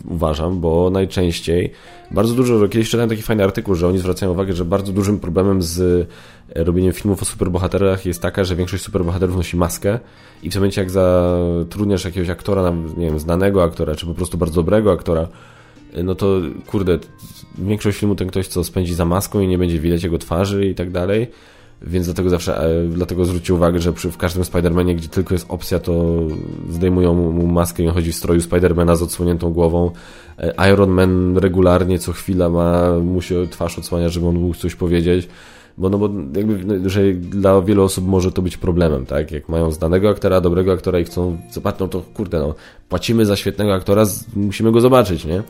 uważam, 0.10 0.60
bo 0.60 0.90
najczęściej 0.90 1.72
bardzo 2.12 2.34
dużo, 2.34 2.68
kiedyś 2.68 2.90
czytałem 2.90 3.10
taki 3.10 3.22
fajny 3.22 3.44
artykuł, 3.44 3.76
że 3.76 3.88
oni 3.88 3.98
zwracają 3.98 4.32
uwagę, 4.32 4.54
że 4.54 4.66
bardzo 4.66 4.92
dużym 4.92 5.20
problemem 5.20 5.62
z 5.62 6.08
e, 6.56 6.64
robieniem 6.64 6.94
filmów 6.94 7.22
o 7.22 7.26
superbohaterach 7.26 8.06
jest 8.06 8.22
taka, 8.22 8.44
że 8.44 8.56
większość 8.56 8.84
superbohaterów 8.84 9.36
nosi 9.36 9.58
maskę 9.58 10.00
i 10.44 10.52
w 10.52 10.56
momencie 10.56 10.82
jak 10.82 10.92
zatrudniasz 10.92 12.06
jakiegoś 12.06 12.30
aktora, 12.30 12.74
nie 12.98 13.06
wiem, 13.06 13.20
znanego 13.20 13.64
aktora, 13.64 13.96
czy 13.96 14.06
po 14.06 14.14
prostu 14.14 14.38
bardzo 14.38 14.56
dobrego 14.56 14.92
aktora, 14.92 15.28
e, 15.94 16.04
no 16.04 16.16
to 16.16 16.42
kurde, 16.68 17.00
większość 17.58 17.98
filmu 17.98 18.16
ten 18.16 18.28
ktoś, 18.28 18.48
co 18.48 18.64
spędzi 18.64 18.94
za 18.94 19.06
maską 19.06 19.40
i 19.40 19.48
nie 19.48 19.58
będzie 19.58 19.80
widać 19.80 20.04
jego 20.04 20.18
twarzy 20.18 20.66
i 20.66 20.76
tak 20.76 20.92
dalej, 20.92 21.28
więc 21.82 22.06
dlatego 22.06 22.30
zawsze, 22.30 22.64
e, 22.64 22.88
dlatego 22.88 23.24
uwagę, 23.54 23.80
że 23.80 23.94
przy, 23.94 24.12
w 24.12 24.18
każdym 24.18 24.44
Spider-Manie, 24.44 24.96
gdzie 24.96 25.08
tylko 25.08 25.36
jest 25.36 25.46
opcja, 25.50 25.80
to 25.80 26.20
zdejmują 26.70 27.14
mu 27.14 27.48
maskę 27.48 27.84
i 27.84 27.88
on 27.88 27.94
chodzi 27.94 28.12
w 28.12 28.16
stroju 28.16 28.42
Spidermana 28.42 28.96
z 28.96 29.02
odsłoniętą 29.02 29.54
głową. 29.54 29.92
E, 30.40 30.72
Iron 30.74 30.90
Man 30.90 31.38
regularnie 31.38 32.00
co 32.00 32.12
chwila 32.12 32.50
ma, 32.50 33.00
musi 33.00 33.36
twarz 33.52 33.80
odsłaniać, 33.80 34.14
żeby 34.14 34.28
on 34.28 34.36
mógł 34.36 34.56
coś 34.56 34.76
powiedzieć. 34.76 35.28
Bo, 35.78 35.90
no 35.90 35.98
bo 35.98 36.10
jakby, 36.36 36.90
że 36.90 37.14
dla 37.14 37.62
wielu 37.62 37.84
osób 37.84 38.08
może 38.08 38.32
to 38.32 38.42
być 38.42 38.58
problemem, 38.58 39.06
tak? 39.06 39.32
Jak 39.32 39.50
mają 39.50 39.72
znanego 39.72 40.10
aktora, 40.10 40.42
dobrego 40.42 40.72
aktora 40.72 41.00
i 41.00 41.04
chcą 41.04 41.38
zobaczyć, 41.52 41.80
no 41.80 41.88
to 41.88 42.02
kurde, 42.02 42.40
no, 42.40 42.56
płacimy 42.90 43.26
za 43.26 43.36
świetnego 43.36 43.74
aktora, 43.74 44.04
musimy 44.36 44.72
go 44.72 44.82
zobaczyć, 44.82 45.26
nie? 45.26 45.44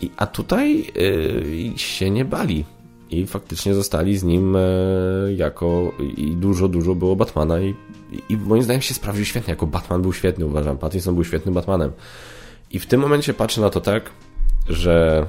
I, 0.00 0.10
a 0.16 0.26
tutaj 0.26 0.84
yy, 0.94 1.78
się 1.78 2.10
nie 2.10 2.24
bali 2.24 2.64
i 3.12 3.26
faktycznie 3.26 3.74
zostali 3.74 4.18
z 4.18 4.24
nim 4.24 4.56
e, 4.56 4.60
jako 5.36 5.92
i 6.16 6.36
dużo, 6.36 6.68
dużo 6.68 6.94
było 6.94 7.16
Batmana 7.16 7.60
i, 7.60 7.74
i 8.28 8.36
moim 8.36 8.62
zdaniem 8.62 8.82
się 8.82 8.94
sprawdził 8.94 9.24
świetnie, 9.24 9.50
jako 9.50 9.66
Batman 9.66 10.02
był 10.02 10.12
świetny, 10.12 10.46
uważam, 10.46 10.78
Pattinson 10.78 11.14
był 11.14 11.24
świetnym 11.24 11.54
Batmanem. 11.54 11.92
I 12.70 12.78
w 12.78 12.86
tym 12.86 13.00
momencie 13.00 13.34
patrzę 13.34 13.60
na 13.60 13.70
to 13.70 13.80
tak, 13.80 14.10
że 14.68 15.26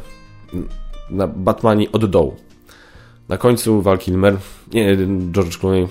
na 1.10 1.28
Batmani 1.28 1.92
od 1.92 2.06
dołu. 2.06 2.36
Na 3.30 3.38
końcu 3.38 3.82
Val 3.82 3.98
Kilmer, 3.98 4.38
nie, 4.74 4.98
George 5.32 5.58
Clooney. 5.58 5.88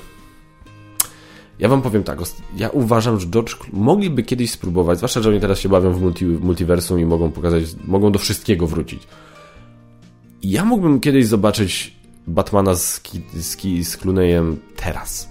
Ja 1.58 1.68
wam 1.68 1.82
powiem 1.82 2.02
tak, 2.02 2.18
ja 2.56 2.68
uważam, 2.68 3.20
że 3.20 3.26
George 3.26 3.56
mogliby 3.72 4.22
kiedyś 4.22 4.50
spróbować, 4.50 4.98
zwłaszcza, 4.98 5.22
że 5.22 5.30
oni 5.30 5.40
teraz 5.40 5.58
się 5.58 5.68
bawią 5.68 5.92
w, 5.92 6.02
multi, 6.02 6.24
multiversum 6.24 7.00
i 7.00 7.04
mogą 7.04 7.30
pokazać, 7.30 7.62
mogą 7.84 8.12
do 8.12 8.18
wszystkiego 8.18 8.66
wrócić 8.66 9.02
ja 10.42 10.64
mógłbym 10.64 11.00
kiedyś 11.00 11.26
zobaczyć 11.26 11.96
Batmana 12.26 12.74
z, 12.74 13.02
z, 13.34 13.56
z 13.88 13.96
Clooneyem 13.96 14.60
teraz. 14.76 15.28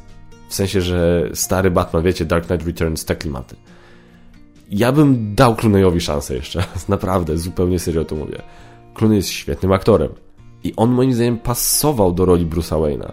W 0.50 0.54
sensie, 0.54 0.82
że 0.82 1.30
stary 1.34 1.72
Batman, 1.72 2.04
wiecie, 2.04 2.26
Dark 2.26 2.46
Knight 2.48 2.68
Returns, 2.68 3.06
te 3.06 3.16
klimaty. 3.16 3.56
Ja 4.70 4.92
bym 4.92 5.36
dał 5.36 5.56
Clooneyowi 5.56 6.02
szansę 6.02 6.36
jeszcze. 6.36 6.64
Naprawdę, 6.90 7.38
zupełnie 7.38 7.80
serio 7.80 8.06
to 8.06 8.16
mówię. 8.16 8.42
Clooney 8.94 9.16
jest 9.16 9.30
świetnym 9.30 9.72
aktorem. 9.72 10.10
I 10.64 10.74
on 10.76 10.92
moim 10.92 11.14
zdaniem 11.14 11.38
pasował 11.38 12.14
do 12.14 12.26
roli 12.26 12.46
Bruce'a 12.46 12.82
Wayne'a. 12.82 13.12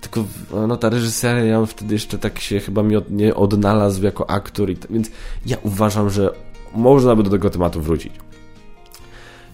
Tylko 0.00 0.24
no, 0.68 0.76
ta 0.76 0.88
reżyseria 0.88 1.66
wtedy 1.66 1.94
jeszcze 1.94 2.18
tak 2.18 2.40
się 2.40 2.60
chyba 2.60 2.82
mi 2.82 2.96
od, 2.96 3.10
nie 3.10 3.34
odnalazł 3.34 4.04
jako 4.04 4.30
aktor. 4.30 4.70
I 4.70 4.76
więc 4.90 5.10
ja 5.46 5.56
uważam, 5.62 6.10
że 6.10 6.30
można 6.74 7.16
by 7.16 7.22
do 7.22 7.30
tego 7.30 7.50
tematu 7.50 7.80
wrócić. 7.80 8.12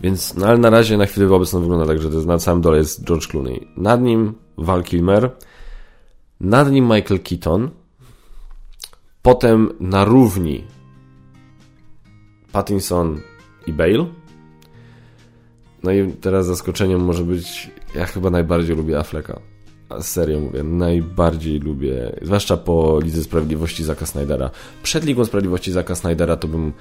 Więc, 0.06 0.34
no 0.34 0.46
ale 0.46 0.58
na 0.58 0.70
razie 0.70 0.96
na 0.96 1.06
chwilę 1.06 1.34
obecną 1.34 1.60
wygląda 1.60 1.86
tak, 1.86 2.02
że 2.02 2.10
to 2.10 2.20
na 2.20 2.38
samym 2.38 2.62
dole 2.62 2.78
jest 2.78 3.04
George 3.04 3.26
Clooney. 3.26 3.68
Nad 3.76 4.02
nim 4.02 4.34
Val 4.58 4.82
Kilmer, 4.82 5.30
nad 6.40 6.70
nim 6.70 6.84
Michael 6.84 7.20
Keaton, 7.20 7.70
Potem 9.26 9.72
na 9.80 10.04
równi 10.04 10.64
Pattinson 12.52 13.20
i 13.66 13.72
Bale. 13.72 14.06
No 15.82 15.92
i 15.92 16.12
teraz 16.12 16.46
zaskoczeniem 16.46 17.04
może 17.04 17.24
być, 17.24 17.70
ja 17.94 18.06
chyba 18.06 18.30
najbardziej 18.30 18.76
lubię 18.76 18.98
Afflecka. 18.98 19.40
A 19.88 20.02
serio 20.02 20.40
mówię, 20.40 20.62
najbardziej 20.62 21.60
lubię, 21.60 22.16
zwłaszcza 22.22 22.56
po 22.56 23.00
Lidze 23.00 23.22
Sprawiedliwości 23.22 23.84
Zaka 23.84 24.06
Snydera. 24.06 24.50
Przed 24.82 25.04
Ligą 25.04 25.24
Sprawiedliwości 25.24 25.72
Zaka 25.72 25.94
Snydera 25.94 26.36
to 26.36 26.48
bym 26.48 26.72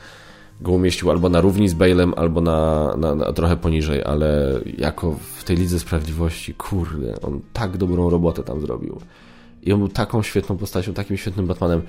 go 0.62 0.72
umieścił 0.72 1.12
albo 1.12 1.30
na 1.30 1.41
równi 1.41 1.70
z 1.70 1.74
Balem, 1.74 2.14
albo 2.18 2.41
na, 2.41 2.93
na, 2.97 3.16
na, 3.16 3.34
trochę 3.34 3.58
poniżej, 3.58 4.03
ale 4.03 4.60
jako 4.78 5.12
w 5.12 5.43
tej 5.43 5.58
Lidze 5.58 5.80
Sprawiedliwości, 5.80 6.53
kurde, 6.53 7.22
on 7.22 7.41
tak 7.53 7.78
dobrą 7.78 8.10
robotę 8.10 8.43
tam 8.43 8.62
zrobił. 8.62 8.99
I 9.64 9.74
on 9.74 9.80
był 9.80 9.88
taką 9.88 10.22
świetną 10.22 10.58
postacią, 10.58 10.93
takim 10.93 11.18
świetnym 11.18 11.47
Batmanem. 11.47 11.82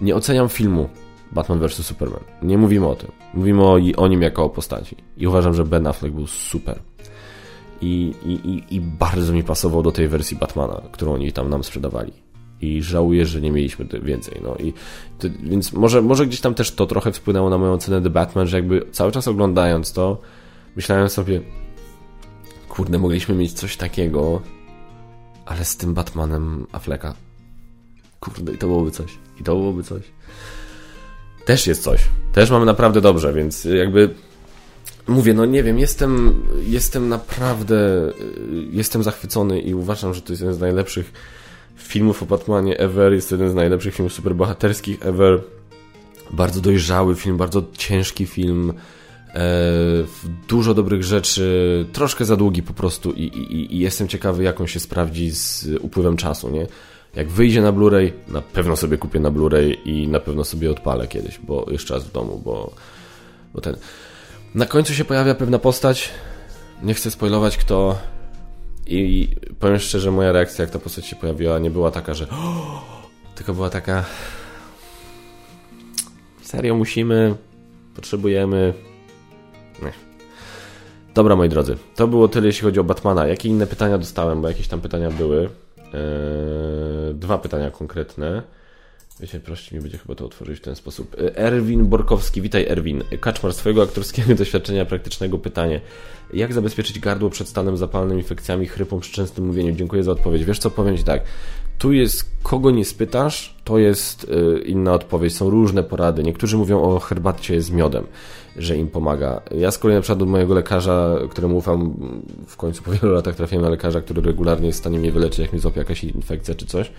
Nie 0.00 0.16
oceniam 0.16 0.48
filmu 0.48 0.88
Batman 1.32 1.58
vs. 1.58 1.86
Superman. 1.86 2.20
Nie 2.42 2.58
mówimy 2.58 2.86
o 2.86 2.96
tym. 2.96 3.10
Mówimy 3.34 3.62
o, 3.62 3.78
o 3.96 4.08
nim 4.08 4.22
jako 4.22 4.44
o 4.44 4.50
postaci. 4.50 4.96
I 5.16 5.26
uważam, 5.26 5.54
że 5.54 5.64
Ben 5.64 5.86
Affleck 5.86 6.14
był 6.14 6.26
super. 6.26 6.78
I, 7.80 8.14
i, 8.26 8.74
I 8.74 8.80
bardzo 8.80 9.32
mi 9.32 9.44
pasował 9.44 9.82
do 9.82 9.92
tej 9.92 10.08
wersji 10.08 10.36
Batmana, 10.36 10.82
którą 10.92 11.14
oni 11.14 11.32
tam 11.32 11.50
nam 11.50 11.64
sprzedawali. 11.64 12.23
I 12.64 12.82
żałuję, 12.82 13.26
że 13.26 13.40
nie 13.40 13.52
mieliśmy 13.52 13.86
więcej. 14.02 14.40
No 14.42 14.56
i 14.56 14.72
to, 15.18 15.28
więc 15.42 15.72
może, 15.72 16.02
może 16.02 16.26
gdzieś 16.26 16.40
tam 16.40 16.54
też 16.54 16.70
to 16.70 16.86
trochę 16.86 17.12
wpłynęło 17.12 17.50
na 17.50 17.58
moją 17.58 17.72
ocenę 17.72 18.02
The 18.02 18.10
Batman, 18.10 18.46
że 18.46 18.56
jakby 18.56 18.86
cały 18.92 19.12
czas 19.12 19.28
oglądając 19.28 19.92
to, 19.92 20.20
myślałem 20.76 21.08
sobie, 21.08 21.40
kurde, 22.68 22.98
mogliśmy 22.98 23.34
mieć 23.34 23.52
coś 23.52 23.76
takiego, 23.76 24.42
ale 25.46 25.64
z 25.64 25.76
tym 25.76 25.94
Batmanem 25.94 26.66
Afflecka. 26.72 27.14
Kurde, 28.20 28.52
i 28.52 28.58
to 28.58 28.66
byłoby 28.66 28.90
coś. 28.90 29.18
I 29.40 29.44
to 29.44 29.54
byłoby 29.56 29.82
coś. 29.82 30.02
Też 31.44 31.66
jest 31.66 31.82
coś. 31.82 32.00
Też 32.32 32.50
mamy 32.50 32.66
naprawdę 32.66 33.00
dobrze, 33.00 33.32
więc 33.32 33.64
jakby 33.64 34.14
mówię, 35.08 35.34
no 35.34 35.44
nie 35.44 35.62
wiem, 35.62 35.78
jestem, 35.78 36.42
jestem 36.66 37.08
naprawdę, 37.08 38.12
jestem 38.70 39.02
zachwycony 39.02 39.60
i 39.60 39.74
uważam, 39.74 40.14
że 40.14 40.22
to 40.22 40.32
jest 40.32 40.42
jeden 40.42 40.54
z 40.54 40.60
najlepszych 40.60 41.12
filmów 41.76 42.22
o 42.22 42.26
Batmanie 42.26 42.78
ever, 42.78 43.12
jest 43.12 43.30
jeden 43.30 43.50
z 43.50 43.54
najlepszych 43.54 43.94
filmów 43.94 44.12
superbohaterskich 44.12 45.06
ever. 45.06 45.40
Bardzo 46.30 46.60
dojrzały 46.60 47.14
film, 47.14 47.36
bardzo 47.36 47.62
ciężki 47.78 48.26
film, 48.26 48.72
e, 49.34 49.42
dużo 50.48 50.74
dobrych 50.74 51.04
rzeczy, 51.04 51.86
troszkę 51.92 52.24
za 52.24 52.36
długi 52.36 52.62
po 52.62 52.72
prostu 52.72 53.12
i, 53.12 53.22
i, 53.22 53.76
i 53.76 53.78
jestem 53.78 54.08
ciekawy, 54.08 54.42
jak 54.42 54.60
on 54.60 54.66
się 54.66 54.80
sprawdzi 54.80 55.30
z 55.30 55.68
upływem 55.80 56.16
czasu, 56.16 56.50
nie? 56.50 56.66
Jak 57.16 57.28
wyjdzie 57.28 57.62
na 57.62 57.72
Blu-ray, 57.72 58.12
na 58.28 58.42
pewno 58.42 58.76
sobie 58.76 58.98
kupię 58.98 59.20
na 59.20 59.30
Blu-ray 59.30 59.76
i 59.84 60.08
na 60.08 60.20
pewno 60.20 60.44
sobie 60.44 60.70
odpalę 60.70 61.06
kiedyś, 61.06 61.38
bo 61.38 61.66
jeszcze 61.70 61.94
raz 61.94 62.04
w 62.04 62.12
domu, 62.12 62.42
bo, 62.44 62.74
bo 63.54 63.60
ten... 63.60 63.76
Na 64.54 64.66
końcu 64.66 64.94
się 64.94 65.04
pojawia 65.04 65.34
pewna 65.34 65.58
postać, 65.58 66.10
nie 66.82 66.94
chcę 66.94 67.10
spoilować 67.10 67.56
kto 67.56 67.98
i 68.86 69.28
powiem 69.58 69.78
szczerze, 69.78 70.10
moja 70.10 70.32
reakcja 70.32 70.62
jak 70.62 70.72
ta 70.72 70.78
postać 70.78 71.06
się 71.06 71.16
pojawiła 71.16 71.58
nie 71.58 71.70
była 71.70 71.90
taka, 71.90 72.14
że 72.14 72.26
tylko 73.34 73.54
była 73.54 73.70
taka 73.70 74.04
serio 76.42 76.74
musimy, 76.74 77.34
potrzebujemy 77.94 78.74
nie. 79.82 79.92
Dobra 81.14 81.36
moi 81.36 81.48
drodzy, 81.48 81.76
to 81.94 82.08
było 82.08 82.28
tyle 82.28 82.46
jeśli 82.46 82.62
chodzi 82.62 82.80
o 82.80 82.84
Batmana. 82.84 83.26
Jakie 83.26 83.48
inne 83.48 83.66
pytania 83.66 83.98
dostałem, 83.98 84.42
bo 84.42 84.48
jakieś 84.48 84.68
tam 84.68 84.80
pytania 84.80 85.10
były. 85.10 85.48
Eee, 85.78 87.14
dwa 87.14 87.38
pytania 87.38 87.70
konkretne. 87.70 88.42
Wiecie, 89.20 89.40
prościej 89.40 89.78
mi 89.78 89.82
będzie 89.82 89.98
chyba 89.98 90.14
to 90.14 90.26
otworzyć 90.26 90.58
w 90.58 90.62
ten 90.62 90.76
sposób. 90.76 91.16
Eee, 91.18 91.30
Erwin 91.34 91.86
Borkowski, 91.86 92.42
witaj 92.42 92.66
Erwin. 92.68 93.02
Kaczmar, 93.20 93.54
swojego 93.54 93.82
aktorskiego 93.82 94.34
doświadczenia 94.44 94.84
praktycznego 94.84 95.38
pytanie. 95.38 95.80
Jak 96.32 96.52
zabezpieczyć 96.52 96.98
gardło 96.98 97.30
przed 97.30 97.48
stanem 97.48 97.76
zapalnym, 97.76 98.18
infekcjami, 98.18 98.66
chrypą 98.66 99.00
przy 99.00 99.12
częstym 99.12 99.46
mówieniu? 99.46 99.72
Dziękuję 99.72 100.04
za 100.04 100.12
odpowiedź. 100.12 100.44
Wiesz 100.44 100.58
co, 100.58 100.70
powiem 100.70 100.96
Ci 100.96 101.04
tak. 101.04 101.22
Tu 101.78 101.92
jest, 101.92 102.30
kogo 102.42 102.70
nie 102.70 102.84
spytasz, 102.84 103.56
to 103.64 103.78
jest 103.78 104.28
yy, 104.28 104.58
inna 104.58 104.92
odpowiedź. 104.92 105.36
Są 105.36 105.50
różne 105.50 105.82
porady. 105.82 106.22
Niektórzy 106.22 106.56
mówią 106.56 106.82
o 106.82 107.00
herbacie 107.00 107.62
z 107.62 107.70
miodem 107.70 108.06
że 108.56 108.76
im 108.76 108.88
pomaga. 108.88 109.40
Ja 109.50 109.70
z 109.70 109.78
kolei 109.78 109.96
na 109.96 110.00
przykład 110.00 110.18
do 110.18 110.26
mojego 110.26 110.54
lekarza, 110.54 111.18
któremu 111.30 111.56
ufam, 111.56 111.94
w 112.46 112.56
końcu 112.56 112.82
po 112.82 112.92
wielu 112.92 113.14
latach 113.14 113.34
trafiłem 113.34 113.64
na 113.64 113.70
lekarza, 113.70 114.00
który 114.00 114.22
regularnie 114.22 114.66
jest 114.66 114.78
w 114.78 114.82
stanie 114.82 114.98
mnie 114.98 115.12
wyleczyć, 115.12 115.38
jak 115.38 115.52
mi 115.52 115.58
złapie 115.58 115.78
jakaś 115.78 116.04
infekcja 116.04 116.54
czy 116.54 116.66
coś. 116.66 116.90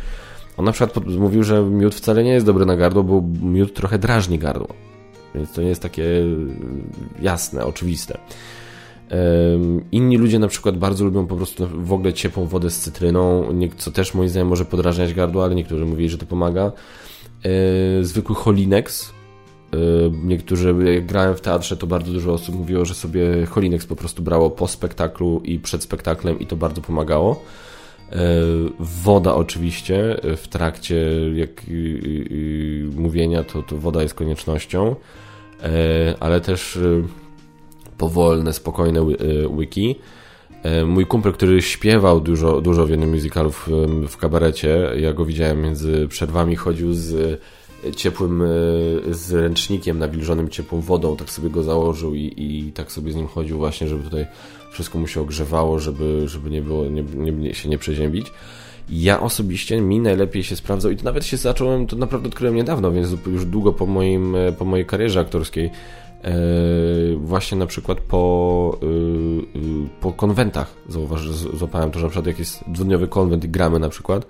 On 0.58 0.66
na 0.66 0.72
przykład 0.72 1.06
mówił, 1.08 1.44
że 1.44 1.64
miód 1.64 1.96
wcale 1.96 2.24
nie 2.24 2.32
jest 2.32 2.46
dobry 2.46 2.66
na 2.66 2.76
gardło, 2.76 3.04
bo 3.04 3.24
miód 3.42 3.74
trochę 3.74 4.00
drażni 4.00 4.40
gardło. 4.40 4.68
Więc 5.36 5.52
to 5.52 5.62
nie 5.62 5.68
jest 5.68 5.82
takie 5.82 6.04
jasne, 7.22 7.66
oczywiste. 7.66 8.18
Inni 9.92 10.18
ludzie 10.18 10.40
na 10.40 10.48
przykład 10.48 10.78
bardzo 10.78 11.06
lubią 11.06 11.28
po 11.28 11.36
prostu 11.36 11.68
w 11.68 11.94
ogóle 11.94 12.14
ciepłą 12.14 12.46
wodę 12.46 12.70
z 12.70 12.80
cytryną, 12.80 13.50
co 13.78 13.92
też 13.92 14.14
moim 14.14 14.30
zdaniem 14.30 14.48
może 14.48 14.66
podrażniać 14.66 15.14
gardło, 15.14 15.44
ale 15.44 15.56
niektórzy 15.56 15.86
mówili, 15.86 16.10
że 16.10 16.18
to 16.18 16.26
pomaga. 16.26 16.72
E, 17.44 18.04
zwykły 18.04 18.36
Holinex, 18.36 19.14
Y, 19.76 20.12
niektórzy, 20.24 20.76
jak 20.94 21.06
grałem 21.06 21.36
w 21.36 21.42
teatrze, 21.42 21.78
to 21.78 21.88
bardzo 21.88 22.12
dużo 22.12 22.34
osób 22.34 22.56
mówiło, 22.56 22.86
że 22.86 22.94
sobie 22.94 23.46
Holinex 23.46 23.86
po 23.86 23.96
prostu 23.96 24.24
brało 24.24 24.50
po 24.50 24.68
spektaklu 24.68 25.42
i 25.44 25.60
przed 25.60 25.84
spektaklem 25.84 26.40
i 26.40 26.46
to 26.46 26.56
bardzo 26.56 26.82
pomagało. 26.82 27.44
Y, 28.12 28.18
woda 28.80 29.36
oczywiście 29.36 30.18
w 30.38 30.48
trakcie 30.48 30.96
jak, 31.36 31.62
mówienia 32.96 33.44
to, 33.44 33.64
to 33.64 33.78
woda 33.78 34.02
jest 34.02 34.14
koniecznością, 34.14 34.96
ale 36.20 36.42
też 36.42 36.80
powolne, 37.98 38.54
spokojne 38.54 39.06
wiki. 39.58 39.96
Mój 40.86 41.06
kumpel, 41.06 41.34
który 41.34 41.62
śpiewał 41.62 42.22
dużo, 42.22 42.62
dużo 42.62 42.86
w 42.86 42.90
jednym 42.90 43.12
musicalu 43.12 43.52
w, 43.52 43.70
w 44.10 44.18
kabarecie, 44.18 44.90
ja 44.98 45.14
go 45.14 45.26
widziałem 45.26 45.62
między 45.62 46.08
przerwami, 46.08 46.56
chodził 46.56 46.94
z 46.94 47.42
ciepłym 47.96 48.42
e, 48.42 48.46
z 49.10 49.34
ręcznikiem 49.34 50.00
nawilżonym 50.00 50.50
ciepłą 50.50 50.82
wodą, 50.82 51.16
tak 51.16 51.30
sobie 51.30 51.50
go 51.50 51.64
założył 51.64 52.16
i, 52.16 52.34
i 52.38 52.72
tak 52.72 52.92
sobie 52.92 53.12
z 53.12 53.16
nim 53.16 53.28
chodził 53.28 53.58
właśnie, 53.58 53.88
żeby 53.88 54.04
tutaj 54.04 54.26
wszystko 54.76 55.00
mu 55.00 55.08
się 55.08 55.22
ogrzewało, 55.22 55.80
żeby, 55.80 56.28
żeby 56.28 56.50
nie 56.50 56.62
było, 56.62 56.86
nie, 56.86 57.04
nie, 57.32 57.54
się 57.54 57.70
nie 57.70 57.78
przeziębić. 57.78 58.32
Ja 58.90 59.20
osobiście 59.20 59.82
mi 59.82 60.00
najlepiej 60.00 60.44
się 60.44 60.56
sprawdzał 60.56 60.92
i 60.92 60.98
to 60.98 61.04
nawet 61.04 61.26
się 61.26 61.38
zacząłem, 61.38 61.88
to 61.88 61.96
naprawdę 61.96 62.28
odkryłem 62.28 62.56
niedawno, 62.56 62.92
więc 62.92 63.10
już 63.28 63.46
długo 63.46 63.74
po, 63.74 63.86
moim, 63.86 64.36
e, 64.36 64.52
po 64.52 64.66
mojej 64.66 64.86
karierze 64.86 65.20
aktorskiej, 65.20 65.66
e, 65.66 66.32
właśnie 67.18 67.58
na 67.58 67.66
przykład 67.66 68.00
po, 68.00 68.80
po 70.02 70.12
konwentach 70.12 70.74
zauważ, 70.90 71.30
złapałem 71.30 71.92
to, 71.92 72.00
że 72.00 72.06
na 72.06 72.10
przykład 72.10 72.28
jak 72.28 72.40
jest 72.40 72.64
dwudniowy 72.68 73.08
konwent 73.08 73.44
i 73.44 73.50
gramy 73.50 73.80
na 73.80 73.90
przykład, 73.90 74.28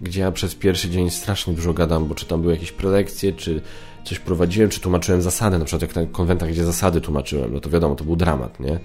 gdzie 0.00 0.20
ja 0.20 0.32
przez 0.32 0.54
pierwszy 0.54 0.90
dzień 0.90 1.10
strasznie 1.10 1.54
dużo 1.54 1.72
gadam, 1.72 2.08
bo 2.08 2.14
czy 2.14 2.26
tam 2.26 2.40
były 2.40 2.52
jakieś 2.52 2.72
prelekcje, 2.72 3.32
czy 3.32 3.60
coś 4.04 4.18
prowadziłem, 4.18 4.70
czy 4.70 4.80
tłumaczyłem 4.80 5.22
zasady, 5.22 5.58
na 5.58 5.64
przykład 5.64 5.82
jak 5.82 5.96
na 5.96 6.06
konwentach, 6.06 6.48
gdzie 6.48 6.64
zasady 6.64 7.00
tłumaczyłem, 7.00 7.54
no 7.54 7.60
to 7.60 7.70
wiadomo, 7.70 7.94
to 7.94 8.04
był 8.04 8.16
dramat, 8.16 8.60
nie? 8.60 8.80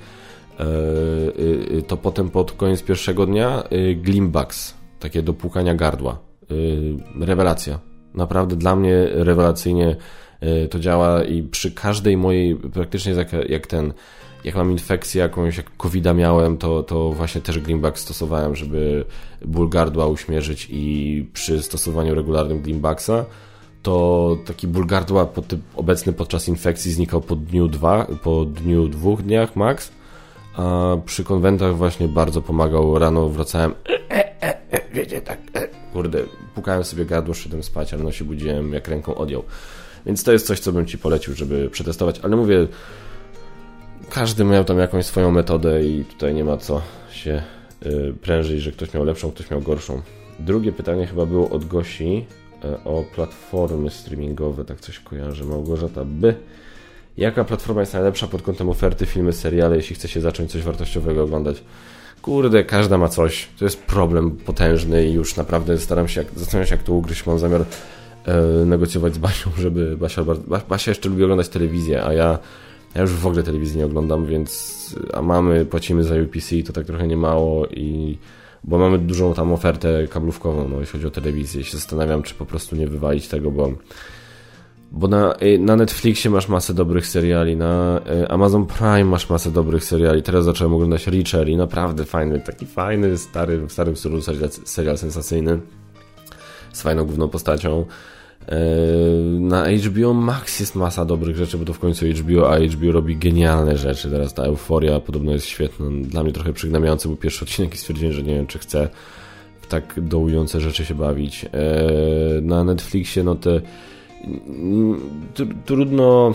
E, 0.59 0.63
y, 0.63 1.77
y, 1.77 1.83
to 1.87 1.97
potem 1.97 2.29
pod 2.29 2.51
koniec 2.51 2.83
pierwszego 2.83 3.25
dnia 3.25 3.63
y, 3.71 3.95
Glimbax, 3.95 4.73
takie 4.99 5.21
do 5.21 5.33
płukania 5.33 5.75
gardła. 5.75 6.19
Rewelacja. 7.19 7.79
Naprawdę 8.13 8.55
dla 8.55 8.75
mnie 8.75 9.07
rewelacyjnie 9.11 9.95
to 10.69 10.79
działa 10.79 11.23
i 11.23 11.43
przy 11.43 11.71
każdej 11.71 12.17
mojej, 12.17 12.55
praktycznie 12.55 13.13
jak, 13.13 13.49
jak 13.49 13.67
ten 13.67 13.93
jak 14.43 14.55
mam 14.55 14.71
infekcję 14.71 15.21
jakąś, 15.21 15.57
jak 15.57 15.77
covid 15.77 16.05
miałem, 16.15 16.57
to, 16.57 16.83
to 16.83 17.11
właśnie 17.11 17.41
też 17.41 17.59
Greenback 17.59 17.99
stosowałem, 17.99 18.55
żeby 18.55 19.05
ból 19.45 19.69
gardła 19.69 20.07
uśmierzyć 20.07 20.67
i 20.71 21.25
przy 21.33 21.61
stosowaniu 21.61 22.15
regularnym 22.15 22.61
Greenbacksa 22.61 23.25
to 23.81 24.37
taki 24.45 24.67
ból 24.67 24.85
gardła 24.85 25.27
obecny 25.75 26.13
podczas 26.13 26.47
infekcji 26.47 26.91
znikał 26.91 27.21
po 27.21 27.35
dniu 27.35 27.67
dwa, 27.67 28.07
po 28.23 28.45
dniu 28.45 28.87
dwóch 28.87 29.21
dniach 29.21 29.55
max, 29.55 29.91
a 30.59 30.97
przy 31.05 31.23
konwentach 31.23 31.77
właśnie 31.77 32.07
bardzo 32.07 32.41
pomagał. 32.41 32.99
Rano 32.99 33.29
wracałem, 33.29 33.73
e, 33.89 34.41
e, 34.41 34.71
e, 34.71 34.81
wiecie, 34.93 35.21
tak, 35.21 35.39
kurde, 35.93 36.19
pukałem 36.55 36.83
sobie 36.83 37.05
gardło, 37.05 37.33
szedłem 37.33 37.63
spać, 37.63 37.93
ale 37.93 38.03
no 38.03 38.11
się 38.11 38.25
budziłem, 38.25 38.73
jak 38.73 38.87
ręką 38.87 39.15
odjął. 39.15 39.43
Więc 40.05 40.23
to 40.23 40.31
jest 40.31 40.47
coś, 40.47 40.59
co 40.59 40.71
bym 40.71 40.85
Ci 40.85 40.97
polecił, 40.97 41.33
żeby 41.33 41.69
przetestować, 41.69 42.19
ale 42.19 42.35
mówię, 42.35 42.67
każdy 44.09 44.43
miał 44.43 44.65
tam 44.65 44.79
jakąś 44.79 45.05
swoją 45.05 45.31
metodę 45.31 45.85
i 45.85 46.05
tutaj 46.05 46.33
nie 46.33 46.43
ma 46.43 46.57
co 46.57 46.81
się 47.11 47.41
y, 47.85 48.13
prężyć, 48.21 48.61
że 48.61 48.71
ktoś 48.71 48.93
miał 48.93 49.03
lepszą, 49.03 49.31
ktoś 49.31 49.51
miał 49.51 49.61
gorszą. 49.61 50.01
Drugie 50.39 50.71
pytanie 50.71 51.07
chyba 51.07 51.25
było 51.25 51.49
od 51.49 51.65
Gosi 51.65 52.25
y, 52.65 52.83
o 52.83 53.03
platformy 53.15 53.89
streamingowe, 53.89 54.65
tak 54.65 54.79
coś 54.79 54.99
kojarzę. 54.99 55.43
Małgorzata 55.43 56.05
by. 56.05 56.35
Jaka 57.17 57.43
platforma 57.43 57.81
jest 57.81 57.93
najlepsza 57.93 58.27
pod 58.27 58.41
kątem 58.41 58.69
oferty, 58.69 59.05
filmy, 59.05 59.33
seriale, 59.33 59.75
jeśli 59.75 59.95
chce 59.95 60.07
się 60.07 60.21
zacząć 60.21 60.51
coś 60.51 60.61
wartościowego 60.61 61.23
oglądać? 61.23 61.63
Kurde, 62.21 62.63
każda 62.63 62.97
ma 62.97 63.07
coś. 63.07 63.47
To 63.59 63.65
jest 63.65 63.83
problem 63.83 64.31
potężny 64.31 65.07
i 65.07 65.13
już 65.13 65.35
naprawdę 65.35 65.77
staram 65.77 66.07
się, 66.07 66.25
zastanawiam 66.35 66.67
się 66.67 66.75
jak 66.75 66.83
to 66.83 66.93
ugryźć. 66.93 67.25
Mam 67.25 67.39
zamiar 67.39 67.61
e, 68.25 68.65
negocjować 68.65 69.13
z 69.13 69.17
Basią, 69.17 69.51
żeby 69.57 69.97
Basia, 69.97 70.23
Basia 70.69 70.91
jeszcze 70.91 71.09
lubi 71.09 71.23
oglądać 71.23 71.49
telewizję, 71.49 72.03
a 72.03 72.13
ja, 72.13 72.39
ja 72.95 73.01
już 73.01 73.11
w 73.11 73.27
ogóle 73.27 73.43
telewizji 73.43 73.77
nie 73.77 73.85
oglądam, 73.85 74.25
więc 74.25 74.79
a 75.13 75.21
mamy, 75.21 75.65
płacimy 75.65 76.03
za 76.03 76.15
UPC, 76.15 76.55
to 76.67 76.73
tak 76.73 76.85
trochę 76.85 77.07
nie 77.07 77.17
mało 77.17 77.67
i 77.67 78.17
bo 78.63 78.77
mamy 78.77 78.97
dużą 78.99 79.33
tam 79.33 79.53
ofertę 79.53 80.07
kablówkową, 80.07 80.69
no, 80.69 80.79
jeśli 80.79 80.91
chodzi 80.91 81.07
o 81.07 81.11
telewizję. 81.11 81.63
się 81.63 81.77
zastanawiam, 81.77 82.23
czy 82.23 82.35
po 82.35 82.45
prostu 82.45 82.75
nie 82.75 82.87
wywalić 82.87 83.27
tego, 83.27 83.51
bo 83.51 83.71
bo 84.91 85.07
na, 85.07 85.35
y, 85.41 85.59
na 85.59 85.75
Netflixie 85.75 86.31
masz 86.31 86.47
masę 86.47 86.73
dobrych 86.73 87.07
seriali, 87.07 87.55
na 87.55 88.01
y, 88.23 88.27
Amazon 88.27 88.65
Prime 88.65 89.05
masz 89.05 89.29
masę 89.29 89.51
dobrych 89.51 89.83
seriali. 89.83 90.23
Teraz 90.23 90.45
zacząłem 90.45 90.73
oglądać 90.73 91.07
Reacher 91.07 91.49
i 91.49 91.57
naprawdę 91.57 92.05
fajny, 92.05 92.39
taki 92.39 92.65
fajny, 92.65 93.17
stary, 93.17 93.67
w 93.67 93.71
starym 93.71 93.95
stylu 93.95 94.21
serial, 94.65 94.97
sensacyjny 94.97 95.59
z 96.73 96.81
fajną 96.81 97.05
główną 97.05 97.27
postacią. 97.27 97.85
Y, 98.41 99.39
na 99.39 99.65
HBO 99.71 100.13
Max 100.13 100.59
jest 100.59 100.75
masa 100.75 101.05
dobrych 101.05 101.37
rzeczy, 101.37 101.57
bo 101.57 101.65
to 101.65 101.73
w 101.73 101.79
końcu 101.79 102.05
HBO, 102.05 102.53
a 102.53 102.59
HBO 102.59 102.91
robi 102.91 103.17
genialne 103.17 103.77
rzeczy. 103.77 104.09
Teraz 104.09 104.33
ta 104.33 104.43
euforia 104.43 104.99
podobno 104.99 105.31
jest 105.31 105.45
świetna. 105.45 105.85
Dla 106.01 106.23
mnie 106.23 106.33
trochę 106.33 106.53
przygnębiający 106.53 107.07
był 107.07 107.17
pierwszy 107.17 107.45
odcinek 107.45 107.73
i 107.73 107.77
stwierdziłem, 107.77 108.13
że 108.13 108.23
nie 108.23 108.35
wiem, 108.35 108.47
czy 108.47 108.59
chcę 108.59 108.89
w 109.61 109.67
tak 109.67 109.93
dołujące 110.01 110.59
rzeczy 110.59 110.85
się 110.85 110.95
bawić. 110.95 111.45
Na 112.41 112.63
Netflixie 112.63 113.23
no 113.23 113.35
te 113.35 113.61
trudno... 115.65 116.33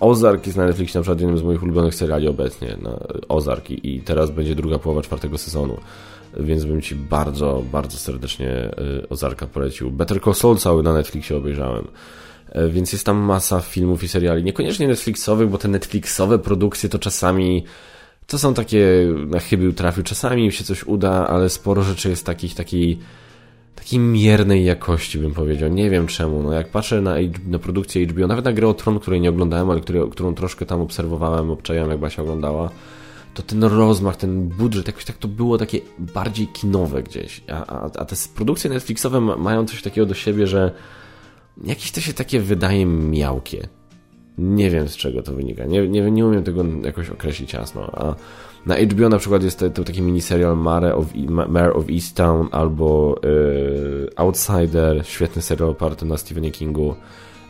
Ozark 0.00 0.46
jest 0.46 0.58
na 0.58 0.66
Netflixie 0.66 0.98
na 0.98 1.02
przykład 1.02 1.20
jednym 1.20 1.38
z 1.38 1.42
moich 1.42 1.62
ulubionych 1.62 1.94
seriali 1.94 2.28
obecnie, 2.28 2.76
na 2.82 2.98
Ozark 3.28 3.70
i 3.70 4.00
teraz 4.00 4.30
będzie 4.30 4.54
druga 4.54 4.78
połowa 4.78 5.02
czwartego 5.02 5.38
sezonu, 5.38 5.76
więc 6.40 6.64
bym 6.64 6.82
Ci 6.82 6.94
bardzo, 6.94 7.62
bardzo 7.72 7.98
serdecznie 7.98 8.70
y, 9.04 9.08
Ozarka 9.08 9.46
polecił. 9.46 9.90
Better 9.90 10.22
Call 10.22 10.34
Saul 10.34 10.56
cały 10.56 10.82
na 10.82 10.92
Netflixie 10.92 11.36
obejrzałem, 11.36 11.88
e, 12.48 12.68
więc 12.68 12.92
jest 12.92 13.06
tam 13.06 13.16
masa 13.16 13.60
filmów 13.60 14.04
i 14.04 14.08
seriali, 14.08 14.44
niekoniecznie 14.44 14.88
Netflixowych, 14.88 15.48
bo 15.48 15.58
te 15.58 15.68
Netflixowe 15.68 16.38
produkcje 16.38 16.88
to 16.88 16.98
czasami 16.98 17.64
to 18.26 18.38
są 18.38 18.54
takie 18.54 19.08
na 19.26 19.40
chybił 19.40 19.72
trafił, 19.72 20.02
czasami 20.02 20.52
się 20.52 20.64
coś 20.64 20.84
uda, 20.84 21.26
ale 21.26 21.48
sporo 21.48 21.82
rzeczy 21.82 22.08
jest 22.08 22.26
takich, 22.26 22.54
takiej 22.54 22.98
takiej 23.78 23.98
miernej 23.98 24.64
jakości, 24.64 25.18
bym 25.18 25.34
powiedział. 25.34 25.70
Nie 25.70 25.90
wiem 25.90 26.06
czemu. 26.06 26.42
No, 26.42 26.52
jak 26.52 26.68
patrzę 26.68 27.00
na, 27.00 27.14
na 27.46 27.58
produkcję 27.58 28.06
HBO, 28.06 28.26
nawet 28.26 28.44
na 28.44 28.52
grę 28.52 28.68
o 28.68 28.74
Tron, 28.74 29.00
której 29.00 29.20
nie 29.20 29.30
oglądałem, 29.30 29.70
ale 29.70 29.80
który, 29.80 30.10
którą 30.10 30.34
troszkę 30.34 30.66
tam 30.66 30.80
obserwowałem, 30.80 31.50
obczajałem, 31.50 31.90
jak 31.90 32.00
Basia 32.00 32.22
oglądała, 32.22 32.70
to 33.34 33.42
ten 33.42 33.64
rozmach, 33.64 34.16
ten 34.16 34.48
budżet, 34.48 34.86
jakoś 34.86 35.04
tak 35.04 35.16
to 35.16 35.28
było 35.28 35.58
takie 35.58 35.80
bardziej 35.98 36.46
kinowe 36.46 37.02
gdzieś. 37.02 37.44
A, 37.48 37.66
a, 37.66 37.84
a 37.84 38.04
te 38.04 38.16
produkcje 38.34 38.70
Netflixowe 38.70 39.20
mają 39.20 39.66
coś 39.66 39.82
takiego 39.82 40.06
do 40.06 40.14
siebie, 40.14 40.46
że 40.46 40.72
jakieś 41.64 41.92
to 41.92 42.00
się 42.00 42.12
takie 42.12 42.40
wydaje 42.40 42.86
miałkie. 42.86 43.68
Nie 44.38 44.70
wiem 44.70 44.88
z 44.88 44.96
czego 44.96 45.22
to 45.22 45.32
wynika. 45.32 45.64
Nie, 45.64 45.88
nie, 45.88 46.10
nie 46.10 46.26
umiem 46.26 46.44
tego 46.44 46.64
jakoś 46.84 47.10
określić 47.10 47.52
jasno. 47.52 47.90
A 47.92 48.14
na 48.66 48.76
HBO 48.76 49.08
na 49.08 49.18
przykład 49.18 49.42
jest 49.42 49.58
to, 49.58 49.70
to 49.70 49.84
taki 49.84 50.02
miniserial 50.02 50.56
Mare 50.56 50.94
of, 50.94 51.06
Mare 51.48 51.72
of 51.74 51.84
Easttown 51.90 52.48
albo 52.52 53.20
yy, 53.22 54.10
Outsider, 54.16 55.06
świetny 55.06 55.42
serial 55.42 55.70
oparty 55.70 56.06
na 56.06 56.16
Stephenie 56.16 56.50
Kingu. 56.50 56.94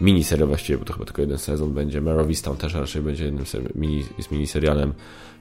Miniserial 0.00 0.48
właściwie, 0.48 0.78
bo 0.78 0.84
to 0.84 0.92
chyba 0.92 1.04
tylko 1.04 1.22
jeden 1.22 1.38
sezon 1.38 1.72
będzie. 1.72 2.00
Mare 2.00 2.20
of 2.20 2.28
Easttown 2.28 2.56
też 2.56 2.74
raczej 2.74 3.02
będzie 3.02 3.24
jednym 3.24 3.44
mini, 3.74 4.04
jest 4.18 4.30
miniserialem. 4.30 4.92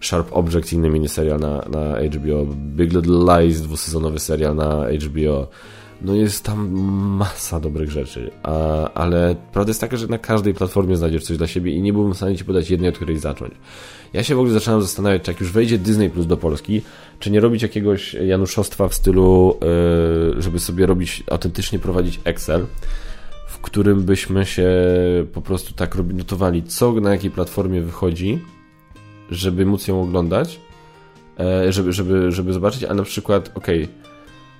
Sharp 0.01 0.27
Object, 0.31 0.73
inny 0.73 0.89
miniserial 0.89 1.39
na, 1.39 1.57
na 1.57 1.95
HBO. 2.09 2.45
Big 2.55 2.93
Little 2.93 3.41
Lies, 3.41 3.61
dwusezonowy 3.61 4.19
serial 4.19 4.55
na 4.55 4.85
HBO 5.07 5.47
no 6.01 6.15
jest 6.15 6.43
tam 6.43 6.69
masa 7.17 7.59
dobrych 7.59 7.91
rzeczy, 7.91 8.31
a, 8.43 8.89
ale 8.93 9.35
prawda 9.53 9.69
jest 9.69 9.81
taka, 9.81 9.97
że 9.97 10.07
na 10.07 10.17
każdej 10.17 10.53
platformie 10.53 10.97
znajdziesz 10.97 11.23
coś 11.23 11.37
dla 11.37 11.47
siebie 11.47 11.71
i 11.71 11.81
nie 11.81 11.93
byłbym 11.93 12.13
w 12.13 12.17
stanie 12.17 12.37
Ci 12.37 12.45
podać 12.45 12.69
jednej, 12.69 12.89
od 12.89 12.95
której 12.95 13.19
zacząć. 13.19 13.53
Ja 14.13 14.23
się 14.23 14.35
w 14.35 14.39
ogóle 14.39 14.53
zaczynam 14.53 14.81
zastanawiać, 14.81 15.21
czy 15.21 15.31
jak 15.31 15.39
już 15.41 15.51
wejdzie 15.51 15.77
Disney 15.77 16.09
Plus 16.09 16.27
do 16.27 16.37
Polski, 16.37 16.81
czy 17.19 17.31
nie 17.31 17.39
robić 17.39 17.61
jakiegoś 17.61 18.13
januszostwa 18.13 18.87
w 18.87 18.93
stylu, 18.93 19.57
yy, 20.35 20.41
żeby 20.41 20.59
sobie 20.59 20.85
robić, 20.85 21.23
autentycznie 21.31 21.79
prowadzić 21.79 22.19
Excel, 22.23 22.65
w 23.47 23.59
którym 23.59 24.03
byśmy 24.03 24.45
się 24.45 24.69
po 25.33 25.41
prostu 25.41 25.73
tak 25.73 25.97
notowali, 26.13 26.63
co 26.63 26.93
na 26.93 27.11
jakiej 27.11 27.31
platformie 27.31 27.81
wychodzi, 27.81 28.39
żeby 29.31 29.65
móc 29.65 29.87
ją 29.87 30.01
oglądać, 30.01 30.59
yy, 31.39 31.71
żeby, 31.71 31.93
żeby, 31.93 32.31
żeby 32.31 32.53
zobaczyć, 32.53 32.83
a 32.83 32.93
na 32.93 33.03
przykład, 33.03 33.51
okej, 33.55 33.83
okay, 33.83 34.16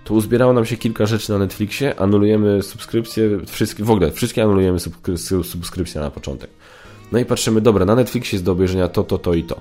to 0.08 0.14
uzbierało 0.14 0.54
nam 0.54 0.66
się 0.66 0.78
kilka 0.78 1.06
rzeczy 1.06 1.32
na 1.32 1.38
Netflixie, 1.38 2.00
anulujemy 2.00 2.64
subskrypcje, 2.64 3.30
wszystkie, 3.46 3.84
w 3.84 3.92
ogóle 3.92 4.12
wszystkie 4.12 4.44
anulujemy 4.44 4.80
subskrypcje 5.44 6.02
na 6.02 6.12
początek. 6.12 6.50
No 7.12 7.20
i 7.20 7.26
patrzymy, 7.26 7.62
dobra, 7.62 7.86
na 7.86 7.96
Netflixie 7.96 8.36
jest 8.36 8.46
do 8.46 8.52
obejrzenia 8.52 8.88
to, 8.88 9.04
to, 9.04 9.18
to 9.18 9.34
i 9.34 9.44
to. 9.44 9.60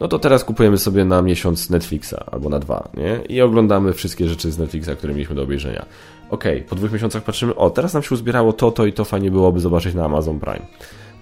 No 0.00 0.08
to 0.08 0.18
teraz 0.18 0.44
kupujemy 0.44 0.78
sobie 0.78 1.04
na 1.04 1.22
miesiąc 1.22 1.70
Netflixa 1.70 2.14
albo 2.32 2.48
na 2.48 2.58
dwa, 2.58 2.88
nie? 2.94 3.20
I 3.28 3.40
oglądamy 3.40 3.92
wszystkie 3.92 4.28
rzeczy 4.28 4.50
z 4.50 4.58
Netflixa, 4.58 4.90
które 4.98 5.12
mieliśmy 5.12 5.34
do 5.34 5.42
obejrzenia. 5.42 5.86
Okay, 6.30 6.64
po 6.68 6.76
dwóch 6.76 6.92
miesiącach 6.92 7.24
patrzymy, 7.24 7.54
o, 7.54 7.70
teraz 7.70 7.94
nam 7.94 8.02
się 8.02 8.14
uzbierało 8.14 8.52
to, 8.52 8.70
to 8.70 8.86
i 8.86 8.92
to, 8.92 9.04
fajnie 9.04 9.30
byłoby 9.30 9.60
zobaczyć 9.60 9.94
na 9.94 10.04
Amazon 10.04 10.40
Prime. 10.40 10.66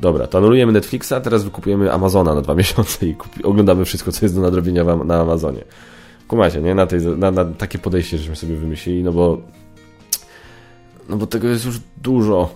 Dobra, 0.00 0.26
to 0.26 0.38
anulujemy 0.38 0.72
Netflixa, 0.72 1.12
teraz 1.22 1.44
wykupujemy 1.44 1.92
Amazona 1.92 2.34
na 2.34 2.40
dwa 2.40 2.54
miesiące 2.61 3.06
i 3.06 3.16
oglądamy 3.44 3.84
wszystko, 3.84 4.12
co 4.12 4.24
jest 4.24 4.34
do 4.34 4.40
nadrobienia 4.40 4.84
na 4.84 5.20
Amazonie. 5.20 5.64
Kumacie, 6.31 6.62
nie? 6.62 6.74
Na, 6.74 6.87
tej, 6.87 7.01
na, 7.01 7.31
na 7.31 7.45
takie 7.45 7.78
podejście, 7.78 8.18
żeśmy 8.18 8.37
sobie 8.37 8.57
wymyślili, 8.57 9.03
no 9.03 9.12
bo 9.12 9.43
no 11.09 11.16
bo 11.16 11.26
tego 11.26 11.49
jest 11.49 11.64
już 11.66 11.81
dużo. 12.03 12.55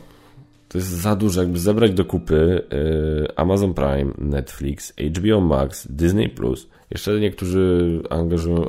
To 0.68 0.79
jest 0.79 0.89
za 0.89 1.16
dużo. 1.16 1.41
Jakby 1.41 1.59
zebrać 1.59 1.93
do 1.93 2.05
kupy 2.05 2.66
yy, 2.70 3.29
Amazon 3.37 3.75
Prime, 3.75 4.12
Netflix, 4.18 4.93
HBO 5.16 5.41
Max, 5.41 5.87
Disney+, 5.91 6.29
Plus. 6.29 6.68
jeszcze 6.91 7.20
niektórzy 7.20 8.03
angażują, 8.11 8.64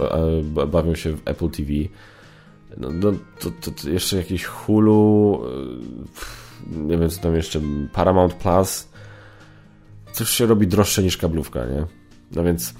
bawią 0.67 0.95
się 0.95 1.17
w 1.17 1.21
Apple 1.25 1.49
TV, 1.49 1.73
no, 2.77 2.89
no 2.89 3.11
to, 3.39 3.51
to, 3.61 3.71
to, 3.71 3.89
jeszcze 3.89 4.17
jakiś 4.17 4.45
Hulu, 4.45 5.41
yy, 6.71 6.87
nie 6.87 6.97
wiem 6.97 7.09
co 7.09 7.21
tam 7.21 7.35
jeszcze, 7.35 7.61
Paramount 7.93 8.33
Plus, 8.33 8.87
coś 10.13 10.29
się 10.29 10.45
robi 10.45 10.67
droższe 10.67 11.03
niż 11.03 11.17
kablówka, 11.17 11.65
nie? 11.65 11.85
No 12.31 12.43
więc 12.43 12.73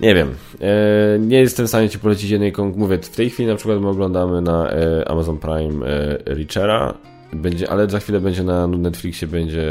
nie 0.00 0.14
wiem. 0.14 0.34
E, 0.60 1.18
nie 1.18 1.40
jestem 1.40 1.66
w 1.66 1.68
stanie 1.68 1.88
Ci 1.88 1.98
polecić 1.98 2.30
jednej 2.30 2.52
Mówię, 2.76 2.98
w 2.98 3.08
tej 3.08 3.30
chwili 3.30 3.48
na 3.48 3.56
przykład 3.56 3.80
my 3.80 3.88
oglądamy 3.88 4.42
na 4.42 4.70
e, 4.70 5.08
Amazon 5.08 5.38
Prime 5.38 5.86
e, 5.86 6.18
Richera, 6.34 6.94
będzie, 7.32 7.70
ale 7.70 7.90
za 7.90 8.00
chwilę 8.00 8.20
będzie 8.20 8.42
na 8.42 8.66
Netflixie 8.66 9.28
będzie, 9.28 9.66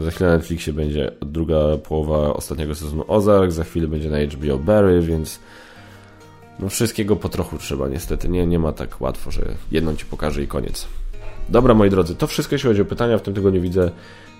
za 0.00 0.10
chwilę 0.10 0.30
na 0.30 0.36
Netflixie 0.36 0.72
będzie 0.72 1.10
druga 1.20 1.56
połowa 1.88 2.34
ostatniego 2.34 2.74
sezonu 2.74 3.04
Ozark, 3.08 3.50
za 3.50 3.64
chwilę 3.64 3.88
będzie 3.88 4.10
na 4.10 4.18
HBO 4.18 4.58
Barry, 4.58 5.00
więc 5.00 5.40
no 6.58 6.68
wszystkiego 6.68 7.16
po 7.16 7.28
trochu 7.28 7.58
trzeba 7.58 7.88
niestety. 7.88 8.28
Nie, 8.28 8.46
nie 8.46 8.58
ma 8.58 8.72
tak 8.72 9.00
łatwo, 9.00 9.30
że 9.30 9.42
jedną 9.70 9.96
Ci 9.96 10.06
pokażę 10.06 10.42
i 10.42 10.46
koniec. 10.46 10.88
Dobra, 11.48 11.74
moi 11.74 11.90
drodzy, 11.90 12.14
to 12.14 12.26
wszystko 12.26 12.54
jeśli 12.54 12.68
chodzi 12.68 12.82
o 12.82 12.84
pytania. 12.84 13.18
W 13.18 13.22
tym 13.22 13.34
tygodniu 13.34 13.60
widzę, 13.60 13.90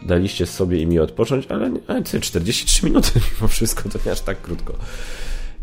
daliście 0.03 0.47
sobie 0.47 0.79
i 0.79 0.87
mi 0.87 0.99
odpocząć, 0.99 1.47
ale, 1.47 1.71
ale 1.87 2.03
43 2.03 2.87
minuty 2.87 3.11
mimo 3.37 3.49
wszystko, 3.49 3.89
to 3.89 3.99
nie 4.07 4.13
aż 4.13 4.21
tak 4.21 4.43
krótko. 4.43 4.75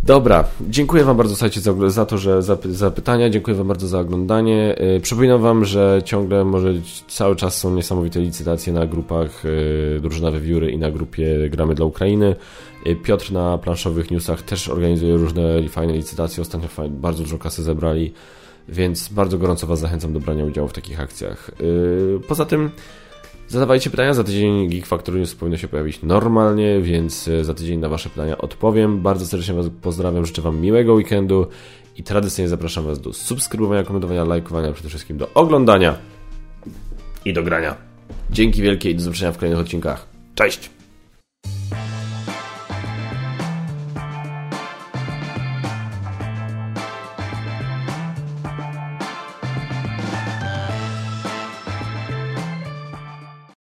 Dobra, 0.03 0.47
dziękuję 0.69 1.03
Wam 1.03 1.17
bardzo 1.17 1.35
słuchajcie, 1.35 1.61
za, 1.61 1.89
za 1.89 2.05
to, 2.05 2.17
że 2.17 2.41
za, 2.41 2.57
za, 2.65 2.91
pytania, 2.91 3.29
dziękuję 3.29 3.57
Wam 3.57 3.67
bardzo 3.67 3.87
za 3.87 3.99
oglądanie. 3.99 4.75
Yy, 4.79 4.99
przypominam 4.99 5.41
Wam, 5.41 5.65
że 5.65 6.01
ciągle 6.05 6.45
może 6.45 6.73
cały 7.07 7.35
czas 7.35 7.57
są 7.57 7.75
niesamowite 7.75 8.19
licytacje 8.19 8.73
na 8.73 8.85
grupach 8.85 9.43
yy, 9.43 9.99
Drużyna 10.01 10.31
Wiewióry 10.31 10.71
i 10.71 10.77
na 10.77 10.91
grupie 10.91 11.49
Gramy 11.49 11.75
dla 11.75 11.85
Ukrainy. 11.85 12.35
Yy, 12.85 12.95
Piotr 12.95 13.31
na 13.31 13.57
planszowych 13.57 14.11
newsach 14.11 14.41
też 14.41 14.69
organizuje 14.69 15.17
różne 15.17 15.69
fajne 15.69 15.93
licytacje, 15.93 16.41
ostatnio 16.41 16.67
fajne, 16.67 16.95
bardzo 16.95 17.23
dużo 17.23 17.37
kasy 17.37 17.63
zebrali, 17.63 18.13
więc 18.69 19.09
bardzo 19.09 19.37
gorąco 19.37 19.67
Was 19.67 19.79
zachęcam 19.79 20.13
do 20.13 20.19
brania 20.19 20.45
udziału 20.45 20.67
w 20.67 20.73
takich 20.73 20.99
akcjach. 20.99 21.51
Yy, 21.59 22.19
poza 22.27 22.45
tym 22.45 22.71
Zadawajcie 23.51 23.89
pytania, 23.89 24.13
za 24.13 24.23
tydzień 24.23 24.69
Geek 24.69 24.85
Factor 24.85 25.15
News 25.15 25.35
powinno 25.35 25.57
się 25.57 25.67
pojawić 25.67 26.03
normalnie, 26.03 26.81
więc 26.81 27.27
e, 27.27 27.43
za 27.43 27.53
tydzień 27.53 27.79
na 27.79 27.89
Wasze 27.89 28.09
pytania 28.09 28.37
odpowiem. 28.37 29.01
Bardzo 29.01 29.25
serdecznie 29.25 29.53
Was 29.53 29.65
pozdrawiam, 29.81 30.25
życzę 30.25 30.41
Wam 30.41 30.61
miłego 30.61 30.93
weekendu 30.93 31.47
i 31.97 32.03
tradycyjnie 32.03 32.49
zapraszam 32.49 32.85
Was 32.85 33.01
do 33.01 33.13
subskrybowania, 33.13 33.83
komentowania, 33.83 34.23
lajkowania, 34.23 34.71
przede 34.71 34.89
wszystkim 34.89 35.17
do 35.17 35.33
oglądania 35.33 35.97
i 37.25 37.33
do 37.33 37.43
grania. 37.43 37.75
Dzięki 38.29 38.61
wielkie 38.61 38.89
i 38.89 38.95
do 38.95 39.01
zobaczenia 39.01 39.31
w 39.31 39.37
kolejnych 39.37 39.59
odcinkach. 39.59 40.07
Cześć! 40.35 40.80